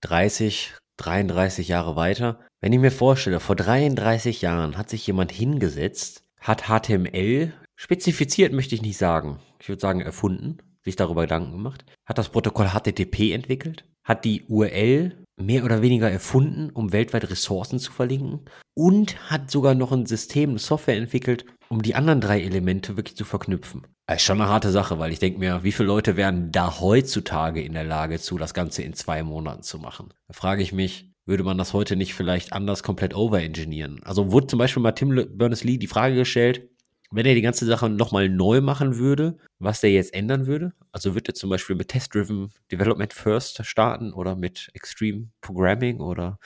30, 0.02 0.76
33 0.98 1.67
Jahre 1.67 1.96
weiter. 1.96 2.39
Wenn 2.60 2.74
ich 2.74 2.80
mir 2.80 2.91
vorstelle, 2.91 3.39
vor 3.39 3.56
33 3.56 4.44
Jahren 4.44 4.78
hat 4.78 4.91
sich 4.91 5.08
jemand 5.08 5.32
hingesetzt, 5.32 6.22
hat 6.39 6.67
HTML 6.67 7.52
spezifiziert, 7.76 8.54
möchte 8.54 8.76
ich 8.76 8.84
nicht 8.84 9.00
sagen. 9.00 9.39
Ich 9.60 9.70
würde 9.70 9.82
sagen 9.82 10.02
erfunden, 10.02 10.60
sich 10.84 10.96
darüber 10.96 11.22
Gedanken 11.22 11.52
gemacht, 11.52 11.86
hat 12.06 12.17
das 12.17 12.30
Protokoll 12.30 12.70
HTTP 12.70 13.34
entwickelt, 13.34 13.86
hat 14.04 14.26
die 14.26 14.44
URL 14.48 15.15
mehr 15.41 15.63
oder 15.63 15.82
weniger 15.82 16.10
erfunden, 16.10 16.70
um 16.70 16.91
weltweit 16.91 17.30
Ressourcen 17.30 17.80
zu 17.80 17.91
verlinken 17.91 18.41
und 18.76 19.30
hat 19.30 19.50
sogar 19.50 19.76
noch 19.76 19.91
ein 19.91 20.06
System, 20.06 20.52
eine 20.52 20.60
Software 20.60 20.98
entwickelt, 20.98 21.46
um 21.70 21.82
die 21.82 21.96
anderen 21.96 22.22
drei 22.22 22.41
Elemente 22.41 22.98
wirklich 22.98 23.15
zu 23.15 23.26
verknüpfen. 23.26 23.88
Das 24.08 24.17
ist 24.17 24.24
schon 24.24 24.41
eine 24.41 24.50
harte 24.50 24.72
Sache, 24.72 25.00
weil 25.00 25.12
ich 25.12 25.20
denke 25.20 25.39
mir, 25.39 25.63
wie 25.63 25.72
viele 25.72 25.88
Leute 25.88 26.17
wären 26.17 26.52
da 26.52 26.80
heutzutage 26.80 27.62
in 27.62 27.74
der 27.74 27.86
Lage 27.86 28.20
zu, 28.20 28.38
das 28.38 28.54
Ganze 28.54 28.84
in 28.84 28.94
zwei 28.94 29.24
Monaten 29.24 29.63
zu 29.63 29.80
machen? 29.80 30.13
Da 30.28 30.34
frage 30.34 30.62
ich 30.62 30.74
mich, 30.74 31.12
würde 31.26 31.44
man 31.44 31.58
das 31.58 31.74
heute 31.74 31.96
nicht 31.96 32.13
vielleicht 32.13 32.52
anders 32.52 32.84
komplett 32.84 33.15
overengineeren? 33.15 34.02
Also 34.04 34.32
wurde 34.32 34.48
zum 34.48 34.60
Beispiel 34.60 34.84
mal 34.84 34.91
Tim 34.91 35.28
Berners-Lee 35.38 35.78
die 35.78 35.88
Frage 35.88 36.15
gestellt, 36.15 36.71
wenn 37.12 37.26
er 37.26 37.36
die 37.36 37.41
ganze 37.41 37.65
Sache 37.65 37.89
nochmal 37.89 38.30
neu 38.30 38.62
machen 38.62 38.97
würde, 38.97 39.38
was 39.60 39.82
der 39.82 39.91
jetzt 39.91 40.13
ändern 40.13 40.47
würde? 40.47 40.74
Also 40.91 41.13
wird 41.13 41.28
er 41.28 41.34
zum 41.34 41.50
Beispiel 41.50 41.76
mit 41.76 41.89
Test-Driven 41.89 42.52
Development 42.71 43.13
First 43.13 43.65
starten 43.65 44.13
oder 44.13 44.36
mit 44.36 44.69
Extreme 44.74 45.30
Programming 45.41 46.00
oder 46.00 46.39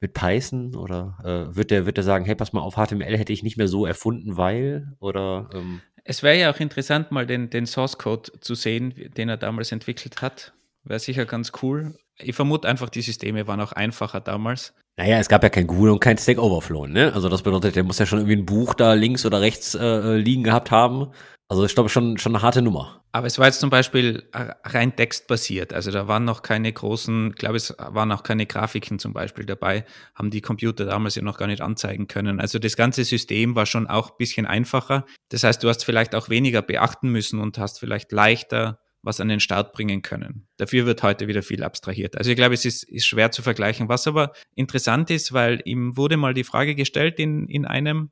mit 0.00 0.14
Python 0.14 0.74
oder 0.74 1.18
äh, 1.22 1.56
wird 1.56 1.70
der 1.70 1.86
wird 1.86 1.98
er 1.98 2.04
sagen, 2.04 2.24
hey, 2.24 2.34
pass 2.34 2.52
mal 2.52 2.60
auf, 2.60 2.74
HTML 2.74 3.16
hätte 3.16 3.32
ich 3.32 3.42
nicht 3.42 3.56
mehr 3.56 3.68
so 3.68 3.86
erfunden, 3.86 4.36
weil 4.36 4.92
oder 4.98 5.48
ähm 5.54 5.80
es 6.04 6.22
wäre 6.22 6.36
ja 6.36 6.52
auch 6.52 6.58
interessant, 6.58 7.12
mal 7.12 7.26
den, 7.26 7.48
den 7.50 7.66
Source 7.66 7.96
Code 7.96 8.32
zu 8.40 8.54
sehen, 8.56 8.92
den 9.16 9.28
er 9.28 9.36
damals 9.36 9.70
entwickelt 9.70 10.20
hat. 10.20 10.52
Wäre 10.82 10.98
sicher 10.98 11.26
ganz 11.26 11.52
cool. 11.62 11.94
Ich 12.18 12.34
vermute 12.34 12.68
einfach, 12.68 12.88
die 12.88 13.02
Systeme 13.02 13.46
waren 13.46 13.60
auch 13.60 13.72
einfacher 13.72 14.20
damals. 14.20 14.74
Naja, 14.96 15.18
es 15.18 15.28
gab 15.28 15.42
ja 15.42 15.48
kein 15.48 15.66
Google 15.66 15.92
und 15.92 16.00
kein 16.00 16.18
Stack 16.18 16.38
Overflow, 16.38 16.86
ne? 16.86 17.12
Also 17.14 17.28
das 17.28 17.42
bedeutet, 17.42 17.76
der 17.76 17.84
muss 17.84 17.98
ja 17.98 18.06
schon 18.06 18.18
irgendwie 18.18 18.36
ein 18.36 18.46
Buch 18.46 18.74
da 18.74 18.92
links 18.92 19.24
oder 19.24 19.40
rechts 19.40 19.74
äh, 19.74 20.16
liegen 20.16 20.42
gehabt 20.42 20.70
haben. 20.70 21.12
Also 21.48 21.64
ich 21.64 21.74
glaube 21.74 21.90
schon, 21.90 22.16
schon 22.16 22.34
eine 22.34 22.42
harte 22.42 22.62
Nummer. 22.62 23.04
Aber 23.12 23.26
es 23.26 23.38
war 23.38 23.46
jetzt 23.46 23.60
zum 23.60 23.68
Beispiel 23.68 24.26
rein 24.32 24.96
textbasiert. 24.96 25.74
Also 25.74 25.90
da 25.90 26.08
waren 26.08 26.24
noch 26.24 26.40
keine 26.40 26.72
großen, 26.72 27.28
ich 27.30 27.36
glaube, 27.36 27.58
es 27.58 27.74
waren 27.76 28.10
auch 28.10 28.22
keine 28.22 28.46
Grafiken 28.46 28.98
zum 28.98 29.12
Beispiel 29.12 29.44
dabei, 29.44 29.84
haben 30.14 30.30
die 30.30 30.40
Computer 30.40 30.86
damals 30.86 31.14
ja 31.14 31.22
noch 31.22 31.36
gar 31.36 31.48
nicht 31.48 31.60
anzeigen 31.60 32.06
können. 32.08 32.40
Also 32.40 32.58
das 32.58 32.74
ganze 32.74 33.04
System 33.04 33.54
war 33.54 33.66
schon 33.66 33.86
auch 33.86 34.12
ein 34.12 34.16
bisschen 34.18 34.46
einfacher. 34.46 35.04
Das 35.28 35.44
heißt, 35.44 35.62
du 35.62 35.68
hast 35.68 35.84
vielleicht 35.84 36.14
auch 36.14 36.30
weniger 36.30 36.62
beachten 36.62 37.10
müssen 37.10 37.38
und 37.38 37.58
hast 37.58 37.80
vielleicht 37.80 38.12
leichter 38.12 38.78
was 39.02 39.20
an 39.20 39.28
den 39.28 39.40
Start 39.40 39.72
bringen 39.72 40.02
können. 40.02 40.46
Dafür 40.56 40.86
wird 40.86 41.02
heute 41.02 41.28
wieder 41.28 41.42
viel 41.42 41.64
abstrahiert. 41.64 42.16
Also 42.16 42.30
ich 42.30 42.36
glaube, 42.36 42.54
es 42.54 42.64
ist, 42.64 42.84
ist 42.84 43.06
schwer 43.06 43.30
zu 43.30 43.42
vergleichen. 43.42 43.88
Was 43.88 44.06
aber 44.06 44.32
interessant 44.54 45.10
ist, 45.10 45.32
weil 45.32 45.60
ihm 45.64 45.96
wurde 45.96 46.16
mal 46.16 46.34
die 46.34 46.44
Frage 46.44 46.74
gestellt 46.74 47.18
in, 47.18 47.48
in 47.48 47.66
einem 47.66 48.10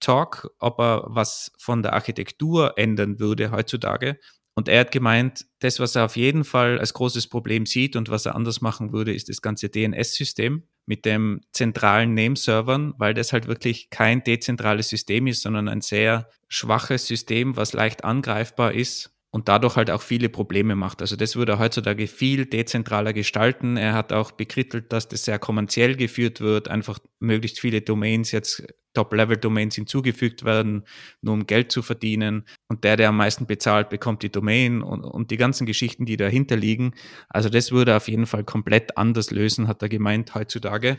Talk, 0.00 0.50
ob 0.58 0.78
er 0.80 1.04
was 1.06 1.52
von 1.58 1.82
der 1.82 1.94
Architektur 1.94 2.76
ändern 2.76 3.18
würde 3.18 3.50
heutzutage. 3.50 4.18
Und 4.54 4.68
er 4.68 4.80
hat 4.80 4.90
gemeint, 4.90 5.46
das, 5.58 5.80
was 5.80 5.96
er 5.96 6.06
auf 6.06 6.16
jeden 6.16 6.42
Fall 6.42 6.78
als 6.78 6.94
großes 6.94 7.28
Problem 7.28 7.66
sieht 7.66 7.94
und 7.94 8.08
was 8.08 8.24
er 8.24 8.34
anders 8.34 8.62
machen 8.62 8.92
würde, 8.92 9.14
ist 9.14 9.28
das 9.28 9.42
ganze 9.42 9.68
DNS-System 9.68 10.62
mit 10.86 11.04
dem 11.04 11.42
zentralen 11.52 12.14
Nameservern, 12.14 12.94
weil 12.96 13.12
das 13.12 13.32
halt 13.32 13.48
wirklich 13.48 13.90
kein 13.90 14.24
dezentrales 14.24 14.88
System 14.88 15.26
ist, 15.26 15.42
sondern 15.42 15.68
ein 15.68 15.82
sehr 15.82 16.30
schwaches 16.48 17.06
System, 17.06 17.56
was 17.56 17.74
leicht 17.74 18.04
angreifbar 18.04 18.72
ist 18.72 19.15
und 19.30 19.48
dadurch 19.48 19.76
halt 19.76 19.90
auch 19.90 20.02
viele 20.02 20.28
Probleme 20.28 20.76
macht. 20.76 21.02
Also 21.02 21.16
das 21.16 21.36
würde 21.36 21.52
er 21.52 21.58
heutzutage 21.58 22.06
viel 22.06 22.46
dezentraler 22.46 23.12
gestalten. 23.12 23.76
Er 23.76 23.92
hat 23.94 24.12
auch 24.12 24.32
bekrittelt, 24.32 24.92
dass 24.92 25.08
das 25.08 25.24
sehr 25.24 25.38
kommerziell 25.38 25.96
geführt 25.96 26.40
wird, 26.40 26.68
einfach 26.68 26.98
möglichst 27.18 27.60
viele 27.60 27.82
Domains 27.82 28.30
jetzt 28.32 28.66
Top-Level-Domains 28.94 29.74
hinzugefügt 29.74 30.44
werden, 30.44 30.84
nur 31.20 31.34
um 31.34 31.46
Geld 31.46 31.70
zu 31.70 31.82
verdienen. 31.82 32.46
Und 32.68 32.82
der, 32.82 32.96
der 32.96 33.10
am 33.10 33.18
meisten 33.18 33.46
bezahlt, 33.46 33.90
bekommt 33.90 34.22
die 34.22 34.32
Domain 34.32 34.82
und, 34.82 35.04
und 35.04 35.30
die 35.30 35.36
ganzen 35.36 35.66
Geschichten, 35.66 36.06
die 36.06 36.16
dahinter 36.16 36.56
liegen. 36.56 36.94
Also 37.28 37.50
das 37.50 37.72
würde 37.72 37.90
er 37.90 37.98
auf 37.98 38.08
jeden 38.08 38.26
Fall 38.26 38.42
komplett 38.42 38.96
anders 38.96 39.30
lösen, 39.30 39.68
hat 39.68 39.82
er 39.82 39.90
gemeint 39.90 40.34
heutzutage. 40.34 40.96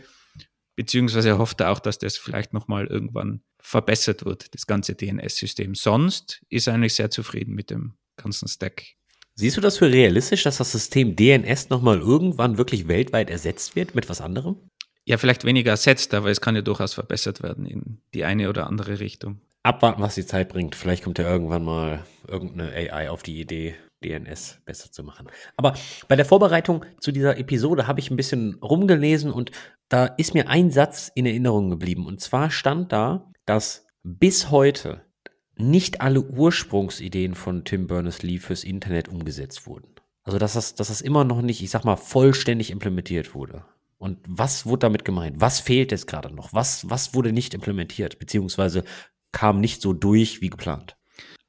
Beziehungsweise 0.76 1.30
er 1.30 1.38
hofft 1.40 1.64
auch, 1.64 1.80
dass 1.80 1.98
das 1.98 2.18
vielleicht 2.18 2.54
nochmal 2.54 2.86
irgendwann 2.86 3.42
verbessert 3.60 4.26
wird, 4.26 4.54
das 4.54 4.68
ganze 4.68 4.94
DNS-System. 4.94 5.74
Sonst 5.74 6.46
ist 6.50 6.68
er 6.68 6.76
eigentlich 6.76 6.94
sehr 6.94 7.10
zufrieden 7.10 7.56
mit 7.56 7.72
dem 7.72 7.96
ganzen 8.18 8.48
Stack. 8.48 8.84
Siehst 9.36 9.56
du 9.56 9.62
das 9.62 9.78
für 9.78 9.92
realistisch, 9.92 10.44
dass 10.44 10.58
das 10.58 10.72
System 10.72 11.16
DNS 11.16 11.70
nochmal 11.70 12.00
irgendwann 12.00 12.58
wirklich 12.58 12.88
weltweit 12.88 13.30
ersetzt 13.30 13.76
wird 13.76 13.94
mit 13.94 14.10
was 14.10 14.20
anderem? 14.20 14.58
Ja, 15.06 15.18
vielleicht 15.18 15.46
weniger 15.46 15.72
ersetzt, 15.72 16.14
aber 16.14 16.30
es 16.30 16.42
kann 16.42 16.56
ja 16.56 16.62
durchaus 16.62 16.96
verbessert 16.96 17.44
werden 17.44 17.66
in 17.66 18.02
die 18.14 18.26
eine 18.26 18.50
oder 18.50 18.68
andere 18.68 19.00
Richtung. 19.00 19.40
Abwarten, 19.64 20.02
was 20.02 20.16
die 20.16 20.26
Zeit 20.26 20.50
bringt. 20.50 20.76
Vielleicht 20.76 21.04
kommt 21.04 21.20
ja 21.20 21.30
irgendwann 21.30 21.64
mal 21.64 22.04
irgendeine 22.28 22.72
AI 22.72 23.10
auf 23.10 23.22
die 23.22 23.40
Idee, 23.40 23.76
DNS 24.04 24.60
besser 24.66 24.92
zu 24.92 25.04
machen. 25.04 25.28
Aber 25.56 25.76
bei 26.08 26.16
der 26.16 26.26
Vorbereitung 26.26 26.86
zu 27.00 27.12
dieser 27.12 27.38
Episode 27.38 27.88
habe 27.88 28.00
ich 28.00 28.12
ein 28.12 28.18
bisschen 28.18 28.56
rumgelesen 28.56 29.32
und 29.32 29.52
da 29.90 30.06
ist 30.06 30.34
mir 30.34 30.50
ein 30.50 30.72
Satz 30.72 31.12
in 31.14 31.26
Erinnerung 31.26 31.70
geblieben. 31.70 32.06
Und 32.06 32.22
zwar 32.22 32.50
stand 32.50 32.92
da, 32.92 33.32
dass 33.46 33.86
bis 34.04 34.52
heute 34.52 35.07
nicht 35.60 36.02
alle 36.02 36.22
Ursprungsideen 36.22 37.36
von 37.36 37.64
Tim 37.64 37.88
Berners-Lee 37.88 38.40
fürs 38.40 38.64
Internet 38.64 39.08
umgesetzt 39.10 39.68
wurden. 39.68 39.88
Also 40.24 40.40
dass 40.40 40.54
das, 40.54 40.76
dass 40.76 40.90
das 40.90 41.02
immer 41.02 41.24
noch 41.24 41.42
nicht, 41.42 41.62
ich 41.62 41.70
sag 41.70 41.86
mal, 41.86 41.96
vollständig 41.96 42.72
implementiert 42.72 43.34
wurde. 43.34 43.64
Und 43.98 44.20
was 44.28 44.66
wurde 44.66 44.80
damit 44.80 45.06
gemeint? 45.06 45.40
Was 45.40 45.60
fehlt 45.60 45.92
jetzt 45.92 46.08
gerade 46.08 46.34
noch? 46.34 46.54
Was, 46.54 46.90
was 46.90 47.14
wurde 47.14 47.32
nicht 47.32 47.54
implementiert? 47.54 48.20
Beziehungsweise 48.20 48.84
kam 49.32 49.60
nicht 49.60 49.82
so 49.82 49.94
durch 49.94 50.42
wie 50.42 50.50
geplant? 50.50 50.96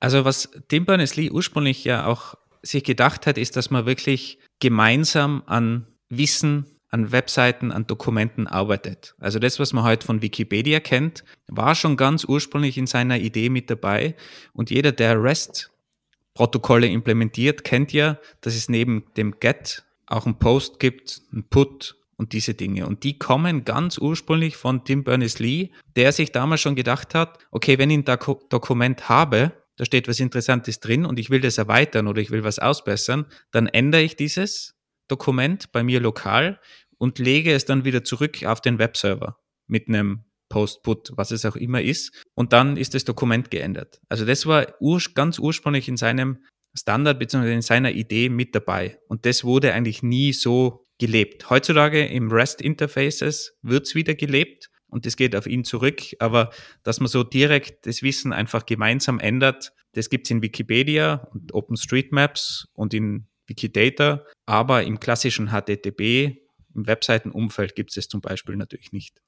Also 0.01 0.25
was 0.25 0.51
Tim 0.69 0.87
Berners-Lee 0.87 1.31
ursprünglich 1.31 1.85
ja 1.85 2.07
auch 2.07 2.37
sich 2.63 2.85
gedacht 2.85 3.27
hat, 3.27 3.37
ist, 3.37 3.57
dass 3.57 3.71
man 3.71 3.87
wirklich 3.87 4.39
gemeinsam 4.61 5.43
an 5.47 5.87
Wissen 6.09 6.67
an 6.91 7.13
Webseiten, 7.13 7.71
an 7.71 7.87
Dokumenten 7.87 8.47
arbeitet. 8.47 9.15
Also 9.19 9.39
das, 9.39 9.59
was 9.59 9.73
man 9.73 9.85
heute 9.85 10.07
von 10.07 10.23
Wikipedia 10.23 10.81
kennt, 10.81 11.25
war 11.47 11.75
schon 11.75 11.97
ganz 11.97 12.25
ursprünglich 12.25 12.79
in 12.79 12.87
seiner 12.87 13.19
Idee 13.19 13.51
mit 13.51 13.69
dabei. 13.71 14.15
Und 14.53 14.71
jeder, 14.71 14.93
der 14.93 15.23
REST-Protokolle 15.23 16.87
implementiert, 16.87 17.65
kennt 17.65 17.93
ja, 17.93 18.19
dass 18.41 18.55
es 18.55 18.69
neben 18.69 19.05
dem 19.17 19.39
GET 19.39 19.85
auch 20.07 20.27
ein 20.27 20.39
Post 20.39 20.81
gibt, 20.81 21.21
ein 21.33 21.45
Put 21.45 21.97
und 22.17 22.33
diese 22.33 22.55
Dinge. 22.55 22.87
Und 22.87 23.05
die 23.05 23.19
kommen 23.19 23.65
ganz 23.65 23.99
ursprünglich 23.99 24.57
von 24.57 24.85
Tim 24.85 25.05
Berners-Lee, 25.05 25.71
der 25.97 26.13
sich 26.13 26.33
damals 26.33 26.63
schon 26.63 26.75
gedacht 26.75 27.15
hat, 27.15 27.39
okay, 27.51 27.79
wenn 27.79 27.91
ich 27.91 27.99
ein 27.99 28.19
Dokument 28.49 29.09
habe, 29.09 29.53
da 29.77 29.85
steht 29.85 30.09
was 30.09 30.19
Interessantes 30.19 30.81
drin 30.81 31.07
und 31.07 31.19
ich 31.19 31.31
will 31.31 31.41
das 31.41 31.59
erweitern 31.59 32.09
oder 32.09 32.21
ich 32.21 32.31
will 32.31 32.45
was 32.45 32.59
ausbessern, 32.59 33.27
dann 33.53 33.69
ändere 33.69 34.03
ich 34.03 34.17
dieses 34.17 34.75
Dokument 35.09 35.73
bei 35.73 35.83
mir 35.83 36.01
lokal 36.01 36.61
und 36.99 37.19
lege 37.19 37.53
es 37.53 37.65
dann 37.65 37.85
wieder 37.85 38.05
zurück 38.05 38.45
auf 38.45 38.61
den 38.61 38.79
Webserver 38.79 39.39
mit 39.67 39.89
einem 39.89 40.25
Post, 40.49 40.83
Put, 40.83 41.13
was 41.15 41.31
es 41.31 41.45
auch 41.45 41.57
immer 41.57 41.83
ist. 41.83 42.25
Und 42.35 42.53
dann 42.53 42.77
ist 42.77 42.95
das 42.95 43.05
Dokument 43.05 43.51
geändert. 43.51 44.01
Also 44.09 44.25
das 44.25 44.47
war 44.47 44.75
ur 44.81 45.01
ganz 45.15 45.39
ursprünglich 45.39 45.89
in 45.89 45.97
seinem 45.97 46.39
Standard 46.77 47.19
bzw. 47.19 47.53
in 47.53 47.63
seiner 47.63 47.93
Idee 47.93 48.29
mit 48.29 48.55
dabei. 48.55 48.99
Und 49.09 49.27
das 49.27 49.45
wurde 49.45 49.75
eigentlich 49.75 50.03
nie 50.03 50.33
so 50.33 50.87
gelebt. 50.99 51.49
Heutzutage 51.51 52.07
im 52.07 52.31
REST-Interfaces 52.31 53.59
wird 53.63 53.87
es 53.87 53.95
wieder 53.95 54.15
gelebt 54.15 54.71
und 54.89 55.07
das 55.07 55.17
geht 55.17 55.37
auf 55.37 55.47
ihn 55.47 55.65
zurück. 55.65 56.03
Aber 56.19 56.51
dass 56.83 57.01
man 57.01 57.09
so 57.09 57.23
direkt 57.23 57.87
das 57.87 58.03
Wissen 58.03 58.33
einfach 58.33 58.67
gemeinsam 58.67 59.21
ändert, 59.21 59.73
das 59.93 60.11
gibt 60.11 60.27
es 60.27 60.31
in 60.31 60.43
Wikipedia 60.43 61.29
und 61.33 61.55
OpenStreetMaps 61.55 62.69
und 62.75 62.95
in 62.95 63.29
Wikidata, 63.49 64.25
aber 64.47 64.85
im 64.85 65.01
klassischen 65.01 65.49
HTTP, 65.49 66.43
im 66.75 66.87
Webseitenumfeld 66.87 67.75
gibt 67.75 67.91
es 67.91 67.97
es 67.97 68.09
zum 68.09 68.21
Beispiel 68.21 68.57
natürlich 68.57 68.93
nicht. 68.93 69.21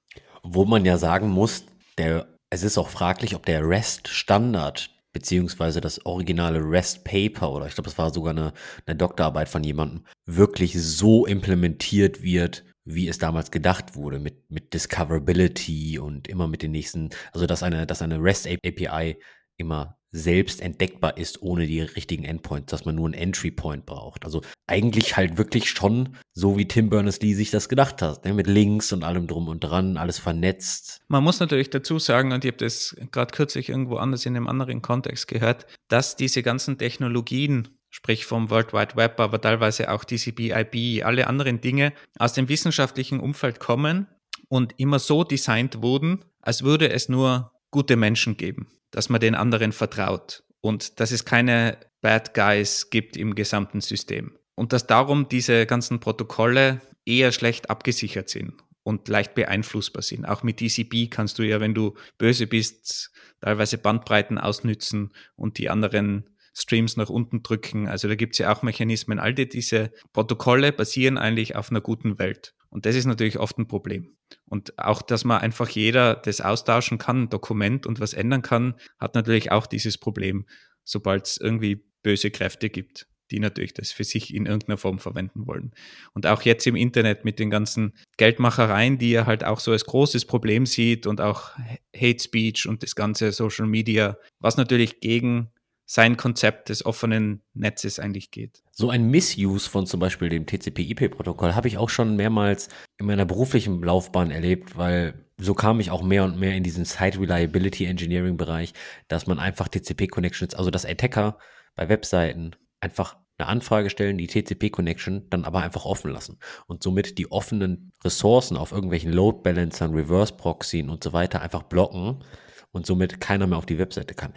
Wo 0.43 0.64
man 0.64 0.85
ja 0.85 0.99
sagen 0.99 1.29
muss, 1.29 1.66
der, 1.99 2.29
es 2.51 2.62
ist 2.62 2.79
auch 2.79 2.89
fraglich, 2.89 3.35
ob 3.35 3.47
der 3.47 3.66
REST-Standard 3.66 4.91
beziehungsweise 5.12 5.81
das 5.81 6.05
originale 6.07 6.61
REST 6.61 7.05
Paper 7.05 7.51
oder 7.51 7.66
ich 7.66 7.75
glaube, 7.75 7.91
es 7.91 7.99
war 7.99 8.12
sogar 8.12 8.33
eine, 8.33 8.53
eine 8.87 8.97
Doktorarbeit 8.97 9.49
von 9.49 9.64
jemandem, 9.64 10.05
wirklich 10.27 10.81
so 10.81 11.27
implementiert 11.27 12.23
wird, 12.23 12.64
wie 12.85 13.09
es 13.09 13.18
damals 13.18 13.51
gedacht 13.51 13.97
wurde, 13.97 14.18
mit, 14.18 14.51
mit 14.51 14.73
Discoverability 14.73 15.99
und 15.99 16.29
immer 16.29 16.47
mit 16.47 16.62
den 16.62 16.71
nächsten, 16.73 17.11
also 17.33 17.47
dass 17.47 17.62
eine, 17.62 17.87
dass 17.87 18.03
eine 18.03 18.23
REST 18.23 18.49
API 18.64 19.18
immer 19.57 19.99
selbst 20.13 20.61
entdeckbar 20.61 21.17
ist 21.17 21.43
ohne 21.43 21.67
die 21.67 21.81
richtigen 21.81 22.25
Endpoints, 22.25 22.71
dass 22.71 22.85
man 22.85 22.97
nur 22.97 23.07
einen 23.07 23.15
Entry 23.15 23.51
Point 23.51 23.87
braucht. 23.87 24.25
Also 24.25 24.43
eigentlich 24.67 25.17
halt 25.17 25.39
wirklich 25.39 25.71
schon 25.71 26.17
so, 26.33 26.59
wie 26.59 26.67
Tim 26.67 26.91
Berners-Lee 26.91 27.35
sich 27.35 27.51
das 27.51 27.69
gedacht 27.69 28.03
hat, 28.03 28.25
ne? 28.25 28.35
mit 28.35 28.47
Links 28.47 28.93
und 28.93 29.05
allem 29.05 29.27
drum 29.27 29.49
und 29.49 29.61
dran, 29.61 29.97
alles 29.97 30.19
vernetzt. 30.19 31.01
Man 31.09 31.23
muss 31.23 31.41
natürlich 31.41 31.71
dazu 31.71 31.99
sagen, 31.99 32.33
und 32.33 32.45
ich 32.45 32.51
habe 32.51 32.65
das 32.65 32.97
gerade 33.13 33.33
kürzlich 33.33 33.69
irgendwo 33.69 33.97
anders 33.97 34.27
in 34.27 34.37
einem 34.37 34.49
anderen 34.49 34.83
Kontext 34.83 35.29
gehört, 35.29 35.67
dass 35.89 36.17
diese 36.17 36.43
ganzen 36.43 36.79
Technologien 36.79 37.69
sprich 37.91 38.25
vom 38.25 38.51
World 38.51 38.73
Wide 38.73 38.97
Web, 38.97 39.19
aber 39.19 39.41
teilweise 39.41 39.91
auch 39.91 40.05
TCP, 40.05 40.53
IP, 40.53 41.05
alle 41.05 41.27
anderen 41.27 41.61
Dinge 41.61 41.93
aus 42.19 42.33
dem 42.33 42.49
wissenschaftlichen 42.49 43.19
Umfeld 43.19 43.59
kommen 43.59 44.07
und 44.49 44.75
immer 44.79 45.01
so 45.01 45.25
designt 45.25 45.83
wurden, 45.83 46.25
als 46.41 46.63
würde 46.63 46.91
es 46.91 47.09
nur 47.09 47.53
gute 47.73 47.97
Menschen 47.97 48.37
geben 48.37 48.69
dass 48.91 49.09
man 49.09 49.20
den 49.20 49.34
anderen 49.34 49.72
vertraut 49.72 50.43
und 50.61 51.01
dass 51.01 51.11
es 51.11 51.24
keine 51.24 51.78
Bad 52.01 52.34
Guys 52.34 52.91
gibt 52.91 53.16
im 53.16 53.34
gesamten 53.34 53.80
System. 53.80 54.36
Und 54.55 54.72
dass 54.72 54.86
darum 54.86 55.28
diese 55.28 55.66
ganzen 55.66 56.01
Protokolle 56.01 56.80
eher 57.07 57.32
schlecht 57.32 57.70
abgesichert 57.70 58.28
sind 58.28 58.55
und 58.82 59.09
leicht 59.09 59.34
beeinflussbar 59.34 60.03
sind. 60.03 60.26
Auch 60.26 60.43
mit 60.43 60.59
TCP 60.59 61.09
kannst 61.09 61.38
du 61.38 61.43
ja, 61.43 61.61
wenn 61.61 61.74
du 61.74 61.95
böse 62.18 62.47
bist, 62.47 63.11
teilweise 63.41 63.78
Bandbreiten 63.78 64.38
ausnützen 64.38 65.12
und 65.36 65.59
die 65.59 65.70
anderen 65.70 66.28
Streams 66.55 66.97
nach 66.97 67.09
unten 67.09 67.43
drücken. 67.43 67.88
Also 67.88 68.09
da 68.09 68.14
gibt 68.14 68.34
es 68.34 68.38
ja 68.38 68.53
auch 68.53 68.62
Mechanismen. 68.62 69.18
All 69.18 69.34
die, 69.34 69.49
diese 69.49 69.93
Protokolle 70.12 70.72
basieren 70.72 71.16
eigentlich 71.16 71.57
auf 71.57 71.70
einer 71.70 71.80
guten 71.80 72.18
Welt. 72.18 72.55
Und 72.71 72.87
das 72.87 72.95
ist 72.95 73.05
natürlich 73.05 73.39
oft 73.39 73.59
ein 73.59 73.66
Problem. 73.66 74.16
Und 74.47 74.79
auch, 74.79 75.03
dass 75.03 75.25
man 75.25 75.41
einfach 75.41 75.68
jeder 75.68 76.14
das 76.14 76.41
austauschen 76.41 76.99
kann, 76.99 77.29
Dokument 77.29 77.87
und 77.87 78.01
was 78.01 78.14
ändern 78.14 78.43
kann, 78.43 78.75
hat 78.99 79.14
natürlich 79.14 79.51
auch 79.51 79.66
dieses 79.66 79.99
Problem, 79.99 80.47
sobald 80.85 81.27
es 81.27 81.37
irgendwie 81.37 81.85
böse 82.03 82.31
Kräfte 82.31 82.71
gibt, 82.71 83.09
die 83.31 83.41
natürlich 83.41 83.75
das 83.75 83.93
für 83.93 84.05
sich 84.05 84.35
in 84.35 84.47
irgendeiner 84.47 84.79
Form 84.79 84.99
verwenden 84.99 85.47
wollen. 85.47 85.73
Und 86.14 86.27
auch 86.27 86.43
jetzt 86.43 86.66
im 86.66 86.77
Internet 86.77 87.25
mit 87.25 87.39
den 87.39 87.51
ganzen 87.51 87.93
Geldmachereien, 88.16 88.99
die 88.99 89.12
er 89.12 89.27
halt 89.27 89.45
auch 89.45 89.61
so 89.61 89.73
als 89.73 89.85
großes 89.85 90.25
Problem 90.25 90.64
sieht 90.66 91.07
und 91.07 91.21
auch 91.21 91.53
Hate 91.95 92.23
Speech 92.23 92.66
und 92.66 92.83
das 92.83 92.95
ganze 92.95 93.33
Social 93.33 93.66
Media, 93.66 94.16
was 94.39 94.57
natürlich 94.57 95.01
gegen 95.01 95.51
sein 95.93 96.16
Konzept 96.16 96.68
des 96.68 96.86
offenen 96.86 97.43
Netzes 97.53 97.99
eigentlich 97.99 98.30
geht. 98.30 98.62
So 98.70 98.91
ein 98.91 99.11
Missuse 99.11 99.68
von 99.68 99.86
zum 99.86 99.99
Beispiel 99.99 100.28
dem 100.28 100.47
TCP/IP-Protokoll 100.47 101.57
habe 101.57 101.66
ich 101.66 101.78
auch 101.78 101.88
schon 101.88 102.14
mehrmals 102.14 102.68
in 102.99 103.07
meiner 103.07 103.24
beruflichen 103.24 103.82
Laufbahn 103.82 104.30
erlebt, 104.30 104.78
weil 104.78 105.26
so 105.36 105.53
kam 105.53 105.80
ich 105.80 105.91
auch 105.91 106.05
mehr 106.05 106.22
und 106.22 106.38
mehr 106.38 106.55
in 106.55 106.62
diesen 106.62 106.84
Site 106.84 107.18
Reliability 107.18 107.86
Engineering 107.86 108.36
Bereich, 108.36 108.72
dass 109.09 109.26
man 109.26 109.41
einfach 109.41 109.66
TCP-Connections, 109.66 110.55
also 110.55 110.70
dass 110.70 110.86
Attacker 110.86 111.38
bei 111.74 111.88
Webseiten 111.88 112.53
einfach 112.78 113.16
eine 113.36 113.49
Anfrage 113.49 113.91
stellen, 113.91 114.16
die 114.16 114.28
TCP-Connection 114.28 115.28
dann 115.28 115.45
aber 115.45 115.61
einfach 115.61 115.86
offen 115.86 116.12
lassen 116.12 116.38
und 116.68 116.84
somit 116.84 117.18
die 117.18 117.32
offenen 117.32 117.91
Ressourcen 118.05 118.57
auf 118.57 118.70
irgendwelchen 118.70 119.12
Load 119.12 119.41
Balancern, 119.43 119.93
Reverse 119.93 120.34
Proxien 120.34 120.88
und 120.88 121.03
so 121.03 121.12
weiter 121.12 121.43
einfach 121.43 121.64
blocken 121.64 122.22
und 122.70 122.86
somit 122.86 123.20
keiner 123.20 123.49
mehr 123.49 123.59
auf 123.59 123.66
die 123.66 123.78
Webseite 123.78 124.14
kann. 124.14 124.34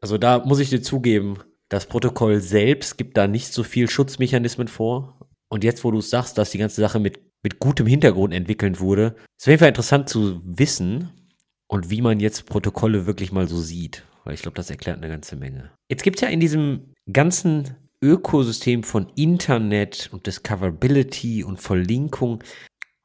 Also 0.00 0.18
da 0.18 0.44
muss 0.44 0.60
ich 0.60 0.70
dir 0.70 0.82
zugeben, 0.82 1.38
das 1.68 1.86
Protokoll 1.86 2.40
selbst 2.40 2.96
gibt 2.96 3.16
da 3.16 3.26
nicht 3.26 3.52
so 3.52 3.62
viel 3.62 3.88
Schutzmechanismen 3.88 4.68
vor. 4.68 5.18
Und 5.48 5.64
jetzt, 5.64 5.84
wo 5.84 5.90
du 5.90 6.00
sagst, 6.00 6.38
dass 6.38 6.50
die 6.50 6.58
ganze 6.58 6.80
Sache 6.80 6.98
mit, 6.98 7.20
mit 7.42 7.58
gutem 7.58 7.86
Hintergrund 7.86 8.34
entwickelt 8.34 8.80
wurde, 8.80 9.16
ist 9.36 9.44
auf 9.44 9.48
jeden 9.48 9.58
Fall 9.60 9.68
interessant 9.68 10.08
zu 10.08 10.40
wissen 10.44 11.10
und 11.68 11.90
wie 11.90 12.02
man 12.02 12.20
jetzt 12.20 12.46
Protokolle 12.46 13.06
wirklich 13.06 13.32
mal 13.32 13.48
so 13.48 13.60
sieht. 13.60 14.04
Weil 14.24 14.34
ich 14.34 14.42
glaube, 14.42 14.56
das 14.56 14.70
erklärt 14.70 14.98
eine 14.98 15.08
ganze 15.08 15.36
Menge. 15.36 15.70
Jetzt 15.88 16.02
gibt 16.02 16.16
es 16.16 16.22
ja 16.22 16.28
in 16.28 16.40
diesem 16.40 16.94
ganzen 17.12 17.76
Ökosystem 18.02 18.82
von 18.82 19.08
Internet 19.14 20.10
und 20.12 20.26
Discoverability 20.26 21.44
und 21.44 21.60
Verlinkung 21.60 22.42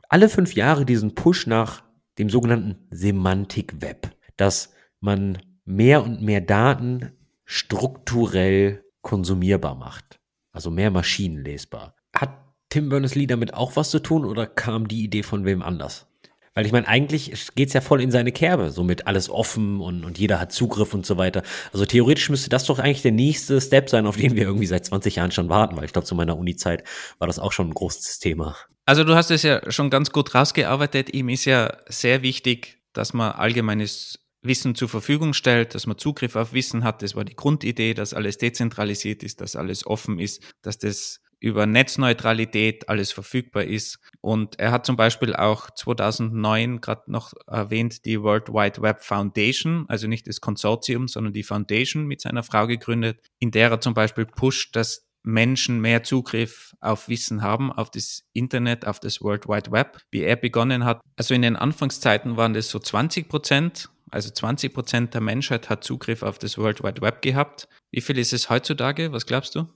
alle 0.09 0.27
fünf 0.27 0.55
Jahre 0.55 0.85
diesen 0.85 1.15
Push 1.15 1.47
nach 1.47 1.83
dem 2.17 2.29
sogenannten 2.29 2.87
Semantik 2.89 3.81
Web 3.81 4.11
dass 4.41 4.73
man 5.01 5.37
mehr 5.65 6.03
und 6.03 6.21
mehr 6.21 6.41
Daten 6.41 7.11
strukturell 7.45 8.83
konsumierbar 9.01 9.75
macht. 9.75 10.19
Also 10.51 10.69
mehr 10.69 10.91
maschinenlesbar. 10.91 11.95
Hat 12.15 12.37
Tim 12.69 12.89
Berners-Lee 12.89 13.27
damit 13.27 13.53
auch 13.53 13.75
was 13.75 13.89
zu 13.89 13.99
tun 13.99 14.25
oder 14.25 14.47
kam 14.47 14.87
die 14.87 15.03
Idee 15.03 15.23
von 15.23 15.45
wem 15.45 15.61
anders? 15.61 16.07
Weil 16.53 16.65
ich 16.65 16.73
meine, 16.73 16.87
eigentlich 16.87 17.31
geht 17.55 17.69
es 17.69 17.73
ja 17.73 17.79
voll 17.79 18.01
in 18.01 18.11
seine 18.11 18.33
Kerbe, 18.33 18.71
so 18.71 18.83
mit 18.83 19.07
alles 19.07 19.29
offen 19.29 19.79
und, 19.79 20.03
und 20.03 20.19
jeder 20.19 20.39
hat 20.39 20.51
Zugriff 20.51 20.93
und 20.93 21.05
so 21.05 21.17
weiter. 21.17 21.43
Also 21.71 21.85
theoretisch 21.85 22.29
müsste 22.29 22.49
das 22.49 22.65
doch 22.65 22.79
eigentlich 22.79 23.01
der 23.01 23.13
nächste 23.13 23.61
Step 23.61 23.89
sein, 23.89 24.05
auf 24.05 24.17
den 24.17 24.35
wir 24.35 24.43
irgendwie 24.43 24.65
seit 24.65 24.85
20 24.85 25.15
Jahren 25.15 25.31
schon 25.31 25.47
warten, 25.47 25.77
weil 25.77 25.85
ich 25.85 25.93
glaube, 25.93 26.07
zu 26.07 26.15
meiner 26.15 26.37
Uni-Zeit 26.37 26.83
war 27.19 27.27
das 27.27 27.39
auch 27.39 27.53
schon 27.53 27.69
ein 27.69 27.73
großes 27.73 28.19
Thema. 28.19 28.57
Also 28.85 29.05
du 29.05 29.15
hast 29.15 29.31
es 29.31 29.43
ja 29.43 29.71
schon 29.71 29.89
ganz 29.89 30.11
gut 30.11 30.35
rausgearbeitet. 30.35 31.13
Ihm 31.13 31.29
ist 31.29 31.45
ja 31.45 31.77
sehr 31.87 32.21
wichtig, 32.21 32.81
dass 32.91 33.13
man 33.13 33.31
allgemeines 33.31 34.20
Wissen 34.41 34.75
zur 34.75 34.89
Verfügung 34.89 35.33
stellt, 35.33 35.75
dass 35.75 35.87
man 35.87 35.97
Zugriff 35.97 36.35
auf 36.35 36.53
Wissen 36.53 36.83
hat. 36.83 37.01
Das 37.01 37.15
war 37.15 37.23
die 37.23 37.35
Grundidee, 37.35 37.93
dass 37.93 38.13
alles 38.13 38.37
dezentralisiert 38.37 39.23
ist, 39.23 39.41
dass 39.41 39.55
alles 39.55 39.85
offen 39.85 40.19
ist, 40.19 40.41
dass 40.61 40.77
das 40.77 41.21
über 41.41 41.65
Netzneutralität 41.65 42.87
alles 42.87 43.11
verfügbar 43.11 43.63
ist. 43.63 43.99
Und 44.21 44.59
er 44.59 44.71
hat 44.71 44.85
zum 44.85 44.95
Beispiel 44.95 45.35
auch 45.35 45.71
2009 45.71 46.81
gerade 46.81 47.11
noch 47.11 47.33
erwähnt 47.47 48.05
die 48.05 48.21
World 48.21 48.49
Wide 48.49 48.81
Web 48.81 49.03
Foundation, 49.03 49.85
also 49.87 50.07
nicht 50.07 50.27
das 50.27 50.39
Konsortium, 50.39 51.07
sondern 51.07 51.33
die 51.33 51.43
Foundation 51.43 52.05
mit 52.05 52.21
seiner 52.21 52.43
Frau 52.43 52.67
gegründet, 52.67 53.19
in 53.39 53.49
der 53.49 53.71
er 53.71 53.81
zum 53.81 53.95
Beispiel 53.95 54.25
pusht, 54.25 54.75
dass 54.75 55.07
Menschen 55.23 55.81
mehr 55.81 56.03
Zugriff 56.03 56.75
auf 56.79 57.09
Wissen 57.09 57.41
haben, 57.41 57.71
auf 57.71 57.89
das 57.91 58.23
Internet, 58.33 58.85
auf 58.85 58.99
das 58.99 59.21
World 59.21 59.47
Wide 59.47 59.71
Web, 59.71 59.97
wie 60.11 60.21
er 60.21 60.35
begonnen 60.35 60.85
hat. 60.85 61.01
Also 61.15 61.33
in 61.33 61.41
den 61.41 61.55
Anfangszeiten 61.55 62.37
waren 62.37 62.53
das 62.53 62.69
so 62.69 62.79
20 62.79 63.29
Prozent 63.29 63.89
also 64.11 64.29
20 64.29 64.73
Prozent 64.73 65.13
der 65.13 65.21
Menschheit 65.21 65.69
hat 65.69 65.83
Zugriff 65.83 66.21
auf 66.21 66.37
das 66.37 66.57
World 66.57 66.83
Wide 66.83 67.01
Web 67.01 67.21
gehabt. 67.21 67.67
Wie 67.91 68.01
viel 68.01 68.17
ist 68.17 68.33
es 68.33 68.49
heutzutage? 68.49 69.11
Was 69.11 69.25
glaubst 69.25 69.55
du? 69.55 69.67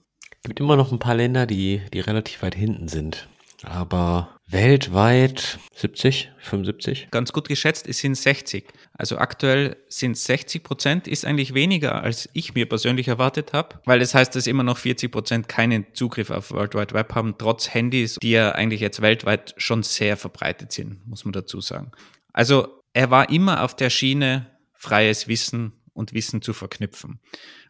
Es 0.42 0.48
gibt 0.48 0.60
immer 0.60 0.76
noch 0.76 0.92
ein 0.92 0.98
paar 0.98 1.14
Länder, 1.14 1.46
die, 1.46 1.82
die 1.92 2.00
relativ 2.00 2.42
weit 2.42 2.54
hinten 2.54 2.88
sind. 2.88 3.28
Aber 3.62 4.36
weltweit 4.48 5.58
70, 5.74 6.30
75? 6.38 7.08
Ganz 7.10 7.32
gut 7.32 7.48
geschätzt, 7.48 7.88
es 7.88 7.98
sind 7.98 8.14
60. 8.14 8.66
Also 8.92 9.16
aktuell 9.16 9.76
sind 9.88 10.12
es 10.12 10.24
60 10.24 10.62
Prozent, 10.62 11.08
ist 11.08 11.24
eigentlich 11.24 11.54
weniger, 11.54 12.02
als 12.02 12.28
ich 12.34 12.54
mir 12.54 12.68
persönlich 12.68 13.08
erwartet 13.08 13.54
habe, 13.54 13.80
weil 13.86 13.98
das 13.98 14.14
heißt, 14.14 14.36
dass 14.36 14.46
immer 14.46 14.62
noch 14.62 14.78
40 14.78 15.10
Prozent 15.10 15.48
keinen 15.48 15.86
Zugriff 15.94 16.30
auf 16.30 16.50
World 16.50 16.74
Wide 16.74 16.94
Web 16.94 17.14
haben, 17.14 17.34
trotz 17.38 17.72
Handys, 17.72 18.16
die 18.22 18.32
ja 18.32 18.52
eigentlich 18.52 18.80
jetzt 18.80 19.00
weltweit 19.00 19.54
schon 19.56 19.82
sehr 19.82 20.16
verbreitet 20.16 20.70
sind, 20.70 21.06
muss 21.06 21.24
man 21.24 21.32
dazu 21.32 21.60
sagen. 21.60 21.92
Also 22.32 22.82
er 22.96 23.10
war 23.10 23.28
immer 23.28 23.62
auf 23.62 23.76
der 23.76 23.90
Schiene, 23.90 24.46
freies 24.72 25.28
Wissen 25.28 25.74
und 25.92 26.14
Wissen 26.14 26.40
zu 26.40 26.54
verknüpfen. 26.54 27.20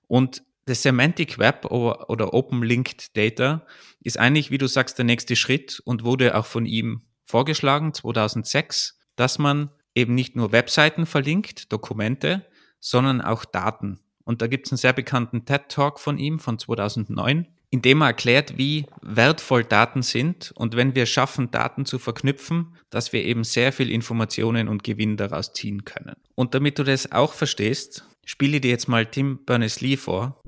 Und 0.07 0.45
das 0.67 0.83
Semantic 0.83 1.37
Web 1.37 1.65
oder 1.65 2.33
Open 2.33 2.63
Linked 2.63 3.17
Data 3.17 3.67
ist 3.99 4.21
eigentlich, 4.21 4.53
wie 4.53 4.59
du 4.59 4.69
sagst, 4.69 4.99
der 4.99 5.05
nächste 5.05 5.35
Schritt 5.35 5.83
und 5.85 6.05
wurde 6.05 6.37
auch 6.37 6.47
von 6.47 6.65
ihm 6.65 7.03
vorgeschlagen, 7.25 7.93
2006, 7.93 9.01
dass 9.17 9.41
man 9.41 9.71
eben 9.97 10.15
nicht 10.15 10.37
nur 10.37 10.53
Webseiten 10.53 11.07
verlinkt, 11.07 11.73
Dokumente, 11.73 12.47
sondern 12.79 13.21
auch 13.21 13.45
Daten. 13.45 13.99
Und 14.23 14.43
da 14.43 14.47
gibt 14.47 14.67
es 14.67 14.73
einen 14.73 14.79
sehr 14.79 14.93
bekannten 14.93 15.45
TED 15.45 15.69
Talk 15.69 15.99
von 15.99 16.19
ihm 16.19 16.39
von 16.39 16.57
2009, 16.57 17.49
indem 17.71 18.03
er 18.03 18.09
erklärt, 18.09 18.59
wie 18.59 18.87
wertvoll 19.03 19.65
Daten 19.65 20.03
sind 20.03 20.53
und 20.57 20.77
wenn 20.77 20.95
wir 20.95 21.07
schaffen, 21.07 21.51
Daten 21.51 21.85
zu 21.85 21.99
verknüpfen, 21.99 22.75
dass 22.91 23.13
wir 23.13 23.25
eben 23.25 23.45
sehr 23.45 23.73
viel 23.73 23.91
Informationen 23.91 24.69
und 24.69 24.85
Gewinn 24.85 25.17
daraus 25.17 25.53
ziehen 25.53 25.85
können. 25.85 26.17
Und 26.35 26.55
damit 26.55 26.79
du 26.79 26.85
das 26.85 27.13
auch 27.13 27.33
verstehst, 27.33 28.05
spiele 28.25 28.61
dir 28.61 28.71
jetzt 28.71 28.89
mal 28.89 29.07
Tim 29.07 29.45
Berners-Lee 29.45 29.97
vor. 29.97 30.41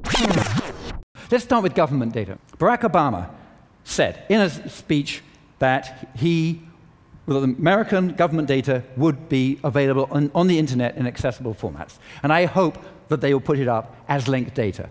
Let's 1.30 1.44
start 1.44 1.64
with 1.64 1.74
government 1.74 2.14
data. 2.14 2.38
Barack 2.58 2.84
Obama 2.84 3.28
said 3.84 4.22
in 4.28 4.40
a 4.40 4.48
speech 4.48 5.22
that 5.58 5.92
he 6.14 6.60
the 7.26 7.42
American 7.42 8.16
government 8.16 8.48
data 8.48 8.82
would 8.96 9.28
be 9.28 9.58
available 9.62 10.08
on, 10.10 10.30
on 10.34 10.48
the 10.48 10.58
internet 10.58 10.96
in 10.96 11.06
accessible 11.06 11.54
formats. 11.54 11.98
And 12.22 12.32
I 12.32 12.46
hope 12.46 12.78
that 13.08 13.20
they 13.20 13.34
will 13.34 13.42
put 13.42 13.58
it 13.58 13.68
up 13.68 13.94
as 14.08 14.28
linked 14.28 14.54
data. 14.54 14.88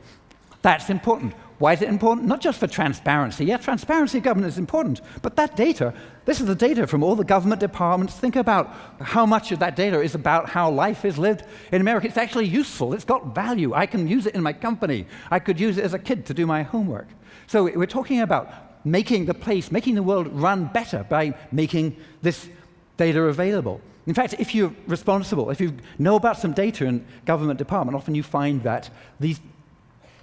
That's 0.61 0.89
important. 0.89 1.33
Why 1.59 1.73
is 1.73 1.81
it 1.81 1.89
important? 1.89 2.27
Not 2.27 2.39
just 2.39 2.59
for 2.59 2.67
transparency. 2.67 3.45
Yeah, 3.45 3.57
transparency 3.57 4.19
of 4.19 4.23
government 4.23 4.51
is 4.53 4.59
important, 4.59 5.01
but 5.23 5.35
that 5.37 5.55
data, 5.55 5.91
this 6.25 6.39
is 6.39 6.45
the 6.45 6.53
data 6.55 6.85
from 6.85 7.03
all 7.03 7.15
the 7.15 7.23
government 7.23 7.59
departments. 7.59 8.13
Think 8.13 8.35
about 8.35 8.75
how 9.01 9.25
much 9.25 9.51
of 9.51 9.59
that 9.59 9.75
data 9.75 9.99
is 10.01 10.13
about 10.13 10.49
how 10.49 10.69
life 10.69 11.03
is 11.03 11.17
lived 11.17 11.43
in 11.71 11.81
America. 11.81 12.07
It's 12.07 12.17
actually 12.17 12.45
useful, 12.45 12.93
it's 12.93 13.05
got 13.05 13.33
value. 13.33 13.73
I 13.73 13.87
can 13.87 14.07
use 14.07 14.27
it 14.27 14.35
in 14.35 14.43
my 14.43 14.53
company, 14.53 15.07
I 15.31 15.39
could 15.39 15.59
use 15.59 15.79
it 15.79 15.83
as 15.83 15.95
a 15.95 15.99
kid 15.99 16.27
to 16.27 16.33
do 16.33 16.45
my 16.45 16.61
homework. 16.61 17.07
So 17.47 17.63
we're 17.63 17.87
talking 17.87 18.21
about 18.21 18.85
making 18.85 19.25
the 19.25 19.33
place, 19.33 19.71
making 19.71 19.95
the 19.95 20.03
world 20.03 20.27
run 20.27 20.65
better 20.65 21.05
by 21.09 21.33
making 21.51 21.97
this 22.21 22.49
data 22.97 23.23
available. 23.23 23.81
In 24.05 24.13
fact, 24.13 24.35
if 24.37 24.53
you're 24.53 24.73
responsible, 24.85 25.49
if 25.49 25.59
you 25.59 25.73
know 25.97 26.15
about 26.15 26.37
some 26.37 26.53
data 26.53 26.85
in 26.85 27.05
government 27.25 27.57
department, 27.57 27.95
often 27.95 28.15
you 28.15 28.23
find 28.23 28.61
that 28.63 28.89
these 29.19 29.41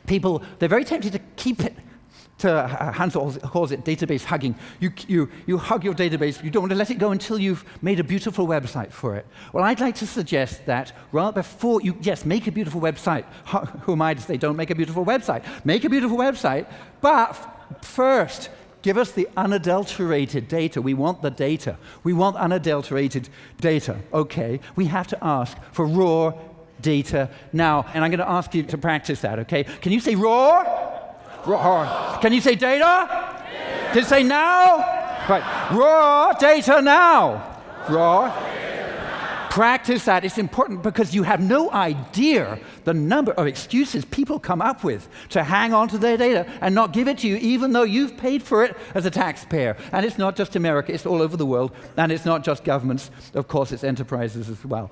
people, 0.07 0.42
they're 0.59 0.68
very 0.68 0.84
tempted 0.84 1.12
to 1.12 1.20
keep 1.36 1.64
it. 1.64 1.76
To, 2.38 2.66
Hans 2.94 3.14
calls 3.14 3.70
it 3.70 3.84
database 3.84 4.24
hugging. 4.24 4.57
You, 4.80 4.92
you, 5.07 5.30
you 5.46 5.57
hug 5.57 5.84
your 5.84 5.94
database, 5.94 6.42
you 6.42 6.50
don't 6.50 6.64
want 6.64 6.72
to 6.72 6.76
let 6.76 6.90
it 6.90 6.98
go 6.98 7.12
until 7.12 7.38
you've 7.38 7.64
made 7.80 8.00
a 8.00 8.05
beautiful 8.05 8.46
website 8.48 8.90
for 8.90 9.14
it. 9.14 9.24
Well, 9.52 9.62
I'd 9.62 9.80
like 9.80 9.94
to 9.96 10.07
suggest 10.07 10.66
that 10.66 10.92
right 11.12 11.32
before 11.32 11.80
you, 11.80 11.96
yes, 12.02 12.24
make 12.24 12.48
a 12.48 12.52
beautiful 12.52 12.80
website. 12.80 13.24
Who 13.82 13.92
am 13.92 14.02
I 14.02 14.14
to 14.14 14.20
say 14.20 14.36
don't 14.36 14.57
make 14.57 14.70
a 14.70 14.74
beautiful 14.74 15.07
website? 15.07 15.44
Make 15.64 15.84
a 15.84 15.88
beautiful 15.88 16.18
website, 16.18 16.66
but 17.00 17.55
First, 17.82 18.50
give 18.82 18.98
us 18.98 19.12
the 19.12 19.28
unadulterated 19.36 20.48
data. 20.48 20.82
We 20.82 20.94
want 20.94 21.22
the 21.22 21.30
data. 21.30 21.78
We 22.02 22.12
want 22.12 22.36
unadulterated 22.36 23.28
data. 23.61 23.98
Okay, 24.12 24.61
we 24.76 24.86
have 24.86 25.07
to 25.09 25.18
ask 25.22 25.57
for 25.72 25.86
raw 25.86 26.32
data 26.81 27.31
now. 27.53 27.87
And 27.95 28.05
I'm 28.05 28.11
going 28.11 28.18
to 28.18 28.29
ask 28.29 28.55
you 28.55 28.62
to 28.64 28.79
practice 28.79 29.20
that, 29.22 29.39
okay? 29.41 29.64
Can 29.64 29.93
you 29.93 30.01
say 30.01 30.14
raw? 30.14 30.62
Raw. 31.47 32.18
Can 32.20 32.33
you 32.33 32.41
say 32.41 32.55
data? 32.55 33.09
data. 33.09 33.89
Can 33.89 33.99
you 33.99 34.05
say 34.05 34.22
now? 34.22 34.79
Right. 35.29 35.70
Raw 35.72 36.33
data 36.33 36.81
now. 36.83 37.61
Raw 37.89 38.55
practice 39.55 40.05
that. 40.07 40.25
It's 40.25 40.37
important 40.37 40.83
because 40.83 41.14
you 41.14 41.22
have 41.22 41.41
no 41.41 41.70
idea 41.70 42.59
the 42.83 42.93
number 42.93 43.31
of 43.35 43.47
excuses 43.47 44.05
people 44.05 44.41
come 44.41 44.61
up 44.61 44.83
with 44.83 45.09
to 45.29 45.45
hang 45.45 45.72
on 45.72 45.87
to 45.91 45.99
their 45.99 46.16
data 46.16 46.45
and 46.61 46.75
not 46.75 46.93
give 46.93 47.07
it 47.07 47.18
to 47.18 47.29
you, 47.29 47.37
even 47.37 47.72
though 47.72 47.85
you've 47.85 48.16
paid 48.16 48.43
for 48.43 48.64
it 48.64 48.77
as 48.97 49.07
a 49.07 49.12
taxpayer. 49.12 49.77
And 49.93 50.05
it's 50.05 50.18
not 50.18 50.35
just 50.35 50.57
America, 50.57 50.93
it's 50.93 51.07
all 51.07 51.22
over 51.22 51.37
the 51.37 51.47
world. 51.47 51.70
And 51.97 52.11
it's 52.11 52.25
not 52.25 52.43
just 52.43 52.64
governments, 52.64 53.12
of 53.35 53.47
course, 53.47 53.70
it's 53.70 53.85
enterprises 53.85 54.49
as 54.49 54.64
well. 54.64 54.91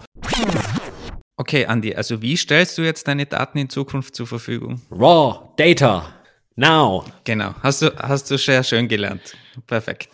Okay, 1.43 1.66
Andy, 1.68 1.93
also 1.93 2.22
wie 2.22 2.36
stellst 2.36 2.78
du 2.78 2.82
jetzt 2.82 3.09
deine 3.09 3.26
Daten 3.26 3.59
in 3.59 3.68
Zukunft 3.68 4.14
zur 4.14 4.28
Verfügung? 4.28 4.80
Raw 4.93 5.49
Data. 5.57 6.14
Now. 6.55 7.05
Genau, 7.24 7.53
hast 7.64 7.82
du, 7.82 7.93
hast 7.97 8.30
du 8.30 8.38
sehr 8.38 8.62
schön 8.62 8.86
gelernt. 8.86 9.36
Perfekt. 9.66 10.09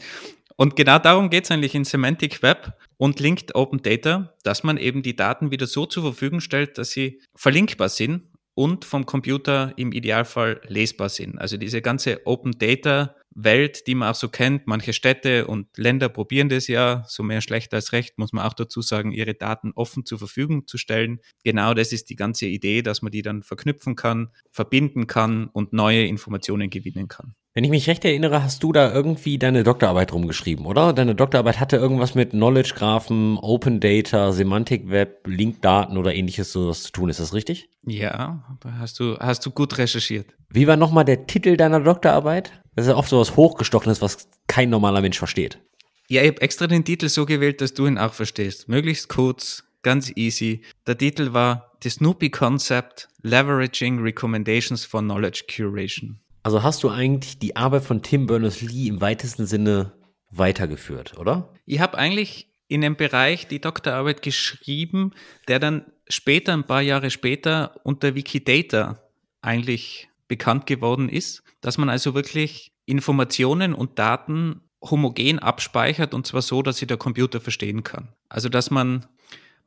Und 0.57 0.75
genau 0.75 0.99
darum 0.99 1.29
geht 1.29 1.45
es 1.45 1.51
eigentlich 1.51 1.75
in 1.75 1.85
Semantic 1.85 2.43
Web 2.43 2.73
und 2.97 3.21
Linked 3.21 3.55
Open 3.55 3.83
Data, 3.83 4.33
dass 4.43 4.65
man 4.65 4.79
eben 4.79 5.03
die 5.03 5.17
Daten 5.17 5.51
wieder 5.51 5.67
so 5.67 5.85
zur 5.85 6.03
Verfügung 6.03 6.41
stellt, 6.41 6.79
dass 6.79 6.93
sie 6.93 7.21
verlinkbar 7.35 7.91
sind 7.91 8.23
und 8.55 8.87
vom 8.87 9.05
Computer 9.05 9.75
im 9.77 9.93
Idealfall 9.93 10.63
lesbar 10.67 11.11
sind. 11.11 11.39
Also 11.39 11.59
diese 11.59 11.83
ganze 11.83 12.27
Open 12.27 12.53
Data 12.59 13.15
Welt, 13.45 13.87
die 13.87 13.95
man 13.95 14.11
auch 14.11 14.15
so 14.15 14.29
kennt. 14.29 14.67
Manche 14.67 14.93
Städte 14.93 15.47
und 15.47 15.67
Länder 15.77 16.09
probieren 16.09 16.49
das 16.49 16.67
ja, 16.67 17.05
so 17.07 17.23
mehr 17.23 17.41
schlecht 17.41 17.73
als 17.73 17.93
recht, 17.93 18.19
muss 18.19 18.33
man 18.33 18.45
auch 18.45 18.55
dazu 18.55 18.83
sagen, 18.83 19.13
ihre 19.13 19.35
Daten 19.35 19.73
offen 19.75 20.05
zur 20.05 20.19
Verfügung 20.19 20.67
zu 20.67 20.79
stellen. 20.79 21.21
Genau 21.45 21.75
das 21.75 21.93
ist 21.93 22.11
die 22.11 22.17
ganze 22.17 22.47
Idee, 22.47 22.83
dass 22.83 23.03
man 23.03 23.13
die 23.13 23.23
dann 23.23 23.43
verknüpfen 23.43 23.97
kann, 23.97 24.31
verbinden 24.51 25.07
kann 25.07 25.49
und 25.49 25.73
neue 25.73 26.07
Informationen 26.07 26.71
gewinnen 26.71 27.09
kann. 27.09 27.35
Wenn 27.55 27.65
ich 27.65 27.71
mich 27.71 27.89
recht 27.89 28.05
erinnere, 28.05 28.45
hast 28.45 28.63
du 28.63 28.73
da 28.73 28.93
irgendwie 28.93 29.37
deine 29.37 29.65
Doktorarbeit 29.65 30.13
rumgeschrieben, 30.13 30.65
oder? 30.65 30.93
Deine 30.93 31.17
Doktorarbeit 31.17 31.59
hatte 31.59 31.77
irgendwas 31.77 32.15
mit 32.15 32.31
Knowledge 32.31 32.75
Graphen, 32.77 33.37
Open 33.37 33.81
Data, 33.81 34.31
Semantic 34.31 34.91
Web, 34.91 35.27
Linkdaten 35.27 35.97
oder 35.97 36.15
ähnliches 36.15 36.53
sowas 36.53 36.85
zu 36.85 36.93
tun. 36.93 37.09
Ist 37.09 37.19
das 37.19 37.35
richtig? 37.35 37.69
Ja, 37.85 38.45
hast 38.79 39.01
du, 39.01 39.17
hast 39.19 39.45
du 39.45 39.51
gut 39.51 39.77
recherchiert. 39.79 40.27
Wie 40.51 40.69
war 40.69 40.77
nochmal 40.77 41.05
der 41.05 41.27
Titel 41.27 41.57
deiner 41.57 41.81
Doktorarbeit? 41.81 42.53
Das 42.79 42.87
ist 42.87 42.93
ja 42.93 42.97
oft 42.97 43.11
so 43.11 43.19
was 43.19 43.35
Hochgestochenes, 43.35 44.01
was 44.03 44.29
kein 44.47 44.71
normaler 44.71 45.01
Mensch 45.01 45.19
versteht. 45.19 45.59
Ja, 46.07 46.23
ich 46.23 46.29
habe 46.29 46.43
extra 46.43 46.69
den 46.69 46.85
Titel 46.85 47.09
so 47.09 47.27
gewählt, 47.27 47.61
dass 47.61 47.75
du 47.75 47.89
ihn 47.89 47.99
auch 47.99 48.15
verstehst. 48.15 48.69
Möglichst 48.69 49.09
kurz, 49.09 49.65
ganz 49.83 50.13
easy. 50.15 50.63
Der 50.87 50.97
Titel 50.97 51.33
war 51.33 51.73
The 51.83 51.91
Snoopy 51.91 52.31
Concept 52.31 53.09
Leveraging 53.23 53.99
Recommendations 53.99 54.85
for 54.85 55.01
Knowledge 55.01 55.47
Curation. 55.53 56.21
Also 56.45 56.63
hast 56.63 56.85
du 56.85 56.89
eigentlich 56.89 57.41
die 57.41 57.57
Arbeit 57.57 57.83
von 57.83 58.01
Tim 58.01 58.29
Berners-Lee 58.29 58.87
im 58.87 59.01
weitesten 59.01 59.47
Sinne 59.47 59.95
weitergeführt, 60.31 61.19
oder? 61.19 61.53
Ich 61.67 61.81
habe 61.81 61.99
eigentlich 61.99 62.47
in 62.69 62.85
einem 62.85 62.95
Bereich 62.95 63.49
die 63.49 63.61
Doktorarbeit 63.61 64.23
geschrieben, 64.23 65.15
der 65.49 65.59
dann 65.59 65.87
später, 66.09 66.53
ein 66.53 66.63
paar 66.63 66.83
Jahre 66.83 67.11
später, 67.11 67.81
unter 67.83 68.15
Wikidata 68.15 69.03
eigentlich 69.43 70.09
bekannt 70.29 70.67
geworden 70.67 71.09
ist, 71.09 71.43
dass 71.61 71.79
man 71.79 71.89
also 71.89 72.15
wirklich 72.15 72.73
Informationen 72.87 73.75
und 73.75 73.99
Daten 73.99 74.61
homogen 74.83 75.39
abspeichert 75.39 76.15
und 76.15 76.27
zwar 76.27 76.43
so, 76.43 76.63
dass 76.63 76.77
sie 76.77 76.87
der 76.87 76.97
Computer 76.97 77.41
verstehen 77.41 77.83
kann. 77.83 78.15
Also 78.29 78.49
dass 78.49 78.71
man 78.71 79.07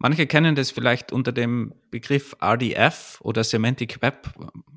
Manche 0.03 0.25
kennen 0.25 0.55
das 0.55 0.71
vielleicht 0.71 1.11
unter 1.11 1.31
dem 1.31 1.75
Begriff 1.91 2.35
RDF 2.41 3.19
oder 3.21 3.43
Semantic 3.43 4.01
Web, 4.01 4.33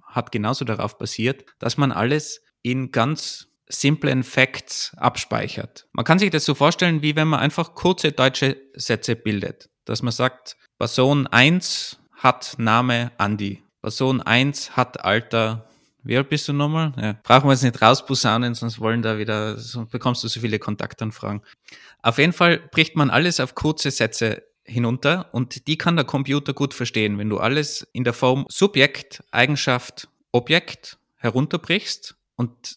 hat 0.07 0.31
genauso 0.31 0.67
darauf 0.67 0.99
basiert, 0.99 1.47
dass 1.59 1.79
man 1.79 1.93
alles 1.93 2.43
in 2.61 2.93
ganz 2.93 3.49
simplen 3.67 4.23
Facts 4.23 4.93
abspeichert. 4.99 5.89
Man 5.95 6.05
kann 6.05 6.19
sich 6.19 6.29
das 6.29 6.45
so 6.45 6.55
vorstellen, 6.55 7.01
wie 7.01 7.17
wenn 7.17 7.29
man 7.29 7.41
einfach 7.41 7.75
kurze 7.75 8.13
deutsche 8.13 8.59
Sätze 8.75 9.17
bildet. 9.17 9.71
Dass 9.87 10.03
man 10.03 10.13
sagt, 10.13 10.59
Person 10.77 11.27
1 11.27 11.99
hat 12.13 12.57
Name 12.59 13.11
Andi. 13.17 13.63
Person 13.81 14.21
1 14.21 14.77
hat 14.77 15.07
Alter 15.07 15.71
wie 16.05 16.17
alt 16.17 16.29
bist 16.29 16.47
du 16.49 16.53
nochmal? 16.53 16.93
Ja. 16.97 17.17
Brauchen 17.23 17.49
wir 17.49 17.53
jetzt 17.53 17.63
nicht 17.63 17.81
rausposaunen, 17.81 18.55
sonst 18.55 18.79
wollen 18.79 19.03
da 19.03 19.19
wieder, 19.19 19.59
sonst 19.59 19.91
bekommst 19.91 20.23
du 20.23 20.29
so 20.29 20.41
viele 20.41 20.59
Kontaktanfragen. 20.59 21.43
Auf 22.03 22.19
jeden 22.19 22.33
Fall 22.33 22.59
bricht 22.59 22.95
man 22.95 23.11
alles 23.11 23.41
auf 23.41 23.55
kurze 23.55 23.91
Sätze 23.91 24.43
hinunter 24.65 25.29
und 25.33 25.67
die 25.67 25.79
kann 25.79 25.97
der 25.97 26.05
Computer 26.05 26.53
gut 26.53 26.75
verstehen. 26.75 27.19
Wenn 27.19 27.31
du 27.31 27.39
alles 27.39 27.87
in 27.93 28.05
der 28.05 28.13
Form 28.13 28.47
Subjekt, 28.49 29.25
Eigenschaft, 29.31 30.09
Objekt 30.33 30.99
herunterbrichst 31.17 32.17
und 32.37 32.77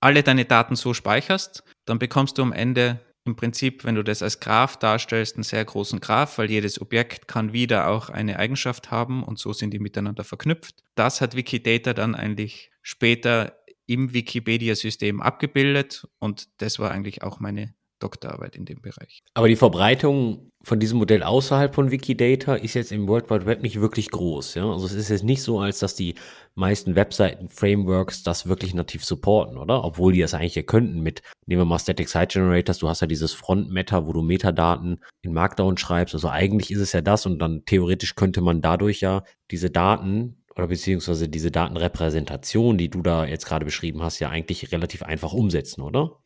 alle 0.00 0.22
deine 0.22 0.44
Daten 0.44 0.76
so 0.76 0.94
speicherst, 0.94 1.64
dann 1.84 1.98
bekommst 1.98 2.38
du 2.38 2.42
am 2.42 2.52
Ende 2.52 3.00
im 3.28 3.36
Prinzip, 3.36 3.84
wenn 3.84 3.94
du 3.94 4.02
das 4.02 4.22
als 4.22 4.40
Graph 4.40 4.76
darstellst, 4.76 5.36
einen 5.36 5.44
sehr 5.44 5.64
großen 5.64 6.00
Graph, 6.00 6.38
weil 6.38 6.50
jedes 6.50 6.80
Objekt 6.80 7.28
kann 7.28 7.52
wieder 7.52 7.88
auch 7.88 8.10
eine 8.10 8.38
Eigenschaft 8.38 8.90
haben 8.90 9.22
und 9.22 9.38
so 9.38 9.52
sind 9.52 9.72
die 9.72 9.78
miteinander 9.78 10.24
verknüpft. 10.24 10.82
Das 10.94 11.20
hat 11.20 11.36
Wikidata 11.36 11.94
dann 11.94 12.14
eigentlich 12.14 12.70
später 12.82 13.58
im 13.86 14.12
Wikipedia-System 14.12 15.22
abgebildet 15.22 16.06
und 16.18 16.48
das 16.60 16.78
war 16.78 16.90
eigentlich 16.90 17.22
auch 17.22 17.40
meine 17.40 17.74
Doktorarbeit 17.98 18.56
in 18.56 18.64
dem 18.64 18.80
Bereich. 18.80 19.22
Aber 19.34 19.48
die 19.48 19.56
Verbreitung 19.56 20.50
von 20.62 20.80
diesem 20.80 20.98
Modell 20.98 21.22
außerhalb 21.22 21.74
von 21.74 21.90
Wikidata 21.90 22.54
ist 22.54 22.74
jetzt 22.74 22.92
im 22.92 23.08
World 23.08 23.30
Wide 23.30 23.46
Web 23.46 23.62
nicht 23.62 23.80
wirklich 23.80 24.10
groß. 24.10 24.54
Ja? 24.54 24.70
Also 24.70 24.86
es 24.86 24.94
ist 24.94 25.08
jetzt 25.08 25.24
nicht 25.24 25.42
so, 25.42 25.60
als 25.60 25.78
dass 25.78 25.94
die 25.94 26.14
meisten 26.54 26.94
Webseiten-Frameworks 26.96 28.22
das 28.22 28.48
wirklich 28.48 28.74
nativ 28.74 29.04
supporten, 29.04 29.56
oder? 29.56 29.84
Obwohl 29.84 30.12
die 30.12 30.20
das 30.20 30.34
eigentlich 30.34 30.56
ja 30.56 30.62
könnten 30.62 31.00
mit, 31.00 31.22
nehmen 31.46 31.60
wir 31.60 31.64
mal 31.64 31.78
Static 31.78 32.08
Site 32.08 32.28
Generators, 32.28 32.78
du 32.78 32.88
hast 32.88 33.00
ja 33.00 33.06
dieses 33.06 33.32
Front-Meta, 33.32 34.06
wo 34.06 34.12
du 34.12 34.22
Metadaten 34.22 35.02
in 35.22 35.32
Markdown 35.32 35.76
schreibst. 35.76 36.14
Also 36.14 36.28
eigentlich 36.28 36.70
ist 36.70 36.80
es 36.80 36.92
ja 36.92 37.00
das 37.00 37.24
und 37.26 37.38
dann 37.38 37.64
theoretisch 37.64 38.16
könnte 38.16 38.40
man 38.40 38.60
dadurch 38.60 39.00
ja 39.00 39.22
diese 39.50 39.70
Daten 39.70 40.38
oder 40.58 40.66
beziehungsweise 40.66 41.28
diese 41.28 41.52
Datenrepräsentation, 41.52 42.76
die 42.78 42.90
du 42.90 43.00
da 43.00 43.24
jetzt 43.24 43.46
gerade 43.46 43.64
beschrieben 43.64 44.02
hast, 44.02 44.18
ja 44.18 44.28
eigentlich 44.28 44.72
relativ 44.72 45.04
einfach 45.04 45.32
umsetzen, 45.32 45.82
oder? 45.82 46.18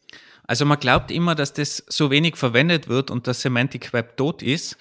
Also 0.46 0.64
man 0.64 0.78
glaubt 0.78 1.10
immer, 1.10 1.34
dass 1.34 1.52
das 1.52 1.84
so 1.88 2.10
wenig 2.10 2.36
verwendet 2.36 2.88
wird 2.88 3.10
und 3.10 3.26
dass 3.26 3.42
Semantic 3.42 3.92
Web 3.92 4.16
tot 4.16 4.42
ist. 4.42 4.76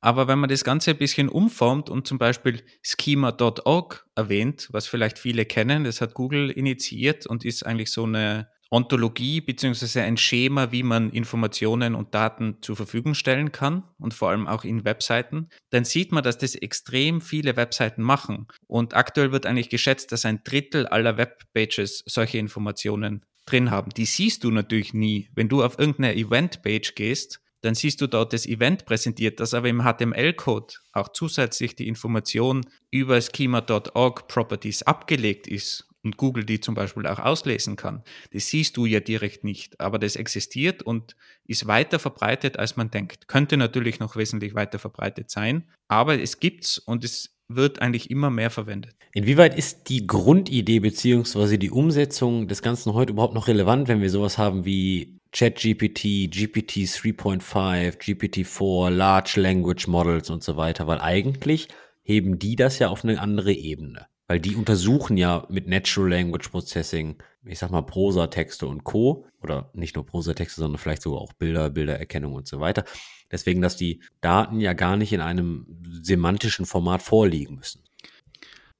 Aber 0.00 0.28
wenn 0.28 0.38
man 0.38 0.48
das 0.48 0.64
Ganze 0.64 0.92
ein 0.92 0.98
bisschen 0.98 1.28
umformt 1.28 1.90
und 1.90 2.06
zum 2.06 2.18
Beispiel 2.18 2.62
schema.org 2.82 4.06
erwähnt, 4.14 4.68
was 4.70 4.86
vielleicht 4.86 5.18
viele 5.18 5.44
kennen, 5.44 5.84
das 5.84 6.00
hat 6.00 6.14
Google 6.14 6.50
initiiert 6.50 7.26
und 7.26 7.44
ist 7.44 7.66
eigentlich 7.66 7.92
so 7.92 8.04
eine 8.04 8.48
Ontologie 8.70 9.40
beziehungsweise 9.40 10.02
ein 10.02 10.16
Schema, 10.16 10.70
wie 10.70 10.84
man 10.84 11.10
Informationen 11.10 11.96
und 11.96 12.14
Daten 12.14 12.58
zur 12.62 12.76
Verfügung 12.76 13.14
stellen 13.14 13.50
kann 13.50 13.82
und 13.98 14.14
vor 14.14 14.30
allem 14.30 14.46
auch 14.46 14.64
in 14.64 14.84
Webseiten, 14.84 15.48
dann 15.70 15.84
sieht 15.84 16.12
man, 16.12 16.22
dass 16.22 16.38
das 16.38 16.54
extrem 16.54 17.20
viele 17.20 17.56
Webseiten 17.56 18.02
machen. 18.02 18.46
Und 18.68 18.94
aktuell 18.94 19.32
wird 19.32 19.44
eigentlich 19.44 19.70
geschätzt, 19.70 20.12
dass 20.12 20.24
ein 20.24 20.44
Drittel 20.44 20.86
aller 20.86 21.16
Webpages 21.16 22.04
solche 22.06 22.38
Informationen 22.38 23.26
drin 23.50 23.70
haben. 23.70 23.90
Die 23.90 24.04
siehst 24.04 24.44
du 24.44 24.50
natürlich 24.50 24.94
nie. 24.94 25.28
Wenn 25.34 25.48
du 25.48 25.62
auf 25.62 25.78
irgendeine 25.78 26.14
Event-Page 26.14 26.94
gehst, 26.94 27.40
dann 27.62 27.74
siehst 27.74 28.00
du 28.00 28.06
dort 28.06 28.32
das 28.32 28.46
Event 28.46 28.86
präsentiert, 28.86 29.40
das 29.40 29.54
aber 29.54 29.68
im 29.68 29.82
HTML-Code 29.82 30.74
auch 30.92 31.10
zusätzlich 31.10 31.76
die 31.76 31.88
Information 31.88 32.64
über 32.90 33.20
schema.org 33.20 34.28
Properties 34.28 34.82
abgelegt 34.82 35.46
ist 35.46 35.86
und 36.02 36.16
Google 36.16 36.44
die 36.44 36.60
zum 36.60 36.74
Beispiel 36.74 37.06
auch 37.06 37.18
auslesen 37.18 37.76
kann. 37.76 38.02
Das 38.32 38.46
siehst 38.46 38.76
du 38.76 38.86
ja 38.86 39.00
direkt 39.00 39.44
nicht, 39.44 39.78
aber 39.80 39.98
das 39.98 40.16
existiert 40.16 40.82
und 40.82 41.16
ist 41.44 41.66
weiter 41.66 41.98
verbreitet, 41.98 42.58
als 42.58 42.76
man 42.76 42.90
denkt. 42.90 43.28
Könnte 43.28 43.56
natürlich 43.58 44.00
noch 44.00 44.16
wesentlich 44.16 44.54
weiter 44.54 44.78
verbreitet 44.78 45.30
sein, 45.30 45.68
aber 45.88 46.18
es 46.18 46.40
gibt's 46.40 46.78
und 46.78 47.04
es 47.04 47.36
wird 47.56 47.82
eigentlich 47.82 48.10
immer 48.10 48.30
mehr 48.30 48.50
verwendet. 48.50 48.94
Inwieweit 49.12 49.56
ist 49.56 49.88
die 49.88 50.06
Grundidee 50.06 50.80
beziehungsweise 50.80 51.58
die 51.58 51.70
Umsetzung 51.70 52.46
des 52.46 52.62
Ganzen 52.62 52.94
heute 52.94 53.12
überhaupt 53.12 53.34
noch 53.34 53.48
relevant, 53.48 53.88
wenn 53.88 54.00
wir 54.00 54.10
sowas 54.10 54.38
haben 54.38 54.64
wie 54.64 55.18
ChatGPT, 55.32 56.30
GPT 56.30 56.86
3.5, 56.86 57.98
GPT-4, 57.98 58.90
Large 58.90 59.40
Language 59.40 59.88
Models 59.88 60.30
und 60.30 60.42
so 60.44 60.56
weiter? 60.56 60.86
Weil 60.86 61.00
eigentlich 61.00 61.68
heben 62.02 62.38
die 62.38 62.56
das 62.56 62.78
ja 62.78 62.88
auf 62.88 63.04
eine 63.04 63.20
andere 63.20 63.52
Ebene. 63.52 64.06
Weil 64.28 64.38
die 64.38 64.54
untersuchen 64.54 65.16
ja 65.16 65.44
mit 65.48 65.66
Natural 65.66 66.08
Language 66.08 66.50
Processing, 66.50 67.20
ich 67.44 67.58
sag 67.58 67.72
mal 67.72 67.82
Prosatexte 67.82 68.66
und 68.66 68.84
Co. 68.84 69.26
Oder 69.42 69.70
nicht 69.74 69.96
nur 69.96 70.06
Prosatexte, 70.06 70.60
sondern 70.60 70.78
vielleicht 70.78 71.02
sogar 71.02 71.20
auch 71.20 71.32
Bilder, 71.32 71.70
Bildererkennung 71.70 72.34
und 72.34 72.46
so 72.46 72.60
weiter. 72.60 72.84
Deswegen, 73.30 73.60
dass 73.60 73.76
die 73.76 74.00
Daten 74.20 74.60
ja 74.60 74.72
gar 74.72 74.96
nicht 74.96 75.12
in 75.12 75.20
einem 75.20 75.66
semantischen 76.02 76.66
Format 76.66 77.02
vorliegen 77.02 77.56
müssen. 77.56 77.82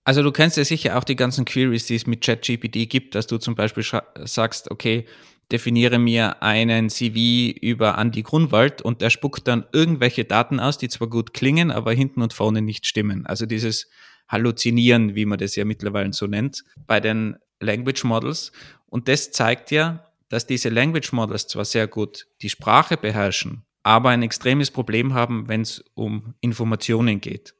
Also 0.04 0.22
du 0.22 0.32
kennst 0.32 0.56
ja 0.56 0.64
sicher 0.64 0.98
auch 0.98 1.04
die 1.04 1.16
ganzen 1.16 1.44
Queries, 1.44 1.86
die 1.86 1.94
es 1.94 2.06
mit 2.06 2.22
ChatGPT 2.22 2.88
gibt, 2.88 3.14
dass 3.14 3.26
du 3.26 3.38
zum 3.38 3.54
Beispiel 3.54 3.84
sagst, 4.24 4.70
okay, 4.70 5.06
definiere 5.52 5.98
mir 5.98 6.42
einen 6.42 6.88
CV 6.88 7.58
über 7.60 7.98
Andy 7.98 8.22
Grunwald 8.22 8.82
und 8.82 9.02
der 9.02 9.10
spuckt 9.10 9.46
dann 9.46 9.66
irgendwelche 9.72 10.24
Daten 10.24 10.60
aus, 10.60 10.78
die 10.78 10.88
zwar 10.88 11.08
gut 11.08 11.34
klingen, 11.34 11.70
aber 11.70 11.92
hinten 11.92 12.22
und 12.22 12.32
vorne 12.32 12.62
nicht 12.62 12.86
stimmen. 12.86 13.26
Also 13.26 13.46
dieses 13.46 13.88
Halluzinieren, 14.28 15.14
wie 15.16 15.26
man 15.26 15.38
das 15.38 15.56
ja 15.56 15.64
mittlerweile 15.64 16.12
so 16.12 16.26
nennt, 16.26 16.64
bei 16.86 17.00
den 17.00 17.36
Language 17.58 18.04
Models. 18.04 18.52
Und 18.86 19.08
das 19.08 19.32
zeigt 19.32 19.70
ja, 19.70 20.06
dass 20.28 20.46
diese 20.46 20.68
Language 20.68 21.12
Models 21.12 21.48
zwar 21.48 21.64
sehr 21.64 21.88
gut 21.88 22.26
die 22.40 22.48
Sprache 22.48 22.96
beherrschen, 22.96 23.64
aber 23.82 24.10
ein 24.10 24.22
extremes 24.22 24.70
Problem 24.70 25.14
haben, 25.14 25.48
wenn 25.48 25.62
es 25.62 25.84
um 25.94 26.34
Informationen 26.40 27.20
geht. 27.20 27.54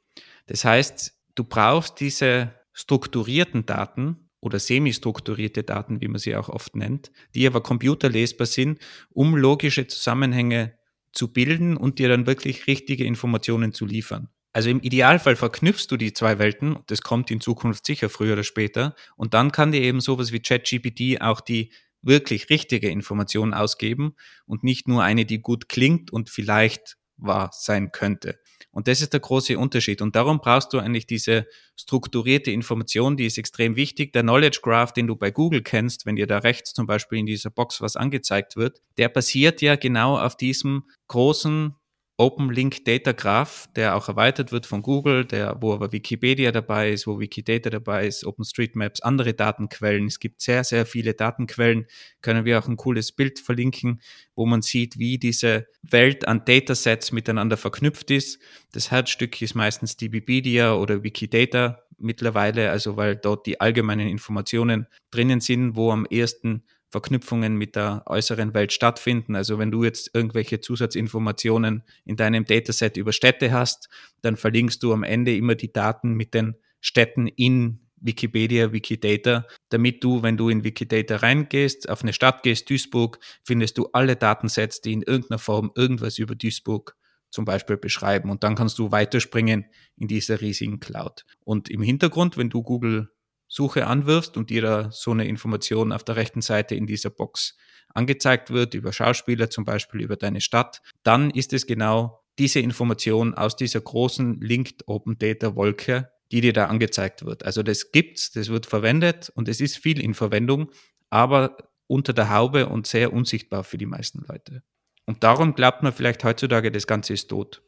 Das 0.47 0.65
heißt, 0.65 1.13
du 1.35 1.43
brauchst 1.43 1.99
diese 1.99 2.53
strukturierten 2.73 3.65
Daten 3.65 4.29
oder 4.39 4.59
semi-strukturierte 4.59 5.63
Daten, 5.63 6.01
wie 6.01 6.07
man 6.07 6.19
sie 6.19 6.35
auch 6.35 6.49
oft 6.49 6.75
nennt, 6.75 7.11
die 7.35 7.45
aber 7.45 7.61
computerlesbar 7.61 8.47
sind, 8.47 8.79
um 9.09 9.35
logische 9.35 9.87
Zusammenhänge 9.87 10.73
zu 11.11 11.31
bilden 11.31 11.77
und 11.77 11.99
dir 11.99 12.09
dann 12.09 12.25
wirklich 12.25 12.67
richtige 12.67 13.03
Informationen 13.03 13.73
zu 13.73 13.85
liefern. 13.85 14.29
Also 14.53 14.69
im 14.69 14.81
Idealfall 14.81 15.35
verknüpfst 15.35 15.87
du 15.89 15.97
die 15.97 16.13
zwei 16.13 16.37
Welten, 16.37 16.79
das 16.87 17.01
kommt 17.01 17.31
in 17.31 17.39
Zukunft 17.39 17.85
sicher 17.85 18.09
früher 18.09 18.33
oder 18.33 18.43
später, 18.43 18.95
und 19.15 19.33
dann 19.33 19.51
kann 19.51 19.71
dir 19.71 19.81
eben 19.81 20.01
sowas 20.01 20.31
wie 20.33 20.41
ChatGPT 20.41 21.21
auch 21.21 21.39
die 21.39 21.71
wirklich 22.01 22.49
richtige 22.49 22.89
Information 22.89 23.53
ausgeben 23.53 24.15
und 24.45 24.63
nicht 24.63 24.87
nur 24.87 25.03
eine, 25.03 25.25
die 25.25 25.41
gut 25.41 25.69
klingt 25.69 26.11
und 26.11 26.29
vielleicht 26.29 26.97
wahr 27.17 27.51
sein 27.53 27.91
könnte. 27.91 28.39
Und 28.71 28.87
das 28.87 29.01
ist 29.01 29.13
der 29.13 29.19
große 29.19 29.57
Unterschied. 29.57 30.01
Und 30.01 30.15
darum 30.15 30.39
brauchst 30.39 30.73
du 30.73 30.79
eigentlich 30.79 31.05
diese 31.05 31.45
strukturierte 31.75 32.51
Information, 32.51 33.17
die 33.17 33.25
ist 33.25 33.37
extrem 33.37 33.75
wichtig. 33.75 34.13
Der 34.13 34.23
Knowledge 34.23 34.59
Graph, 34.61 34.93
den 34.93 35.07
du 35.07 35.15
bei 35.15 35.29
Google 35.29 35.61
kennst, 35.61 36.05
wenn 36.05 36.15
dir 36.15 36.27
da 36.27 36.39
rechts 36.39 36.73
zum 36.73 36.87
Beispiel 36.87 37.19
in 37.19 37.25
dieser 37.25 37.49
Box 37.49 37.81
was 37.81 37.95
angezeigt 37.95 38.55
wird, 38.55 38.81
der 38.97 39.09
basiert 39.09 39.61
ja 39.61 39.75
genau 39.75 40.17
auf 40.17 40.37
diesem 40.37 40.83
großen 41.07 41.75
Open 42.17 42.51
Link 42.51 42.85
Data 42.85 43.13
Graph, 43.13 43.67
der 43.75 43.95
auch 43.95 44.07
erweitert 44.07 44.51
wird 44.51 44.65
von 44.65 44.83
Google, 44.83 45.25
der, 45.25 45.57
wo 45.59 45.73
aber 45.73 45.91
Wikipedia 45.91 46.51
dabei 46.51 46.91
ist, 46.91 47.07
wo 47.07 47.19
Wikidata 47.19 47.69
dabei 47.69 48.05
ist, 48.05 48.25
OpenStreetMaps, 48.25 49.01
andere 49.01 49.33
Datenquellen. 49.33 50.05
Es 50.05 50.19
gibt 50.19 50.41
sehr, 50.41 50.63
sehr 50.63 50.85
viele 50.85 51.13
Datenquellen. 51.15 51.87
Können 52.21 52.45
wir 52.45 52.59
auch 52.59 52.67
ein 52.67 52.77
cooles 52.77 53.11
Bild 53.11 53.39
verlinken, 53.39 54.01
wo 54.35 54.45
man 54.45 54.61
sieht, 54.61 54.99
wie 54.99 55.17
diese 55.17 55.65
Welt 55.81 56.27
an 56.27 56.45
Datasets 56.45 57.11
miteinander 57.11 57.57
verknüpft 57.57 58.11
ist. 58.11 58.39
Das 58.71 58.91
Herzstück 58.91 59.41
ist 59.41 59.55
meistens 59.55 59.97
die 59.97 60.11
Wikipedia 60.11 60.75
oder 60.75 61.03
Wikidata 61.03 61.79
mittlerweile, 61.97 62.71
also 62.71 62.97
weil 62.97 63.15
dort 63.15 63.45
die 63.45 63.59
allgemeinen 63.61 64.07
Informationen 64.07 64.87
drinnen 65.11 65.39
sind, 65.39 65.75
wo 65.75 65.91
am 65.91 66.05
ersten 66.05 66.63
Verknüpfungen 66.91 67.55
mit 67.55 67.75
der 67.75 68.03
äußeren 68.05 68.53
Welt 68.53 68.73
stattfinden. 68.73 69.35
Also 69.35 69.57
wenn 69.57 69.71
du 69.71 69.83
jetzt 69.83 70.11
irgendwelche 70.13 70.59
Zusatzinformationen 70.59 71.83
in 72.05 72.17
deinem 72.17 72.45
Dataset 72.45 72.97
über 72.97 73.13
Städte 73.13 73.51
hast, 73.51 73.89
dann 74.21 74.35
verlinkst 74.35 74.83
du 74.83 74.93
am 74.93 75.03
Ende 75.03 75.35
immer 75.35 75.55
die 75.55 75.71
Daten 75.71 76.13
mit 76.13 76.33
den 76.33 76.55
Städten 76.81 77.27
in 77.27 77.79
Wikipedia, 78.01 78.73
Wikidata, 78.73 79.45
damit 79.69 80.03
du, 80.03 80.23
wenn 80.23 80.35
du 80.35 80.49
in 80.49 80.63
Wikidata 80.63 81.17
reingehst, 81.17 81.87
auf 81.87 82.01
eine 82.01 82.13
Stadt 82.13 82.43
gehst, 82.43 82.69
Duisburg, 82.69 83.19
findest 83.43 83.77
du 83.77 83.87
alle 83.93 84.15
Datensets, 84.15 84.81
die 84.81 84.93
in 84.93 85.03
irgendeiner 85.03 85.39
Form 85.39 85.71
irgendwas 85.75 86.17
über 86.17 86.35
Duisburg 86.35 86.97
zum 87.29 87.45
Beispiel 87.45 87.77
beschreiben. 87.77 88.29
Und 88.29 88.43
dann 88.43 88.55
kannst 88.55 88.79
du 88.79 88.91
weiterspringen 88.91 89.65
in 89.95 90.07
dieser 90.07 90.41
riesigen 90.41 90.79
Cloud. 90.79 91.25
Und 91.45 91.69
im 91.69 91.81
Hintergrund, 91.81 92.37
wenn 92.37 92.49
du 92.49 92.63
Google 92.63 93.09
Suche 93.53 93.85
anwirfst 93.85 94.37
und 94.37 94.49
dir 94.49 94.61
da 94.61 94.91
so 94.91 95.11
eine 95.11 95.27
Information 95.27 95.91
auf 95.91 96.05
der 96.05 96.15
rechten 96.15 96.41
Seite 96.41 96.73
in 96.73 96.87
dieser 96.87 97.09
Box 97.09 97.57
angezeigt 97.93 98.49
wird, 98.49 98.73
über 98.73 98.93
Schauspieler 98.93 99.49
zum 99.49 99.65
Beispiel, 99.65 99.99
über 99.99 100.15
deine 100.15 100.39
Stadt, 100.39 100.81
dann 101.03 101.29
ist 101.31 101.51
es 101.51 101.67
genau 101.67 102.23
diese 102.39 102.61
Information 102.61 103.33
aus 103.33 103.57
dieser 103.57 103.81
großen 103.81 104.39
Linked 104.39 104.87
Open 104.87 105.17
Data 105.17 105.53
Wolke, 105.53 106.09
die 106.31 106.39
dir 106.39 106.53
da 106.53 106.67
angezeigt 106.67 107.25
wird. 107.25 107.43
Also 107.43 107.61
das 107.61 107.91
gibt's, 107.91 108.31
das 108.31 108.47
wird 108.47 108.67
verwendet 108.67 109.29
und 109.35 109.49
es 109.49 109.59
ist 109.59 109.77
viel 109.77 109.99
in 109.99 110.13
Verwendung, 110.13 110.71
aber 111.09 111.57
unter 111.87 112.13
der 112.13 112.29
Haube 112.29 112.69
und 112.69 112.87
sehr 112.87 113.11
unsichtbar 113.11 113.65
für 113.65 113.77
die 113.77 113.85
meisten 113.85 114.23
Leute. 114.29 114.63
Und 115.05 115.25
darum 115.25 115.55
glaubt 115.55 115.83
man 115.83 115.91
vielleicht 115.91 116.23
heutzutage, 116.23 116.71
das 116.71 116.87
Ganze 116.87 117.11
ist 117.11 117.27
tot. 117.27 117.61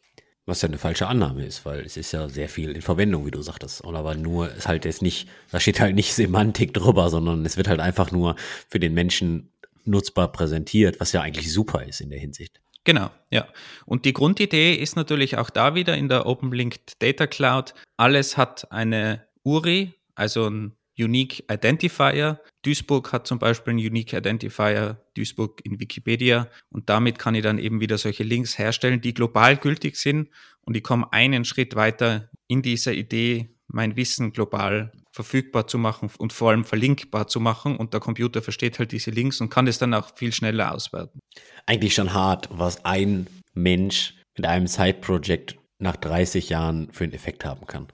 Was 0.46 0.62
ja 0.62 0.68
eine 0.68 0.78
falsche 0.78 1.08
Annahme 1.08 1.46
ist, 1.46 1.66
weil 1.66 1.82
es 1.82 1.96
ist 1.96 2.12
ja 2.12 2.28
sehr 2.28 2.50
viel 2.50 2.72
in 2.72 2.82
Verwendung, 2.82 3.26
wie 3.26 3.32
du 3.32 3.42
sagtest. 3.42 3.82
Und 3.82 3.96
aber 3.96 4.16
nur 4.16 4.52
ist 4.52 4.68
halt 4.68 4.84
jetzt 4.84 5.02
nicht, 5.02 5.30
da 5.52 5.60
steht 5.60 5.80
halt 5.80 5.96
nicht 5.96 6.14
Semantik 6.16 6.74
drüber, 6.74 7.10
sondern 7.10 7.46
es 7.46 7.56
wird 7.56 7.68
halt 7.68 7.80
einfach 7.80 8.12
nur 8.12 8.36
für 8.70 8.80
den 8.80 8.94
Menschen 8.94 9.50
nutzbar 9.86 10.32
präsentiert, 10.32 11.00
was 11.00 11.12
ja 11.12 11.22
eigentlich 11.22 11.52
super 11.52 11.84
ist 11.86 12.02
in 12.02 12.10
der 12.10 12.20
Hinsicht. 12.20 12.60
Genau, 12.84 13.10
ja. 13.30 13.48
Und 13.86 14.06
die 14.06 14.14
Grundidee 14.14 14.74
ist 14.74 14.96
natürlich 14.96 15.38
auch 15.38 15.50
da 15.50 15.76
wieder 15.76 15.96
in 15.96 16.10
der 16.10 16.26
Open 16.26 16.52
Linked 16.52 17.02
Data 17.02 17.28
Cloud. 17.28 17.74
Alles 17.96 18.36
hat 18.36 18.72
eine 18.72 19.26
URI, 19.44 19.94
also 20.16 20.50
ein 20.50 20.76
Unique 20.98 21.44
Identifier. 21.52 22.40
Duisburg 22.64 23.12
hat 23.12 23.28
zum 23.28 23.40
Beispiel 23.40 23.72
einen 23.72 23.80
Unique 23.86 24.14
Identifier, 24.14 25.04
Duisburg 25.16 25.62
in 25.64 25.80
Wikipedia. 25.80 26.48
Und 26.70 26.90
damit 26.90 27.20
kann 27.20 27.36
ich 27.36 27.44
dann 27.44 27.58
eben 27.58 27.82
wieder 27.82 27.98
solche 27.98 28.24
Links 28.24 28.58
herstellen, 28.58 29.02
die 29.02 29.14
global 29.14 29.58
gültig 29.58 29.98
sind. 29.98 30.30
Und 30.62 30.78
ich 30.78 30.84
komme 30.84 31.12
einen 31.12 31.46
Schritt 31.46 31.76
weiter 31.76 32.30
in 32.48 32.62
dieser 32.62 32.94
Idee, 32.94 33.50
mein 33.68 33.96
Wissen 33.96 34.32
global 34.32 34.92
verfügbar 35.12 35.68
zu 35.68 35.78
machen 35.78 36.10
und 36.18 36.34
vor 36.34 36.52
allem 36.52 36.64
verlinkbar 36.64 37.28
zu 37.28 37.40
machen. 37.40 37.76
Und 37.76 37.94
der 37.94 38.00
Computer 38.00 38.42
versteht 38.42 38.80
halt 38.80 38.92
diese 38.92 39.12
Links 39.12 39.42
und 39.42 39.50
kann 39.50 39.68
es 39.68 39.78
dann 39.78 39.94
auch 39.94 40.16
viel 40.16 40.32
schneller 40.32 40.74
auswerten. 40.74 41.20
Eigentlich 41.66 41.94
schon 41.96 42.14
hart, 42.14 42.50
was 42.52 42.86
ein 42.86 43.28
Mensch 43.54 44.16
mit 44.36 44.46
einem 44.46 44.68
Side-Project 44.68 45.58
nach 45.80 45.96
30 45.96 46.50
Jahren 46.50 46.92
für 46.92 47.04
einen 47.04 47.14
Effekt 47.14 47.46
haben 47.46 47.68
kann. 47.68 47.88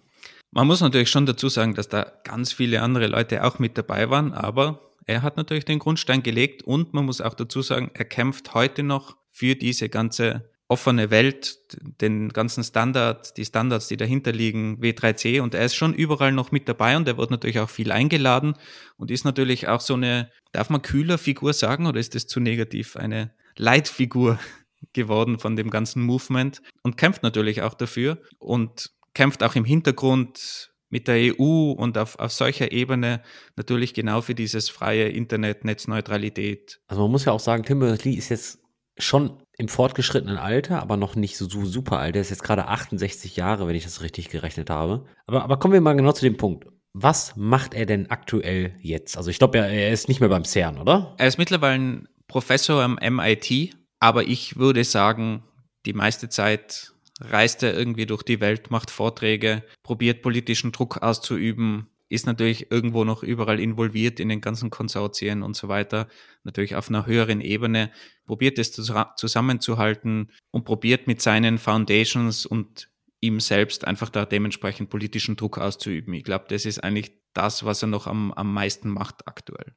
Man 0.51 0.67
muss 0.67 0.81
natürlich 0.81 1.11
schon 1.11 1.25
dazu 1.25 1.47
sagen, 1.47 1.75
dass 1.75 1.89
da 1.89 2.11
ganz 2.23 2.51
viele 2.51 2.81
andere 2.81 3.07
Leute 3.07 3.43
auch 3.43 3.59
mit 3.59 3.77
dabei 3.77 4.09
waren, 4.09 4.33
aber 4.33 4.93
er 5.05 5.21
hat 5.21 5.37
natürlich 5.37 5.65
den 5.65 5.79
Grundstein 5.79 6.23
gelegt 6.23 6.63
und 6.63 6.93
man 6.93 7.05
muss 7.05 7.21
auch 7.21 7.33
dazu 7.33 7.61
sagen, 7.61 7.91
er 7.93 8.05
kämpft 8.05 8.53
heute 8.53 8.83
noch 8.83 9.17
für 9.31 9.55
diese 9.55 9.89
ganze 9.89 10.49
offene 10.67 11.09
Welt, 11.09 11.57
den 11.99 12.29
ganzen 12.29 12.63
Standard, 12.63 13.35
die 13.37 13.45
Standards, 13.45 13.87
die 13.87 13.97
dahinter 13.97 14.31
liegen, 14.31 14.79
W3C 14.79 15.41
und 15.41 15.55
er 15.55 15.65
ist 15.65 15.75
schon 15.75 15.95
überall 15.95 16.31
noch 16.31 16.51
mit 16.51 16.69
dabei 16.69 16.95
und 16.95 17.07
er 17.07 17.17
wird 17.17 17.31
natürlich 17.31 17.59
auch 17.59 17.69
viel 17.69 17.91
eingeladen 17.91 18.53
und 18.97 19.09
ist 19.09 19.25
natürlich 19.25 19.67
auch 19.67 19.81
so 19.81 19.95
eine, 19.95 20.31
darf 20.51 20.69
man 20.69 20.83
kühler 20.83 21.17
Figur 21.17 21.53
sagen 21.53 21.87
oder 21.87 21.99
ist 21.99 22.13
das 22.13 22.27
zu 22.27 22.39
negativ, 22.39 22.95
eine 22.95 23.33
Leitfigur 23.57 24.39
geworden 24.93 25.39
von 25.39 25.55
dem 25.55 25.71
ganzen 25.71 26.03
Movement 26.03 26.61
und 26.83 26.97
kämpft 26.97 27.23
natürlich 27.23 27.63
auch 27.63 27.73
dafür. 27.73 28.19
Und 28.37 28.91
kämpft 29.19 29.43
auch 29.43 29.55
im 29.55 29.65
Hintergrund 29.65 30.71
mit 30.89 31.09
der 31.09 31.35
EU 31.37 31.71
und 31.71 31.97
auf, 31.97 32.17
auf 32.19 32.31
solcher 32.31 32.71
Ebene 32.71 33.21
natürlich 33.57 33.93
genau 33.93 34.21
für 34.21 34.33
dieses 34.33 34.69
freie 34.69 35.09
Internet, 35.09 35.65
Netzneutralität. 35.65 36.79
Also 36.87 37.01
man 37.01 37.11
muss 37.11 37.25
ja 37.25 37.33
auch 37.33 37.41
sagen, 37.41 37.63
Tim 37.63 37.79
Berners-Lee 37.79 38.13
ist 38.13 38.29
jetzt 38.29 38.59
schon 38.97 39.43
im 39.57 39.67
fortgeschrittenen 39.67 40.37
Alter, 40.37 40.81
aber 40.81 40.95
noch 40.95 41.17
nicht 41.17 41.35
so, 41.35 41.49
so 41.49 41.65
super 41.65 41.99
alt. 41.99 42.15
Er 42.15 42.21
ist 42.21 42.29
jetzt 42.29 42.43
gerade 42.43 42.69
68 42.69 43.35
Jahre, 43.35 43.67
wenn 43.67 43.75
ich 43.75 43.83
das 43.83 44.01
richtig 44.01 44.29
gerechnet 44.29 44.69
habe. 44.69 45.03
Aber, 45.27 45.43
aber 45.43 45.59
kommen 45.59 45.73
wir 45.73 45.81
mal 45.81 45.97
genau 45.97 46.13
zu 46.13 46.23
dem 46.23 46.37
Punkt. 46.37 46.67
Was 46.93 47.35
macht 47.35 47.73
er 47.73 47.85
denn 47.85 48.09
aktuell 48.09 48.73
jetzt? 48.79 49.17
Also 49.17 49.31
ich 49.31 49.37
glaube, 49.37 49.57
er, 49.57 49.67
er 49.67 49.91
ist 49.91 50.07
nicht 50.07 50.21
mehr 50.21 50.29
beim 50.29 50.45
CERN, 50.45 50.77
oder? 50.77 51.13
Er 51.17 51.27
ist 51.27 51.37
mittlerweile 51.37 51.75
ein 51.75 52.07
Professor 52.29 52.81
am 52.81 52.97
MIT, 53.01 53.75
aber 53.99 54.23
ich 54.23 54.55
würde 54.55 54.85
sagen, 54.85 55.43
die 55.85 55.93
meiste 55.93 56.29
Zeit 56.29 56.93
reist 57.19 57.63
er 57.63 57.77
irgendwie 57.77 58.05
durch 58.05 58.23
die 58.23 58.39
Welt, 58.39 58.71
macht 58.71 58.91
Vorträge, 58.91 59.63
probiert 59.83 60.21
politischen 60.21 60.71
Druck 60.71 60.97
auszuüben, 61.01 61.87
ist 62.09 62.25
natürlich 62.25 62.71
irgendwo 62.71 63.03
noch 63.03 63.21
überall 63.21 63.59
involviert 63.59 64.19
in 64.19 64.29
den 64.29 64.41
ganzen 64.41 64.69
Konsortien 64.69 65.43
und 65.43 65.55
so 65.55 65.67
weiter, 65.67 66.07
natürlich 66.43 66.75
auf 66.75 66.89
einer 66.89 67.05
höheren 67.05 67.39
Ebene, 67.39 67.91
probiert 68.25 68.57
es 68.57 68.71
zusammenzuhalten 68.71 70.31
und 70.51 70.65
probiert 70.65 71.07
mit 71.07 71.21
seinen 71.21 71.59
Foundations 71.59 72.45
und 72.45 72.89
ihm 73.21 73.39
selbst 73.39 73.85
einfach 73.85 74.09
da 74.09 74.25
dementsprechend 74.25 74.89
politischen 74.89 75.35
Druck 75.35 75.57
auszuüben. 75.57 76.13
Ich 76.13 76.23
glaube, 76.23 76.45
das 76.49 76.65
ist 76.65 76.83
eigentlich 76.83 77.11
das, 77.33 77.63
was 77.63 77.83
er 77.83 77.87
noch 77.87 78.07
am, 78.07 78.31
am 78.31 78.53
meisten 78.53 78.89
macht 78.89 79.27
aktuell. 79.27 79.73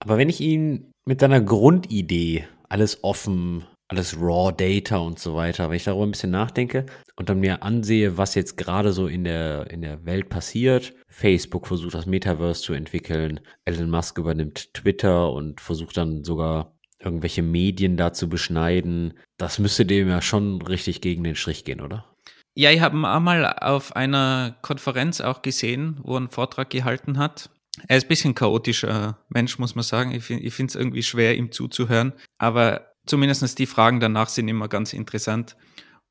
Aber 0.00 0.18
wenn 0.18 0.28
ich 0.28 0.40
ihn 0.40 0.92
mit 1.06 1.20
seiner 1.20 1.40
Grundidee, 1.40 2.46
alles 2.68 3.04
offen, 3.04 3.64
alles 3.90 4.16
Raw 4.16 4.52
Data 4.52 4.98
und 4.98 5.18
so 5.18 5.34
weiter, 5.34 5.68
wenn 5.68 5.76
ich 5.76 5.84
darüber 5.84 6.06
ein 6.06 6.12
bisschen 6.12 6.30
nachdenke 6.30 6.86
und 7.16 7.28
dann 7.28 7.40
mir 7.40 7.64
ansehe, 7.64 8.16
was 8.16 8.36
jetzt 8.36 8.56
gerade 8.56 8.92
so 8.92 9.08
in 9.08 9.24
der, 9.24 9.68
in 9.70 9.82
der 9.82 10.04
Welt 10.04 10.28
passiert. 10.28 10.94
Facebook 11.08 11.66
versucht 11.66 11.94
das 11.94 12.06
Metaverse 12.06 12.62
zu 12.62 12.72
entwickeln, 12.72 13.40
Elon 13.64 13.90
Musk 13.90 14.16
übernimmt 14.18 14.72
Twitter 14.74 15.32
und 15.32 15.60
versucht 15.60 15.96
dann 15.96 16.22
sogar 16.22 16.72
irgendwelche 17.00 17.42
Medien 17.42 17.96
da 17.96 18.12
zu 18.12 18.28
beschneiden. 18.28 19.14
Das 19.38 19.58
müsste 19.58 19.84
dem 19.84 20.08
ja 20.08 20.22
schon 20.22 20.62
richtig 20.62 21.00
gegen 21.00 21.24
den 21.24 21.34
Strich 21.34 21.64
gehen, 21.64 21.80
oder? 21.80 22.04
Ja, 22.54 22.70
ich 22.70 22.80
habe 22.80 22.96
ihn 22.96 23.04
einmal 23.04 23.44
auf 23.60 23.96
einer 23.96 24.56
Konferenz 24.62 25.20
auch 25.20 25.42
gesehen, 25.42 25.98
wo 26.02 26.14
er 26.14 26.18
einen 26.18 26.30
Vortrag 26.30 26.70
gehalten 26.70 27.18
hat. 27.18 27.50
Er 27.88 27.96
ist 27.96 28.04
ein 28.04 28.08
bisschen 28.08 28.34
chaotischer 28.34 29.18
Mensch, 29.30 29.58
muss 29.58 29.74
man 29.74 29.82
sagen. 29.82 30.12
Ich 30.12 30.24
finde 30.24 30.70
es 30.70 30.74
irgendwie 30.74 31.02
schwer, 31.02 31.36
ihm 31.36 31.50
zuzuhören. 31.52 32.12
Aber 32.38 32.89
Zumindest 33.06 33.58
die 33.58 33.66
Fragen 33.66 34.00
danach 34.00 34.28
sind 34.28 34.48
immer 34.48 34.68
ganz 34.68 34.92
interessant. 34.92 35.56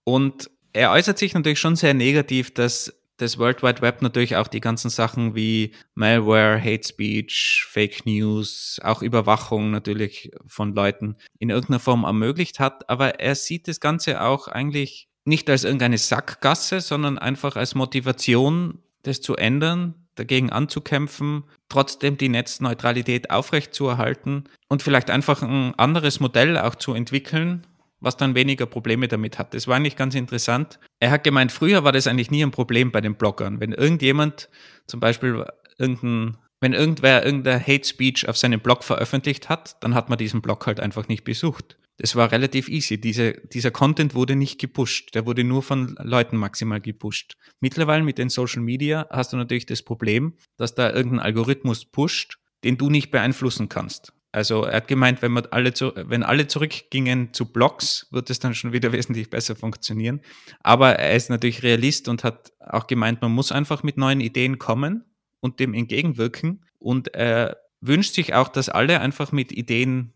Und 0.04 0.50
er 0.74 0.92
äußert 0.92 1.18
sich 1.18 1.34
natürlich 1.34 1.60
schon 1.60 1.76
sehr 1.76 1.94
negativ, 1.94 2.54
dass 2.54 2.94
das 3.20 3.38
World 3.38 3.62
Wide 3.62 3.82
Web 3.82 4.02
natürlich 4.02 4.38
auch 4.38 4.48
die 4.48 4.62
ganzen 4.62 4.90
Sachen 4.90 5.36
wie 5.36 5.74
Malware, 5.94 6.60
Hate 6.60 6.88
Speech, 6.88 7.66
Fake 7.70 8.06
News, 8.06 8.80
auch 8.82 9.02
Überwachung 9.02 9.72
natürlich 9.72 10.32
von 10.48 10.74
Leuten 10.74 11.18
in 11.38 11.50
irgendeiner 11.50 11.80
Form 11.80 12.06
ermöglicht 12.06 12.60
hat. 12.60 12.90
Aber 12.90 13.20
er 13.20 13.36
sieht 13.36 13.68
das 13.68 13.80
Ganze 13.80 14.22
auch 14.22 14.48
eigentlich 14.48 15.10
nicht 15.26 15.50
als 15.50 15.66
irgendeine 15.66 15.98
Sackgasse, 15.98 16.82
sondern 16.82 17.18
einfach 17.18 17.56
als 17.56 17.76
Motivation, 17.76 18.82
das 19.04 19.22
zu 19.22 19.36
ändern, 19.36 19.99
dagegen 20.20 20.52
anzukämpfen, 20.52 21.44
trotzdem 21.70 22.18
die 22.18 22.30
Netzneutralität 22.30 23.32
aufrechtzuerhalten 23.32 24.44
und 24.68 24.84
vielleicht 24.84 25.10
einfach 25.10 25.42
ein 25.42 25.74
anderes 25.76 26.20
Modell 26.20 26.58
auch 26.58 26.76
zu 26.76 26.94
entwickeln, 26.94 27.66
was 28.02 28.18
dann 28.18 28.36
weniger 28.36 28.66
Probleme 28.66 29.08
damit 29.08 29.40
hat. 29.40 29.54
Das 29.54 29.68
war 29.68 29.76
eigentlich 29.76 29.96
ganz 29.96 30.16
interessant. 30.16 30.80
Er 31.00 31.12
hat 31.12 31.24
gemeint, 31.24 31.52
früher 31.52 31.84
war 31.84 31.92
das 31.92 32.08
eigentlich 32.08 32.32
nie 32.32 32.44
ein 32.44 32.52
Problem 32.52 32.92
bei 32.92 33.02
den 33.02 33.16
Bloggern. 33.16 33.60
Wenn 33.60 33.72
irgendjemand 33.72 34.50
zum 34.88 35.00
Beispiel 35.00 35.46
irgendein 35.78 36.38
wenn 36.62 36.74
irgendwer 36.74 37.26
irgendein 37.26 37.62
Hate 37.62 37.86
Speech 37.86 38.28
auf 38.28 38.38
seinem 38.38 38.60
Blog 38.60 38.84
veröffentlicht 38.84 39.48
hat, 39.48 39.82
dann 39.82 39.96
hat 39.96 40.10
man 40.10 40.18
diesen 40.18 40.42
Blog 40.42 40.68
halt 40.68 40.82
einfach 40.82 41.08
nicht 41.08 41.24
besucht. 41.24 41.78
Das 42.00 42.16
war 42.16 42.32
relativ 42.32 42.70
easy. 42.70 43.00
Diese, 43.00 43.34
dieser 43.34 43.72
Content 43.72 44.16
wurde 44.16 44.38
nicht 44.38 44.58
gepusht. 44.58 45.14
Der 45.16 45.26
wurde 45.26 45.44
nur 45.44 45.62
von 45.62 45.98
Leuten 46.02 46.38
maximal 46.38 46.80
gepusht. 46.80 47.36
Mittlerweile 47.60 48.04
mit 48.04 48.18
den 48.18 48.30
Social 48.30 48.62
Media 48.62 49.06
hast 49.10 49.34
du 49.34 49.38
natürlich 49.38 49.66
das 49.66 49.82
Problem, 49.82 50.34
dass 50.56 50.76
da 50.76 50.92
irgendein 50.92 51.20
Algorithmus 51.20 51.84
pusht, 51.84 52.40
den 52.64 52.78
du 52.78 52.90
nicht 52.90 53.12
beeinflussen 53.12 53.68
kannst. 53.68 54.14
Also 54.32 54.64
er 54.64 54.78
hat 54.78 54.88
gemeint, 54.88 55.22
wenn, 55.22 55.34
man 55.34 55.48
alle 55.48 55.74
zu, 55.74 55.92
wenn 55.96 56.24
alle 56.24 56.48
zurückgingen 56.48 57.34
zu 57.34 57.52
Blogs, 57.52 58.08
wird 58.12 58.30
es 58.30 58.40
dann 58.40 58.56
schon 58.56 58.72
wieder 58.72 58.92
wesentlich 58.94 59.30
besser 59.30 59.58
funktionieren. 59.58 60.22
Aber 60.62 60.96
er 60.96 61.16
ist 61.16 61.30
natürlich 61.30 61.64
Realist 61.64 62.08
und 62.08 62.24
hat 62.24 62.54
auch 62.60 62.88
gemeint, 62.88 63.22
man 63.22 63.32
muss 63.32 63.52
einfach 63.52 63.84
mit 63.84 63.98
neuen 63.98 64.22
Ideen 64.22 64.58
kommen 64.58 65.04
und 65.42 65.60
dem 65.60 65.74
entgegenwirken. 65.74 66.64
Und 66.78 67.14
er 67.14 67.58
wünscht 67.82 68.14
sich 68.14 68.36
auch, 68.36 68.48
dass 68.48 68.70
alle 68.70 69.02
einfach 69.02 69.34
mit 69.34 69.52
Ideen 69.52 70.14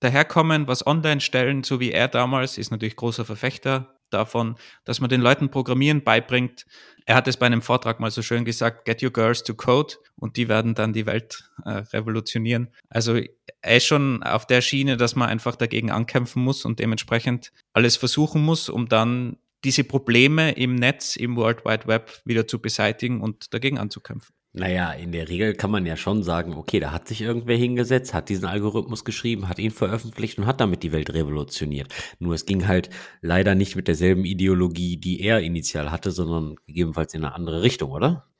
daherkommen, 0.00 0.66
was 0.66 0.86
online 0.86 1.20
stellen, 1.20 1.62
so 1.64 1.80
wie 1.80 1.92
er 1.92 2.08
damals, 2.08 2.58
ist 2.58 2.70
natürlich 2.70 2.96
großer 2.96 3.24
Verfechter 3.24 3.96
davon, 4.10 4.56
dass 4.84 5.00
man 5.00 5.10
den 5.10 5.20
Leuten 5.20 5.50
Programmieren 5.50 6.04
beibringt. 6.04 6.66
Er 7.06 7.14
hat 7.14 7.28
es 7.28 7.36
bei 7.36 7.46
einem 7.46 7.62
Vortrag 7.62 8.00
mal 8.00 8.10
so 8.10 8.22
schön 8.22 8.44
gesagt, 8.44 8.84
get 8.84 9.02
your 9.02 9.12
girls 9.12 9.42
to 9.42 9.54
code 9.54 9.94
und 10.16 10.36
die 10.36 10.48
werden 10.48 10.74
dann 10.74 10.92
die 10.92 11.06
Welt 11.06 11.50
äh, 11.64 11.70
revolutionieren. 11.70 12.68
Also 12.88 13.20
er 13.62 13.76
ist 13.76 13.86
schon 13.86 14.22
auf 14.22 14.46
der 14.46 14.60
Schiene, 14.60 14.96
dass 14.96 15.16
man 15.16 15.28
einfach 15.28 15.56
dagegen 15.56 15.90
ankämpfen 15.90 16.42
muss 16.42 16.64
und 16.64 16.78
dementsprechend 16.78 17.52
alles 17.72 17.96
versuchen 17.96 18.42
muss, 18.42 18.68
um 18.68 18.88
dann 18.88 19.38
diese 19.64 19.84
Probleme 19.84 20.52
im 20.52 20.74
Netz, 20.74 21.16
im 21.16 21.36
World 21.36 21.64
Wide 21.64 21.86
Web 21.86 22.20
wieder 22.24 22.46
zu 22.46 22.60
beseitigen 22.60 23.20
und 23.20 23.52
dagegen 23.54 23.78
anzukämpfen. 23.78 24.34
Naja, 24.58 24.90
in 24.92 25.12
der 25.12 25.28
Regel 25.28 25.52
kann 25.54 25.70
man 25.70 25.84
ja 25.84 25.98
schon 25.98 26.22
sagen, 26.22 26.54
okay, 26.54 26.80
da 26.80 26.90
hat 26.90 27.06
sich 27.08 27.20
irgendwer 27.20 27.58
hingesetzt, 27.58 28.14
hat 28.14 28.30
diesen 28.30 28.46
Algorithmus 28.46 29.04
geschrieben, 29.04 29.50
hat 29.50 29.58
ihn 29.58 29.70
veröffentlicht 29.70 30.38
und 30.38 30.46
hat 30.46 30.62
damit 30.62 30.82
die 30.82 30.92
Welt 30.92 31.12
revolutioniert. 31.12 31.92
Nur 32.20 32.34
es 32.34 32.46
ging 32.46 32.66
halt 32.66 32.88
leider 33.20 33.54
nicht 33.54 33.76
mit 33.76 33.86
derselben 33.86 34.24
Ideologie, 34.24 34.96
die 34.96 35.20
er 35.20 35.40
initial 35.40 35.90
hatte, 35.90 36.10
sondern 36.10 36.56
gegebenenfalls 36.66 37.12
in 37.12 37.22
eine 37.22 37.34
andere 37.34 37.60
Richtung, 37.60 37.90
oder? 37.90 38.30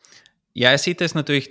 Ja, 0.54 0.70
er 0.70 0.78
sieht 0.78 1.02
das 1.02 1.14
natürlich, 1.14 1.50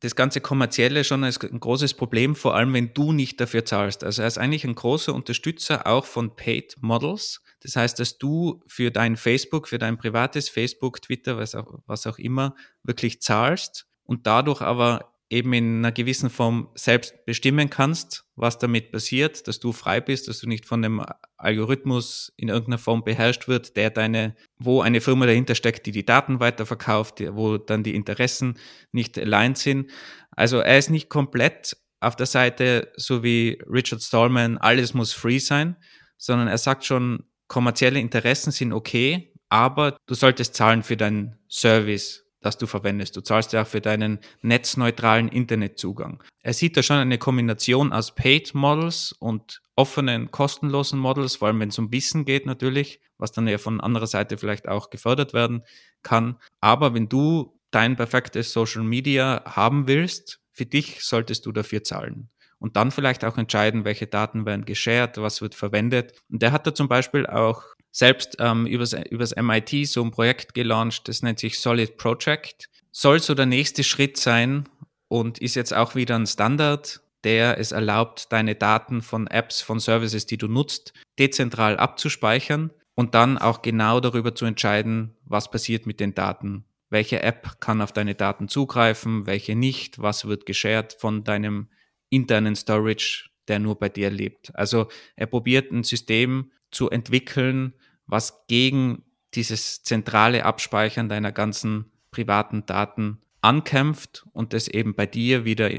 das 0.00 0.16
ganze 0.16 0.40
Kommerzielle 0.40 1.04
schon 1.04 1.22
als 1.22 1.38
ein 1.42 1.60
großes 1.60 1.92
Problem, 1.92 2.36
vor 2.36 2.54
allem 2.54 2.72
wenn 2.72 2.94
du 2.94 3.12
nicht 3.12 3.38
dafür 3.38 3.66
zahlst. 3.66 4.02
Also 4.02 4.22
er 4.22 4.28
ist 4.28 4.38
eigentlich 4.38 4.64
ein 4.64 4.76
großer 4.76 5.14
Unterstützer 5.14 5.86
auch 5.86 6.06
von 6.06 6.36
Paid 6.36 6.76
Models. 6.80 7.42
Das 7.60 7.76
heißt, 7.76 7.98
dass 7.98 8.16
du 8.16 8.62
für 8.66 8.90
dein 8.90 9.18
Facebook, 9.18 9.68
für 9.68 9.78
dein 9.78 9.98
privates 9.98 10.48
Facebook, 10.48 11.02
Twitter, 11.02 11.36
was 11.36 11.54
auch, 11.54 11.80
was 11.84 12.06
auch 12.06 12.18
immer, 12.18 12.54
wirklich 12.82 13.20
zahlst 13.20 13.85
und 14.06 14.26
dadurch 14.26 14.62
aber 14.62 15.12
eben 15.28 15.52
in 15.52 15.78
einer 15.78 15.92
gewissen 15.92 16.30
Form 16.30 16.68
selbst 16.74 17.24
bestimmen 17.26 17.68
kannst, 17.68 18.24
was 18.36 18.58
damit 18.58 18.92
passiert, 18.92 19.48
dass 19.48 19.58
du 19.58 19.72
frei 19.72 20.00
bist, 20.00 20.28
dass 20.28 20.38
du 20.38 20.48
nicht 20.48 20.66
von 20.66 20.82
dem 20.82 21.04
Algorithmus 21.36 22.32
in 22.36 22.48
irgendeiner 22.48 22.78
Form 22.78 23.02
beherrscht 23.02 23.48
wird, 23.48 23.76
der 23.76 23.90
deine, 23.90 24.36
wo 24.58 24.82
eine 24.82 25.00
Firma 25.00 25.26
dahinter 25.26 25.56
steckt, 25.56 25.86
die 25.86 25.92
die 25.92 26.06
Daten 26.06 26.38
weiterverkauft, 26.38 27.20
wo 27.34 27.58
dann 27.58 27.82
die 27.82 27.96
Interessen 27.96 28.58
nicht 28.92 29.18
aligned 29.18 29.58
sind. 29.58 29.90
Also 30.30 30.58
er 30.58 30.78
ist 30.78 30.90
nicht 30.90 31.08
komplett 31.08 31.76
auf 31.98 32.14
der 32.14 32.26
Seite, 32.26 32.92
so 32.96 33.24
wie 33.24 33.58
Richard 33.68 34.02
Stallman, 34.02 34.58
alles 34.58 34.94
muss 34.94 35.12
free 35.12 35.38
sein, 35.38 35.76
sondern 36.18 36.46
er 36.46 36.58
sagt 36.58 36.84
schon, 36.84 37.24
kommerzielle 37.48 37.98
Interessen 37.98 38.52
sind 38.52 38.72
okay, 38.72 39.32
aber 39.48 39.96
du 40.06 40.14
solltest 40.14 40.54
zahlen 40.54 40.82
für 40.82 40.96
deinen 40.96 41.38
Service 41.48 42.25
das 42.46 42.58
du 42.58 42.66
verwendest. 42.66 43.16
Du 43.16 43.20
zahlst 43.20 43.52
ja 43.52 43.62
auch 43.62 43.66
für 43.66 43.80
deinen 43.80 44.20
netzneutralen 44.40 45.28
Internetzugang. 45.28 46.22
Er 46.42 46.54
sieht 46.54 46.76
da 46.76 46.82
schon 46.82 46.96
eine 46.96 47.18
Kombination 47.18 47.92
aus 47.92 48.14
Paid 48.14 48.54
Models 48.54 49.12
und 49.18 49.60
offenen, 49.74 50.30
kostenlosen 50.30 50.98
Models, 50.98 51.36
vor 51.36 51.48
allem 51.48 51.60
wenn 51.60 51.70
es 51.70 51.78
um 51.78 51.90
Wissen 51.90 52.24
geht 52.24 52.46
natürlich, 52.46 53.00
was 53.18 53.32
dann 53.32 53.48
ja 53.48 53.58
von 53.58 53.80
anderer 53.80 54.06
Seite 54.06 54.38
vielleicht 54.38 54.68
auch 54.68 54.90
gefördert 54.90 55.34
werden 55.34 55.64
kann. 56.02 56.36
Aber 56.60 56.94
wenn 56.94 57.08
du 57.08 57.58
dein 57.72 57.96
perfektes 57.96 58.52
Social 58.52 58.84
Media 58.84 59.42
haben 59.44 59.88
willst, 59.88 60.38
für 60.52 60.66
dich 60.66 61.04
solltest 61.04 61.46
du 61.46 61.52
dafür 61.52 61.82
zahlen 61.82 62.30
und 62.58 62.76
dann 62.76 62.90
vielleicht 62.92 63.24
auch 63.24 63.38
entscheiden, 63.38 63.84
welche 63.84 64.06
Daten 64.06 64.46
werden 64.46 64.64
geshared, 64.64 65.18
was 65.18 65.42
wird 65.42 65.54
verwendet. 65.54 66.14
Und 66.30 66.42
der 66.42 66.52
hat 66.52 66.66
da 66.66 66.74
zum 66.74 66.88
Beispiel 66.88 67.26
auch 67.26 67.64
selbst 67.96 68.36
ähm, 68.40 68.66
übers, 68.66 68.92
übers 68.92 69.34
MIT 69.34 69.88
so 69.88 70.02
ein 70.02 70.10
Projekt 70.10 70.52
gelauncht, 70.52 71.08
das 71.08 71.22
nennt 71.22 71.38
sich 71.38 71.58
Solid 71.58 71.96
Project. 71.96 72.68
Soll 72.92 73.20
so 73.20 73.34
der 73.34 73.46
nächste 73.46 73.84
Schritt 73.84 74.18
sein 74.18 74.68
und 75.08 75.38
ist 75.38 75.54
jetzt 75.54 75.72
auch 75.72 75.94
wieder 75.94 76.14
ein 76.16 76.26
Standard, 76.26 77.00
der 77.24 77.58
es 77.58 77.72
erlaubt, 77.72 78.30
deine 78.32 78.54
Daten 78.54 79.00
von 79.00 79.26
Apps, 79.28 79.62
von 79.62 79.80
Services, 79.80 80.26
die 80.26 80.36
du 80.36 80.46
nutzt, 80.46 80.92
dezentral 81.18 81.78
abzuspeichern 81.78 82.70
und 82.94 83.14
dann 83.14 83.38
auch 83.38 83.62
genau 83.62 84.00
darüber 84.00 84.34
zu 84.34 84.44
entscheiden, 84.44 85.16
was 85.24 85.50
passiert 85.50 85.86
mit 85.86 85.98
den 85.98 86.14
Daten. 86.14 86.66
Welche 86.90 87.22
App 87.22 87.60
kann 87.60 87.80
auf 87.80 87.92
deine 87.92 88.14
Daten 88.14 88.48
zugreifen, 88.48 89.26
welche 89.26 89.56
nicht, 89.56 90.02
was 90.02 90.26
wird 90.26 90.44
geshared 90.44 90.92
von 91.00 91.24
deinem 91.24 91.70
internen 92.10 92.56
Storage 92.56 93.30
der 93.48 93.58
nur 93.58 93.78
bei 93.78 93.88
dir 93.88 94.10
lebt. 94.10 94.54
Also 94.54 94.88
er 95.14 95.26
probiert 95.26 95.70
ein 95.70 95.84
System 95.84 96.50
zu 96.70 96.90
entwickeln, 96.90 97.74
was 98.06 98.46
gegen 98.46 99.02
dieses 99.34 99.82
zentrale 99.82 100.44
Abspeichern 100.44 101.08
deiner 101.08 101.32
ganzen 101.32 101.90
privaten 102.10 102.64
Daten 102.66 103.20
ankämpft 103.42 104.26
und 104.32 104.52
das 104.52 104.68
eben 104.68 104.94
bei 104.94 105.06
dir 105.06 105.44
wieder 105.44 105.70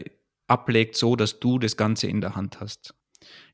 ablegt, 0.48 0.96
so 0.96 1.16
dass 1.16 1.40
du 1.40 1.60
das 1.60 1.78
Ganze 1.78 2.08
in 2.08 2.22
der 2.22 2.36
Hand 2.36 2.60
hast. 2.60 2.94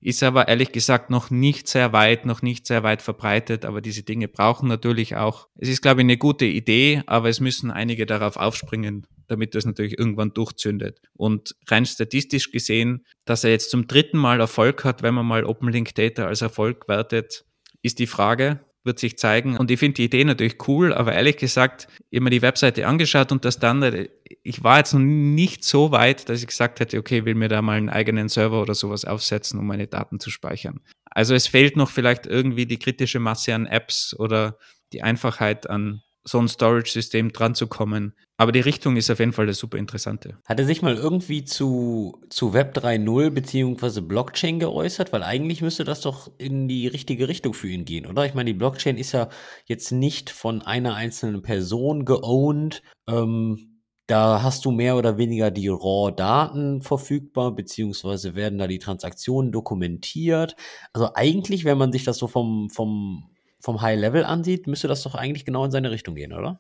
Ist 0.02 0.22
aber 0.22 0.50
ehrlich 0.50 0.72
gesagt 0.72 1.10
noch 1.10 1.32
nicht 1.32 1.68
sehr 1.68 1.94
weit, 1.94 2.26
noch 2.26 2.42
nicht 2.42 2.68
sehr 2.68 2.84
weit 2.84 3.02
verbreitet, 3.02 3.64
aber 3.64 3.82
diese 3.82 4.04
Dinge 4.04 4.28
brauchen 4.28 4.68
natürlich 4.68 5.16
auch, 5.16 5.48
es 5.56 5.70
ist 5.70 5.82
glaube 5.82 6.02
ich 6.02 6.06
eine 6.06 6.18
gute 6.18 6.46
Idee, 6.46 7.02
aber 7.06 7.30
es 7.30 7.40
müssen 7.40 7.72
einige 7.72 8.06
darauf 8.06 8.36
aufspringen, 8.36 9.08
damit 9.28 9.56
das 9.56 9.66
natürlich 9.66 9.98
irgendwann 9.98 10.34
durchzündet. 10.34 11.00
Und 11.14 11.56
rein 11.68 11.86
statistisch 11.86 12.52
gesehen, 12.52 13.06
dass 13.26 13.46
er 13.46 13.52
jetzt 13.52 13.72
zum 13.72 13.88
dritten 13.88 14.18
Mal 14.18 14.42
Erfolg 14.42 14.84
hat, 14.84 15.02
wenn 15.02 15.14
man 15.14 15.26
mal 15.26 15.46
OpenLink 15.46 15.96
Data 15.96 16.26
als 16.26 16.42
Erfolg 16.42 16.88
wertet, 16.90 17.46
ist 17.84 18.00
die 18.00 18.08
Frage, 18.08 18.60
wird 18.84 19.00
sich 19.00 19.18
zeigen. 19.18 19.56
Und 19.56 19.72
ich 19.72 19.80
finde 19.80 19.96
die 19.96 20.06
Idee 20.06 20.24
natürlich 20.24 20.68
cool, 20.68 20.94
aber 20.94 21.14
ehrlich 21.14 21.38
gesagt, 21.38 21.88
mir 22.12 22.30
die 22.30 22.42
Webseite 22.42 22.88
angeschaut 22.88 23.32
und 23.32 23.46
das 23.46 23.56
Standard, 23.56 24.10
ich 24.44 24.64
war 24.64 24.80
jetzt 24.80 24.94
noch 24.94 25.00
nicht 25.00 25.64
so 25.64 25.92
weit, 25.92 26.28
dass 26.28 26.42
ich 26.42 26.48
gesagt 26.48 26.80
hätte, 26.80 26.98
okay, 26.98 27.26
will 27.26 27.36
mir 27.36 27.50
da 27.50 27.62
mal 27.62 27.78
einen 27.78 27.90
eigenen 27.90 28.30
Server 28.30 28.62
oder 28.62 28.74
sowas 28.74 29.06
aufsetzen, 29.06 29.60
um 29.60 29.68
meine 29.68 29.88
Daten 29.88 30.20
zu 30.20 30.30
speichern. 30.32 30.82
Also 31.06 31.36
es 31.36 31.48
fehlt 31.48 31.78
noch 31.78 31.90
vielleicht 31.90 32.26
irgendwie 32.26 32.66
die 32.66 32.80
kritische 32.80 33.20
Masse 33.20 33.54
an 33.54 33.68
Apps 33.68 34.16
oder 34.18 34.58
die 34.92 35.04
Einfachheit 35.04 35.70
an 35.70 36.02
so 36.24 36.40
ein 36.40 36.48
Storage-System 36.48 37.34
dran 37.34 37.56
zu 37.56 37.68
kommen. 37.68 38.14
Aber 38.38 38.52
die 38.52 38.62
Richtung 38.62 38.98
ist 38.98 39.10
auf 39.12 39.20
jeden 39.20 39.34
Fall 39.34 39.46
eine 39.46 39.54
super 39.54 39.78
interessante. 39.78 40.38
Hat 40.46 40.60
er 40.60 40.66
sich 40.66 40.82
mal 40.82 40.96
irgendwie 40.96 41.44
zu, 41.44 42.20
zu 42.30 42.54
Web 42.54 42.76
3.0 42.78 43.30
beziehungsweise 43.30 44.02
Blockchain 44.02 44.60
geäußert? 44.60 45.14
Weil 45.14 45.24
eigentlich 45.24 45.62
müsste 45.62 45.84
das 45.84 46.02
doch 46.02 46.32
in 46.38 46.68
die 46.68 46.88
richtige 46.88 47.28
Richtung 47.28 47.54
für 47.54 47.68
ihn 47.68 47.86
gehen, 47.86 48.06
oder? 48.06 48.26
Ich 48.26 48.34
meine, 48.34 48.52
die 48.52 48.58
Blockchain 48.58 48.98
ist 48.98 49.12
ja 49.12 49.30
jetzt 49.66 49.92
nicht 49.92 50.30
von 50.30 50.62
einer 50.62 50.96
einzelnen 50.96 51.42
Person 51.42 52.06
geowned. 52.06 52.82
Ähm, 53.08 53.74
da 54.08 54.44
hast 54.44 54.66
du 54.66 54.72
mehr 54.72 54.98
oder 54.98 55.18
weniger 55.18 55.50
die 55.50 55.70
RAW-Daten 55.70 56.82
verfügbar, 56.82 57.56
beziehungsweise 57.56 58.36
werden 58.36 58.60
da 58.60 58.68
die 58.68 58.80
Transaktionen 58.80 59.52
dokumentiert. 59.52 60.56
Also 60.92 61.12
eigentlich, 61.14 61.64
wenn 61.64 61.78
man 61.78 61.94
sich 61.94 62.04
das 62.04 62.18
so 62.18 62.28
vom, 62.28 62.70
vom 62.70 63.33
vom 63.64 63.82
High 63.82 63.98
Level 63.98 64.26
ansieht, 64.26 64.68
müsste 64.68 64.90
das 64.90 65.04
doch 65.04 65.16
eigentlich 65.16 65.46
genau 65.46 65.64
in 65.64 65.72
seine 65.72 65.90
Richtung 65.90 66.16
gehen, 66.16 66.34
oder? 66.34 66.60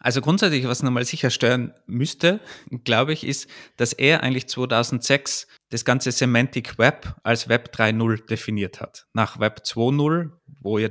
Also 0.00 0.20
grundsätzlich, 0.20 0.66
was 0.66 0.82
nochmal 0.82 1.04
sicherstellen 1.04 1.72
müsste, 1.86 2.40
glaube 2.82 3.12
ich, 3.12 3.24
ist, 3.24 3.48
dass 3.76 3.92
er 3.92 4.24
eigentlich 4.24 4.48
2006 4.48 5.46
das 5.70 5.84
ganze 5.84 6.10
Semantic 6.10 6.76
Web 6.78 7.14
als 7.22 7.48
Web 7.48 7.72
3.0 7.72 8.26
definiert 8.26 8.80
hat. 8.80 9.06
Nach 9.12 9.38
Web 9.38 9.62
2.0, 9.64 10.30
wo 10.60 10.78
ja 10.78 10.88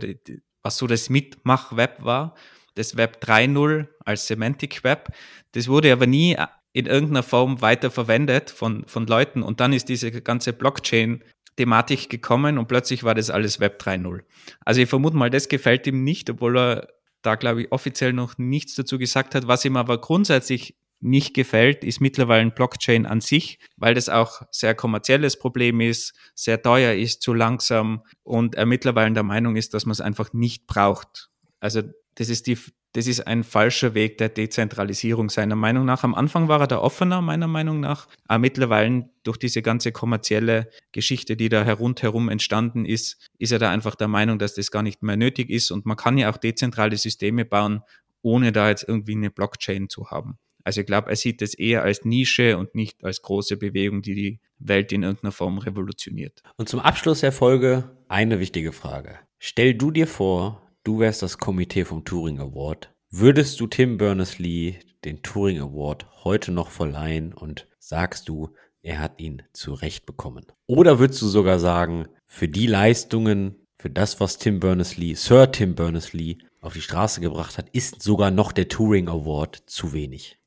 was 0.63 0.77
so 0.77 0.87
das 0.87 1.09
Mitmach-Web 1.09 2.05
war, 2.05 2.35
das 2.75 2.95
Web 2.95 3.21
3.0 3.21 3.87
als 4.05 4.27
Semantic 4.27 4.85
Web. 4.85 5.09
Das 5.51 5.67
wurde 5.67 5.91
aber 5.91 6.07
nie 6.07 6.37
in 6.71 6.85
irgendeiner 6.85 7.23
Form 7.23 7.61
weiter 7.61 7.91
verwendet 7.91 8.49
von, 8.49 8.85
von 8.87 9.05
Leuten 9.05 9.43
und 9.43 9.59
dann 9.59 9.73
ist 9.73 9.89
diese 9.89 10.09
ganze 10.21 10.53
Blockchain 10.53 11.21
Thematik 11.57 12.09
gekommen 12.09 12.57
und 12.57 12.67
plötzlich 12.67 13.03
war 13.03 13.15
das 13.15 13.29
alles 13.29 13.59
Web 13.59 13.81
3.0. 13.81 14.21
Also 14.65 14.81
ich 14.81 14.89
vermute 14.89 15.17
mal, 15.17 15.29
das 15.29 15.49
gefällt 15.49 15.85
ihm 15.87 16.03
nicht, 16.03 16.29
obwohl 16.29 16.57
er 16.57 16.87
da, 17.21 17.35
glaube 17.35 17.63
ich, 17.63 17.71
offiziell 17.71 18.13
noch 18.13 18.37
nichts 18.37 18.75
dazu 18.75 18.97
gesagt 18.97 19.35
hat. 19.35 19.47
Was 19.47 19.65
ihm 19.65 19.77
aber 19.77 19.99
grundsätzlich 19.99 20.75
nicht 21.01 21.33
gefällt, 21.33 21.83
ist 21.83 21.99
mittlerweile 21.99 22.41
ein 22.41 22.53
Blockchain 22.53 23.05
an 23.05 23.21
sich, 23.21 23.59
weil 23.75 23.95
das 23.95 24.07
auch 24.07 24.43
sehr 24.51 24.75
kommerzielles 24.75 25.37
Problem 25.37 25.81
ist, 25.81 26.13
sehr 26.35 26.61
teuer 26.61 26.93
ist, 26.93 27.21
zu 27.21 27.33
langsam 27.33 28.03
und 28.23 28.55
er 28.55 28.67
mittlerweile 28.67 29.13
der 29.13 29.23
Meinung 29.23 29.55
ist, 29.55 29.73
dass 29.73 29.85
man 29.85 29.93
es 29.93 30.01
einfach 30.01 30.31
nicht 30.33 30.67
braucht. 30.67 31.29
Also 31.59 31.81
das 32.15 32.29
ist 32.29 32.47
die, 32.47 32.57
das 32.93 33.07
ist 33.07 33.25
ein 33.25 33.43
falscher 33.43 33.93
Weg 33.93 34.17
der 34.17 34.29
Dezentralisierung 34.29 35.29
seiner 35.29 35.55
Meinung 35.55 35.85
nach. 35.85 36.03
Am 36.03 36.13
Anfang 36.13 36.47
war 36.47 36.61
er 36.61 36.67
da 36.67 36.79
offener, 36.79 37.21
meiner 37.21 37.47
Meinung 37.47 37.79
nach, 37.79 38.07
aber 38.27 38.39
mittlerweile 38.39 39.09
durch 39.23 39.37
diese 39.37 39.61
ganze 39.61 39.91
kommerzielle 39.91 40.69
Geschichte, 40.91 41.37
die 41.37 41.49
da 41.49 41.71
rundherum 41.73 42.29
entstanden 42.29 42.85
ist, 42.85 43.29
ist 43.37 43.51
er 43.51 43.59
da 43.59 43.71
einfach 43.71 43.95
der 43.95 44.07
Meinung, 44.07 44.39
dass 44.39 44.55
das 44.55 44.71
gar 44.71 44.83
nicht 44.83 45.03
mehr 45.03 45.17
nötig 45.17 45.49
ist 45.49 45.71
und 45.71 45.85
man 45.85 45.97
kann 45.97 46.17
ja 46.17 46.31
auch 46.31 46.37
dezentrale 46.37 46.97
Systeme 46.97 47.45
bauen, 47.45 47.81
ohne 48.21 48.51
da 48.51 48.69
jetzt 48.69 48.85
irgendwie 48.87 49.15
eine 49.15 49.31
Blockchain 49.31 49.89
zu 49.89 50.11
haben. 50.11 50.37
Also 50.63 50.81
ich 50.81 50.87
glaube, 50.87 51.09
er 51.09 51.15
sieht 51.15 51.41
das 51.41 51.53
eher 51.53 51.83
als 51.83 52.05
Nische 52.05 52.57
und 52.57 52.75
nicht 52.75 53.03
als 53.03 53.21
große 53.21 53.57
Bewegung, 53.57 54.01
die 54.01 54.15
die 54.15 54.39
Welt 54.59 54.91
in 54.91 55.03
irgendeiner 55.03 55.31
Form 55.31 55.57
revolutioniert. 55.57 56.43
Und 56.57 56.69
zum 56.69 56.79
Abschluss 56.79 57.21
der 57.21 57.31
Folge 57.31 57.89
eine 58.07 58.39
wichtige 58.39 58.71
Frage. 58.71 59.17
Stell 59.39 59.73
du 59.73 59.89
dir 59.89 60.05
vor, 60.05 60.70
du 60.83 60.99
wärst 60.99 61.21
das 61.21 61.37
Komitee 61.37 61.85
vom 61.85 62.05
Turing 62.05 62.39
Award, 62.39 62.93
würdest 63.09 63.59
du 63.59 63.67
Tim 63.67 63.97
Berners-Lee 63.97 64.79
den 65.05 65.21
Turing 65.21 65.59
Award 65.59 66.05
heute 66.23 66.51
noch 66.51 66.69
verleihen 66.69 67.33
und 67.33 67.67
sagst 67.79 68.29
du, 68.29 68.49
er 68.81 68.99
hat 68.99 69.19
ihn 69.19 69.43
zu 69.53 69.73
Recht 69.73 70.05
bekommen? 70.05 70.45
Oder 70.65 70.99
würdest 70.99 71.21
du 71.21 71.27
sogar 71.27 71.59
sagen, 71.59 72.07
für 72.25 72.47
die 72.47 72.67
Leistungen, 72.67 73.55
für 73.77 73.89
das, 73.89 74.19
was 74.19 74.37
Tim 74.37 74.59
Berners-Lee, 74.59 75.13
Sir 75.15 75.51
Tim 75.51 75.75
Berners-Lee 75.75 76.37
auf 76.61 76.73
die 76.73 76.81
Straße 76.81 77.21
gebracht 77.21 77.57
hat, 77.57 77.69
ist 77.69 78.01
sogar 78.01 78.31
noch 78.31 78.51
der 78.51 78.67
Turing 78.67 79.07
Award 79.07 79.63
zu 79.65 79.93
wenig? 79.93 80.37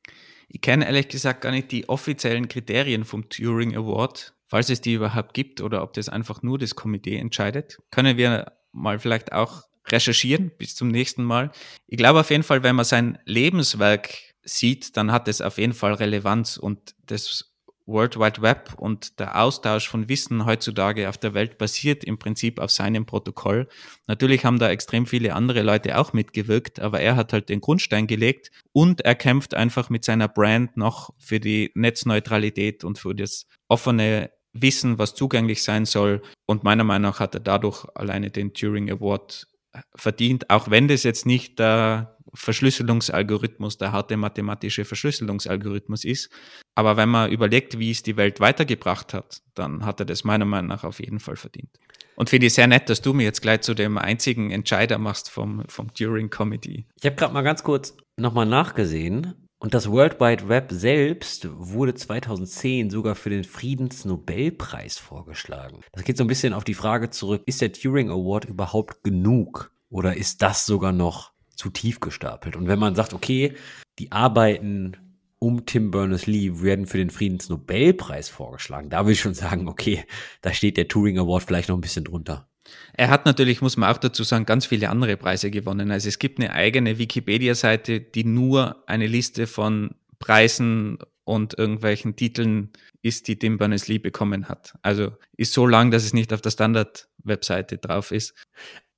Ich 0.49 0.61
kenne 0.61 0.87
ehrlich 0.87 1.09
gesagt 1.09 1.41
gar 1.41 1.51
nicht 1.51 1.73
die 1.73 1.89
offiziellen 1.89 2.49
Kriterien 2.49 3.05
vom 3.05 3.29
Turing 3.29 3.77
Award, 3.77 4.35
falls 4.47 4.71
es 4.71 4.81
die 4.81 4.95
überhaupt 4.95 5.35
gibt 5.35 5.61
oder 5.61 5.83
ob 5.83 5.93
das 5.95 6.09
einfach 6.09 6.43
nur 6.43 6.59
das 6.59 6.77
Komitee 6.77 7.17
entscheidet. 7.17 7.79
Können 7.91 8.17
wir 8.17 8.53
mal 8.73 8.99
vielleicht 8.99 9.33
auch 9.33 9.65
recherchieren. 9.89 10.51
Bis 10.59 10.75
zum 10.75 10.89
nächsten 10.89 11.25
Mal. 11.25 11.51
Ich 11.87 11.99
glaube 11.99 12.21
auf 12.21 12.31
jeden 12.31 12.43
Fall, 12.43 12.63
wenn 12.63 12.77
man 12.77 12.85
sein 12.85 13.19
Lebenswerk 13.25 14.11
sieht, 14.43 14.97
dann 14.97 15.13
hat 15.13 15.29
es 15.29 15.41
auf 15.41 15.59
jeden 15.59 15.73
Fall 15.73 15.95
Relevanz 15.95 16.57
und 16.57 16.95
das 17.07 17.55
World 17.87 18.19
Wide 18.19 18.41
Web 18.41 18.75
und 18.79 19.19
der 19.21 19.41
Austausch 19.41 19.89
von 19.89 20.09
Wissen 20.09 20.47
heutzutage 20.47 21.09
auf 21.09 21.19
der 21.19 21.35
Welt 21.35 21.59
basiert 21.59 22.03
im 22.03 22.19
Prinzip 22.19 22.59
auf 22.59 22.71
seinem 22.71 23.05
Protokoll. 23.05 23.69
Natürlich 24.07 24.45
haben 24.45 24.59
da 24.59 24.71
extrem 24.71 25.07
viele 25.07 25.35
andere 25.35 25.63
Leute 25.63 25.99
auch 25.99 26.13
mitgewirkt, 26.13 26.81
aber 26.81 27.01
er 27.01 27.17
hat 27.17 27.33
halt 27.33 27.51
den 27.51 27.61
Grundstein 27.61 28.07
gelegt 28.07 28.51
und 28.73 29.03
er 29.03 29.15
kämpft 29.15 29.55
einfach 29.55 29.91
mit 29.91 30.05
seiner 30.05 30.29
Brand 30.29 30.77
noch 30.77 31.11
für 31.19 31.41
die 31.41 31.73
Netzneutralität 31.75 32.85
und 32.85 32.99
für 32.99 33.15
das 33.15 33.47
offene 33.69 34.31
Wissen, 34.55 34.99
was 34.99 35.15
zugänglich 35.15 35.63
sein 35.63 35.85
soll. 35.85 36.23
Und 36.47 36.65
meiner 36.65 36.85
Meinung 36.85 37.11
nach 37.11 37.21
hat 37.21 37.35
er 37.35 37.41
dadurch 37.41 37.85
alleine 37.95 38.31
den 38.31 38.55
Turing 38.55 38.91
Award 38.91 39.47
verdient, 39.95 40.51
auch 40.51 40.71
wenn 40.71 40.89
das 40.89 41.03
jetzt 41.03 41.27
nicht 41.27 41.59
der 41.59 42.17
Verschlüsselungsalgorithmus, 42.35 43.79
der 43.79 43.93
harte 43.93 44.17
mathematische 44.17 44.85
Verschlüsselungsalgorithmus 44.85 46.05
ist. 46.05 46.31
Aber 46.75 46.97
wenn 46.97 47.09
man 47.09 47.31
überlegt, 47.31 47.79
wie 47.79 47.91
es 47.91 48.03
die 48.03 48.17
Welt 48.17 48.41
weitergebracht 48.41 49.15
hat, 49.15 49.43
dann 49.55 49.87
hat 49.87 50.01
er 50.01 50.07
das 50.07 50.25
meiner 50.25 50.45
Meinung 50.45 50.69
nach 50.69 50.85
auf 50.85 51.01
jeden 51.01 51.21
Fall 51.21 51.37
verdient. 51.37 51.71
Und 52.17 52.31
finde 52.31 52.47
ich 52.47 52.55
sehr 52.55 52.67
nett, 52.67 52.89
dass 52.89 53.03
du 53.03 53.13
mir 53.13 53.25
jetzt 53.25 53.43
gleich 53.43 53.63
zu 53.63 53.75
dem 53.75 53.99
einzigen 53.99 54.51
Entscheider 54.51 54.99
machst 54.99 55.31
vom, 55.31 55.65
vom 55.69 55.93
Turing 55.95 56.31
Committee. 56.31 56.87
Ich 57.01 57.07
habe 57.07 57.17
gerade 57.17 57.35
mal 57.35 57.43
ganz 57.43 57.63
kurz 57.63 57.97
nochmal 58.17 58.47
nachgesehen. 58.47 59.44
Und 59.59 59.73
das 59.73 59.91
World 59.91 60.21
Wide 60.21 60.49
Web 60.49 60.71
selbst 60.73 61.49
wurde 61.51 61.95
2010 61.95 62.91
sogar 62.91 63.15
für 63.15 63.31
den 63.31 63.45
Friedensnobelpreis 63.45 64.99
vorgeschlagen. 64.99 65.81
Das 65.93 66.05
geht 66.05 66.19
so 66.19 66.25
ein 66.25 66.29
bisschen 66.29 66.53
auf 66.53 66.65
die 66.65 66.75
Frage 66.75 67.11
zurück, 67.11 67.43
ist 67.47 67.61
der 67.61 67.73
Turing 67.73 68.11
Award 68.11 68.45
überhaupt 68.45 69.03
genug 69.03 69.73
oder 69.89 70.17
ist 70.17 70.43
das 70.43 70.67
sogar 70.67 70.93
noch 70.93 71.33
zu 71.57 71.71
tief 71.71 72.01
gestapelt? 72.01 72.57
Und 72.57 72.69
wenn 72.69 72.79
man 72.79 72.95
sagt, 72.95 73.15
okay, 73.15 73.55
die 73.99 74.13
Arbeiten 74.13 74.97
um 75.39 75.67
Tim 75.67 75.91
Berners-Lee 75.91 76.63
werden 76.63 76.87
für 76.87 76.99
den 76.99 77.11
Friedensnobelpreis 77.11 78.29
vorgeschlagen, 78.29 78.91
da 78.91 79.07
will 79.07 79.13
ich 79.13 79.21
schon 79.21 79.35
sagen, 79.35 79.69
okay, 79.69 80.05
da 80.43 80.53
steht 80.53 80.77
der 80.77 80.89
Turing 80.89 81.19
Award 81.19 81.45
vielleicht 81.45 81.69
noch 81.69 81.77
ein 81.77 81.83
bisschen 81.83 82.05
drunter. 82.05 82.49
Er 82.95 83.09
hat 83.09 83.27
natürlich, 83.27 83.61
muss 83.61 83.77
man 83.77 83.91
auch 83.91 83.99
dazu 83.99 84.23
sagen, 84.23 84.47
ganz 84.47 84.67
viele 84.67 84.91
andere 84.91 85.17
Preise 85.17 85.51
gewonnen. 85.51 85.91
Also 85.91 86.09
es 86.09 86.19
gibt 86.19 86.39
eine 86.39 86.53
eigene 86.53 86.99
Wikipedia-Seite, 86.99 88.01
die 88.01 88.25
nur 88.25 88.83
eine 88.87 89.07
Liste 89.07 89.47
von 89.47 89.95
Preisen 90.19 90.99
und 91.25 91.59
irgendwelchen 91.59 92.17
Titeln 92.17 92.71
ist, 93.03 93.29
die 93.29 93.39
Tim 93.39 93.59
Berners-Lee 93.59 93.99
bekommen 93.99 94.49
hat. 94.49 94.75
Also 94.83 95.13
ist 95.37 95.53
so 95.53 95.67
lang, 95.67 95.91
dass 95.91 96.05
es 96.05 96.13
nicht 96.13 96.33
auf 96.33 96.41
der 96.41 96.51
Standard-Webseite 96.51 97.79
drauf 97.79 98.11
ist. 98.11 98.35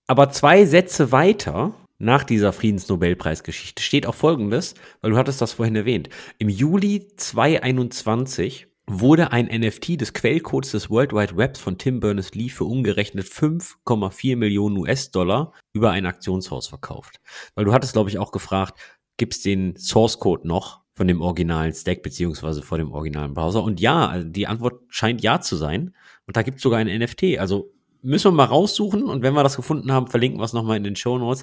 Aber 0.07 0.31
zwei 0.31 0.65
Sätze 0.67 1.13
weiter 1.13 1.75
nach 1.99 2.25
dieser 2.25 2.53
Friedensnobelpreisgeschichte 2.53 3.83
steht 3.83 4.07
auch 4.07 4.15
Folgendes, 4.15 4.75
weil 5.01 5.13
du 5.13 5.17
hattest 5.17 5.41
das 5.41 5.53
vorhin 5.53 5.77
erwähnt. 5.77 6.11
Im 6.39 6.49
Juli 6.49 7.09
2021 7.17 8.67
wurde 8.87 9.33
ein 9.33 9.47
NFT 9.47 10.01
des 10.01 10.13
Quellcodes 10.13 10.71
des 10.71 10.91
World 10.91 11.13
Wide 11.13 11.37
Webs 11.37 11.59
von 11.59 11.77
Tim 11.77 12.01
Berners-Lee 12.01 12.51
für 12.51 12.65
umgerechnet 12.65 13.27
5,4 13.27 14.37
Millionen 14.37 14.77
US-Dollar 14.79 15.53
über 15.73 15.91
ein 15.91 16.07
Aktionshaus 16.07 16.69
verkauft. 16.69 17.21
Weil 17.55 17.65
du 17.65 17.73
hattest, 17.73 17.95
glaube 17.95 18.11
ich, 18.11 18.19
auch 18.19 18.31
gefragt, 18.31 18.79
gibt 19.17 19.35
es 19.35 19.43
den 19.43 19.77
Source 19.77 20.19
Code 20.21 20.47
noch 20.47 20.83
von 20.95 21.09
dem 21.09 21.21
originalen 21.21 21.75
Stack 21.75 22.03
beziehungsweise 22.03 22.63
vor 22.63 22.79
dem 22.79 22.93
originalen 22.93 23.35
Browser? 23.35 23.65
Und 23.65 23.81
ja, 23.81 24.07
also 24.07 24.29
die 24.29 24.47
Antwort 24.47 24.83
scheint 24.89 25.21
ja 25.21 25.41
zu 25.41 25.57
sein. 25.57 25.95
Und 26.27 26.37
da 26.37 26.43
gibt 26.43 26.59
es 26.59 26.63
sogar 26.63 26.79
ein 26.79 26.87
NFT. 26.87 27.39
Also 27.39 27.73
müssen 28.03 28.29
wir 28.29 28.37
mal 28.37 28.45
raussuchen 28.45 29.05
und 29.05 29.23
wenn 29.23 29.35
wir 29.35 29.43
das 29.43 29.57
gefunden 29.57 29.91
haben, 29.91 30.07
verlinken 30.07 30.41
wir 30.41 30.45
es 30.45 30.53
nochmal 30.53 30.77
in 30.77 30.85
den 30.85 30.97
Show 30.97 31.19
Notes. 31.19 31.43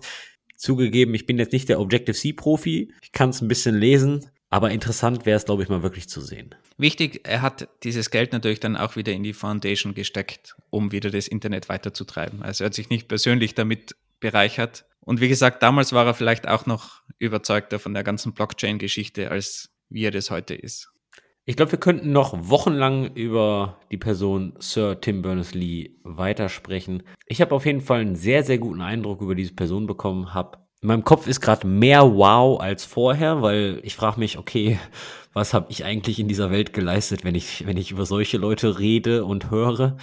Zugegeben, 0.56 1.14
ich 1.14 1.26
bin 1.26 1.38
jetzt 1.38 1.52
nicht 1.52 1.68
der 1.68 1.82
Objective-C-Profi. 1.82 2.94
Ich 3.02 3.12
kann 3.12 3.32
es 3.32 3.42
ein 3.42 3.50
bisschen 3.50 3.78
lesen, 3.78 4.30
aber 4.54 4.70
interessant 4.70 5.26
wäre 5.26 5.38
es, 5.38 5.46
glaube 5.46 5.64
ich, 5.64 5.70
mal 5.70 5.82
wirklich 5.82 6.08
zu 6.08 6.22
sehen. 6.22 6.54
Wichtig, 6.78 7.22
er 7.24 7.42
hat 7.42 7.70
dieses 7.82 8.12
Geld 8.12 8.34
natürlich 8.34 8.60
dann 8.60 8.78
auch 8.78 8.96
wieder 8.96 9.12
in 9.12 9.24
die 9.24 9.34
Foundation 9.34 9.96
gesteckt, 9.96 10.56
um 10.70 10.92
wieder 10.92 11.10
das 11.10 11.28
Internet 11.28 11.70
weiterzutreiben. 11.70 12.44
Also 12.44 12.64
er 12.64 12.68
hat 12.68 12.76
sich 12.76 12.92
nicht 12.92 13.08
persönlich 13.08 13.56
damit 13.56 13.96
bereichert. 14.20 14.86
Und 15.00 15.22
wie 15.22 15.28
gesagt, 15.28 15.64
damals 15.64 15.92
war 15.92 16.06
er 16.06 16.14
vielleicht 16.14 16.48
auch 16.48 16.68
noch 16.68 17.02
überzeugter 17.18 17.80
von 17.80 17.96
der 17.96 18.04
ganzen 18.04 18.34
Blockchain-Geschichte, 18.34 19.32
als 19.32 19.72
wie 19.90 20.06
er 20.06 20.12
das 20.12 20.30
heute 20.30 20.54
ist. 20.54 20.92
Ich 21.46 21.56
glaube, 21.56 21.72
wir 21.72 21.80
könnten 21.80 22.12
noch 22.12 22.48
wochenlang 22.48 23.16
über 23.16 23.80
die 23.92 23.98
Person 23.98 24.54
Sir 24.60 25.02
Tim 25.02 25.24
Berners-Lee 25.24 25.96
weitersprechen. 26.04 27.02
Ich 27.26 27.42
habe 27.42 27.56
auf 27.56 27.66
jeden 27.66 27.82
Fall 27.82 28.02
einen 28.02 28.16
sehr, 28.16 28.44
sehr 28.44 28.60
guten 28.60 28.82
Eindruck 28.82 29.20
über 29.22 29.34
diese 29.34 29.56
Person 29.56 29.88
bekommen, 29.88 30.36
habe 30.36 30.60
in 30.84 30.88
meinem 30.88 31.06
Kopf 31.06 31.28
ist 31.28 31.40
gerade 31.40 31.66
mehr 31.66 32.04
Wow 32.04 32.60
als 32.60 32.84
vorher, 32.84 33.42
weil 33.42 33.80
ich 33.84 33.96
frage 33.96 34.20
mich, 34.20 34.38
okay, 34.38 34.78
was 35.34 35.54
habe 35.54 35.68
ich 35.70 35.86
eigentlich 35.86 36.20
in 36.20 36.28
dieser 36.28 36.52
Welt 36.52 36.74
geleistet, 36.74 37.24
wenn 37.24 37.36
ich, 37.36 37.66
wenn 37.66 37.78
ich 37.78 37.90
über 37.90 38.06
solche 38.06 38.38
Leute 38.38 38.78
rede 38.78 39.26
und 39.26 39.50
höre? 39.50 39.98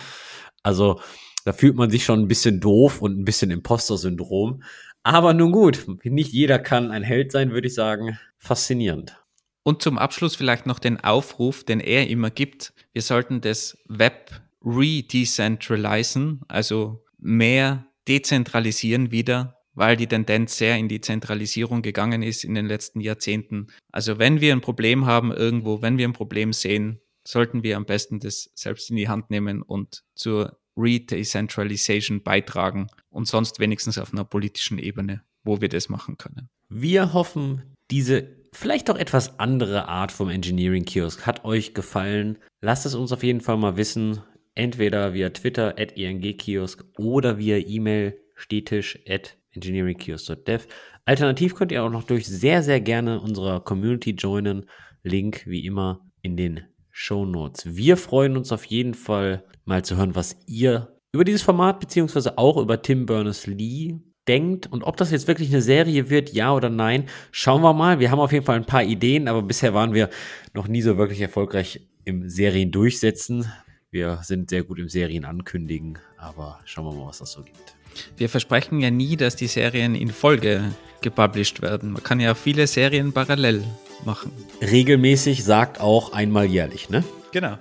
Also 0.63 1.01
da 1.45 1.53
fühlt 1.53 1.77
man 1.77 1.91
sich 1.91 2.05
schon 2.05 2.21
ein 2.21 2.29
bisschen 2.29 2.61
doof 2.61 3.01
und 3.03 3.19
ein 3.19 3.25
bisschen 3.25 3.51
Imposter-Syndrom. 3.51 4.63
Aber 5.03 5.35
nun 5.35 5.53
gut, 5.53 5.87
nicht 6.03 6.33
jeder 6.33 6.59
kann 6.59 6.91
ein 6.91 7.03
Held 7.03 7.31
sein, 7.31 7.53
würde 7.53 7.69
ich 7.69 7.75
sagen. 7.75 8.19
Faszinierend. 8.39 9.17
Und 9.63 9.83
zum 9.83 9.99
Abschluss 9.99 10.35
vielleicht 10.35 10.67
noch 10.67 10.79
den 10.79 10.99
Aufruf, 10.99 11.63
den 11.63 11.81
er 11.81 12.09
immer 12.09 12.31
gibt. 12.31 12.73
Wir 12.93 13.03
sollten 13.03 13.41
das 13.41 13.79
Web 13.87 14.41
redecentralisen, 14.65 16.41
also 16.49 17.05
mehr 17.19 17.87
dezentralisieren 18.09 19.11
wieder, 19.11 19.60
weil 19.75 19.97
die 19.97 20.07
Tendenz 20.07 20.57
sehr 20.57 20.77
in 20.77 20.89
die 20.89 21.01
Zentralisierung 21.01 21.83
gegangen 21.83 22.23
ist 22.23 22.45
in 22.45 22.55
den 22.55 22.67
letzten 22.67 23.01
Jahrzehnten. 23.01 23.69
Also 23.93 24.19
wenn 24.19 24.41
wir 24.41 24.53
ein 24.53 24.61
Problem 24.61 25.07
haben 25.07 25.33
irgendwo, 25.33 25.83
wenn 25.83 25.99
wir 25.99 26.09
ein 26.09 26.13
Problem 26.13 26.53
sehen, 26.53 27.01
sollten 27.27 27.63
wir 27.63 27.77
am 27.77 27.85
besten 27.85 28.19
das 28.19 28.51
selbst 28.55 28.91
in 28.91 28.97
die 28.97 29.09
Hand 29.09 29.31
nehmen 29.31 29.63
und 29.63 30.03
zur 30.15 30.59
Re-Decentralization 30.77 32.23
beitragen 32.23 32.89
und 33.11 33.27
sonst 33.27 33.61
wenigstens 33.61 33.99
auf 33.99 34.13
einer 34.13 34.25
politischen 34.25 34.79
Ebene, 34.79 35.23
wo 35.45 35.61
wir 35.61 35.69
das 35.69 35.89
machen 35.89 36.17
können. 36.17 36.49
Wir 36.69 37.13
hoffen, 37.13 37.77
diese 37.91 38.29
vielleicht 38.53 38.91
auch 38.91 38.97
etwas 38.97 39.39
andere 39.39 39.89
Art 39.89 40.13
vom 40.13 40.29
Engineering 40.31 40.85
Kiosk 40.85 41.27
hat 41.27 41.45
euch 41.45 41.75
gefallen. 41.75 42.39
Lasst 42.61 42.87
es 42.87 42.95
uns 42.95 43.13
auf 43.13 43.23
jeden 43.23 43.41
Fall 43.41 43.57
mal 43.57 43.77
wissen. 43.77 44.23
Entweder 44.55 45.15
via 45.15 45.31
Twitter 45.31 45.79
at 45.79 45.97
engkiosk 45.97 46.85
oder 46.99 47.39
via 47.39 47.59
E-Mail 47.59 48.19
stetisch 48.35 48.99
at 49.09 49.37
engineeringkiosk.dev. 49.55 50.67
Alternativ 51.05 51.55
könnt 51.55 51.73
ihr 51.73 51.83
auch 51.83 51.91
noch 51.91 52.05
durch 52.05 52.27
sehr, 52.27 52.63
sehr 52.63 52.81
gerne 52.81 53.21
unserer 53.21 53.61
Community 53.61 54.11
joinen. 54.11 54.67
Link 55.03 55.47
wie 55.47 55.65
immer 55.65 56.07
in 56.23 56.37
den 56.37 56.63
Show 56.91 57.25
Notes. 57.25 57.77
Wir 57.77 57.97
freuen 57.97 58.37
uns 58.37 58.53
auf 58.53 58.65
jeden 58.65 58.95
Fall 58.95 59.45
mal 59.65 59.85
zu 59.85 59.97
hören, 59.97 60.15
was 60.15 60.37
ihr 60.47 60.97
über 61.13 61.25
dieses 61.25 61.43
Format 61.43 61.81
beziehungsweise 61.81 62.39
auch 62.39 62.57
über 62.57 62.83
Tim 62.83 63.07
Berners-Lee 63.07 63.99
denkt 64.29 64.67
und 64.67 64.85
ob 64.85 64.97
das 64.97 65.11
jetzt 65.11 65.27
wirklich 65.27 65.49
eine 65.49 65.63
Serie 65.63 66.11
wird, 66.11 66.33
ja 66.33 66.55
oder 66.55 66.69
nein, 66.69 67.09
schauen 67.33 67.63
wir 67.63 67.73
mal. 67.73 67.99
Wir 67.99 68.11
haben 68.11 68.21
auf 68.21 68.33
jeden 68.33 68.45
Fall 68.45 68.57
ein 68.57 68.67
paar 68.67 68.85
Ideen, 68.85 69.27
aber 69.27 69.43
bisher 69.43 69.75
waren 69.75 69.95
wir 69.95 70.11
noch 70.55 70.69
nie 70.69 70.83
so 70.83 70.99
wirklich 70.99 71.21
erfolgreich 71.21 71.89
im 72.05 72.29
Serien 72.29 72.71
durchsetzen. 72.71 73.51
Wir 73.91 74.21
sind 74.23 74.51
sehr 74.51 74.63
gut 74.63 74.79
im 74.79 74.89
Serien 74.89 75.25
ankündigen, 75.25 75.99
aber 76.17 76.61
schauen 76.65 76.85
wir 76.85 76.93
mal, 76.93 77.09
was 77.09 77.19
das 77.19 77.33
so 77.33 77.43
gibt. 77.43 77.80
Wir 78.17 78.29
versprechen 78.29 78.81
ja 78.81 78.91
nie, 78.91 79.17
dass 79.17 79.37
die 79.37 79.47
Serien 79.47 79.95
in 79.95 80.11
Folge 80.11 80.75
gepublished 81.01 81.63
werden. 81.63 81.93
Man 81.93 82.03
kann 82.03 82.21
ja 82.21 82.35
viele 82.35 82.67
Serien 82.67 83.13
parallel 83.13 83.65
machen. 84.05 84.33
Regelmäßig 84.61 85.45
sagt 85.45 85.81
auch 85.81 86.13
einmal 86.13 86.47
jährlich, 86.47 86.91
ne? 86.91 87.05
Genau. 87.33 87.59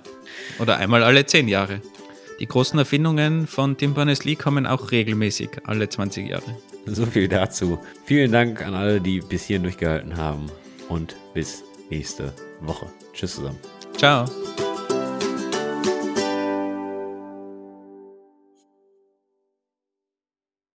Oder 0.58 0.78
einmal 0.78 1.02
alle 1.02 1.24
zehn 1.26 1.48
Jahre. 1.48 1.80
Die 2.40 2.46
großen 2.46 2.78
Erfindungen 2.78 3.46
von 3.46 3.76
Tim 3.76 3.94
Berners-Lee 3.94 4.36
kommen 4.36 4.66
auch 4.66 4.90
regelmäßig 4.92 5.50
alle 5.64 5.88
20 5.88 6.28
Jahre. 6.28 6.56
So 6.86 7.04
viel 7.04 7.28
dazu. 7.28 7.78
Vielen 8.04 8.32
Dank 8.32 8.64
an 8.64 8.74
alle, 8.74 9.00
die 9.00 9.20
bis 9.20 9.44
hierhin 9.44 9.64
durchgehalten 9.64 10.16
haben 10.16 10.46
und 10.88 11.16
bis 11.34 11.62
nächste 11.90 12.32
Woche. 12.60 12.86
Tschüss 13.12 13.36
zusammen. 13.36 13.58
Ciao. 13.96 14.24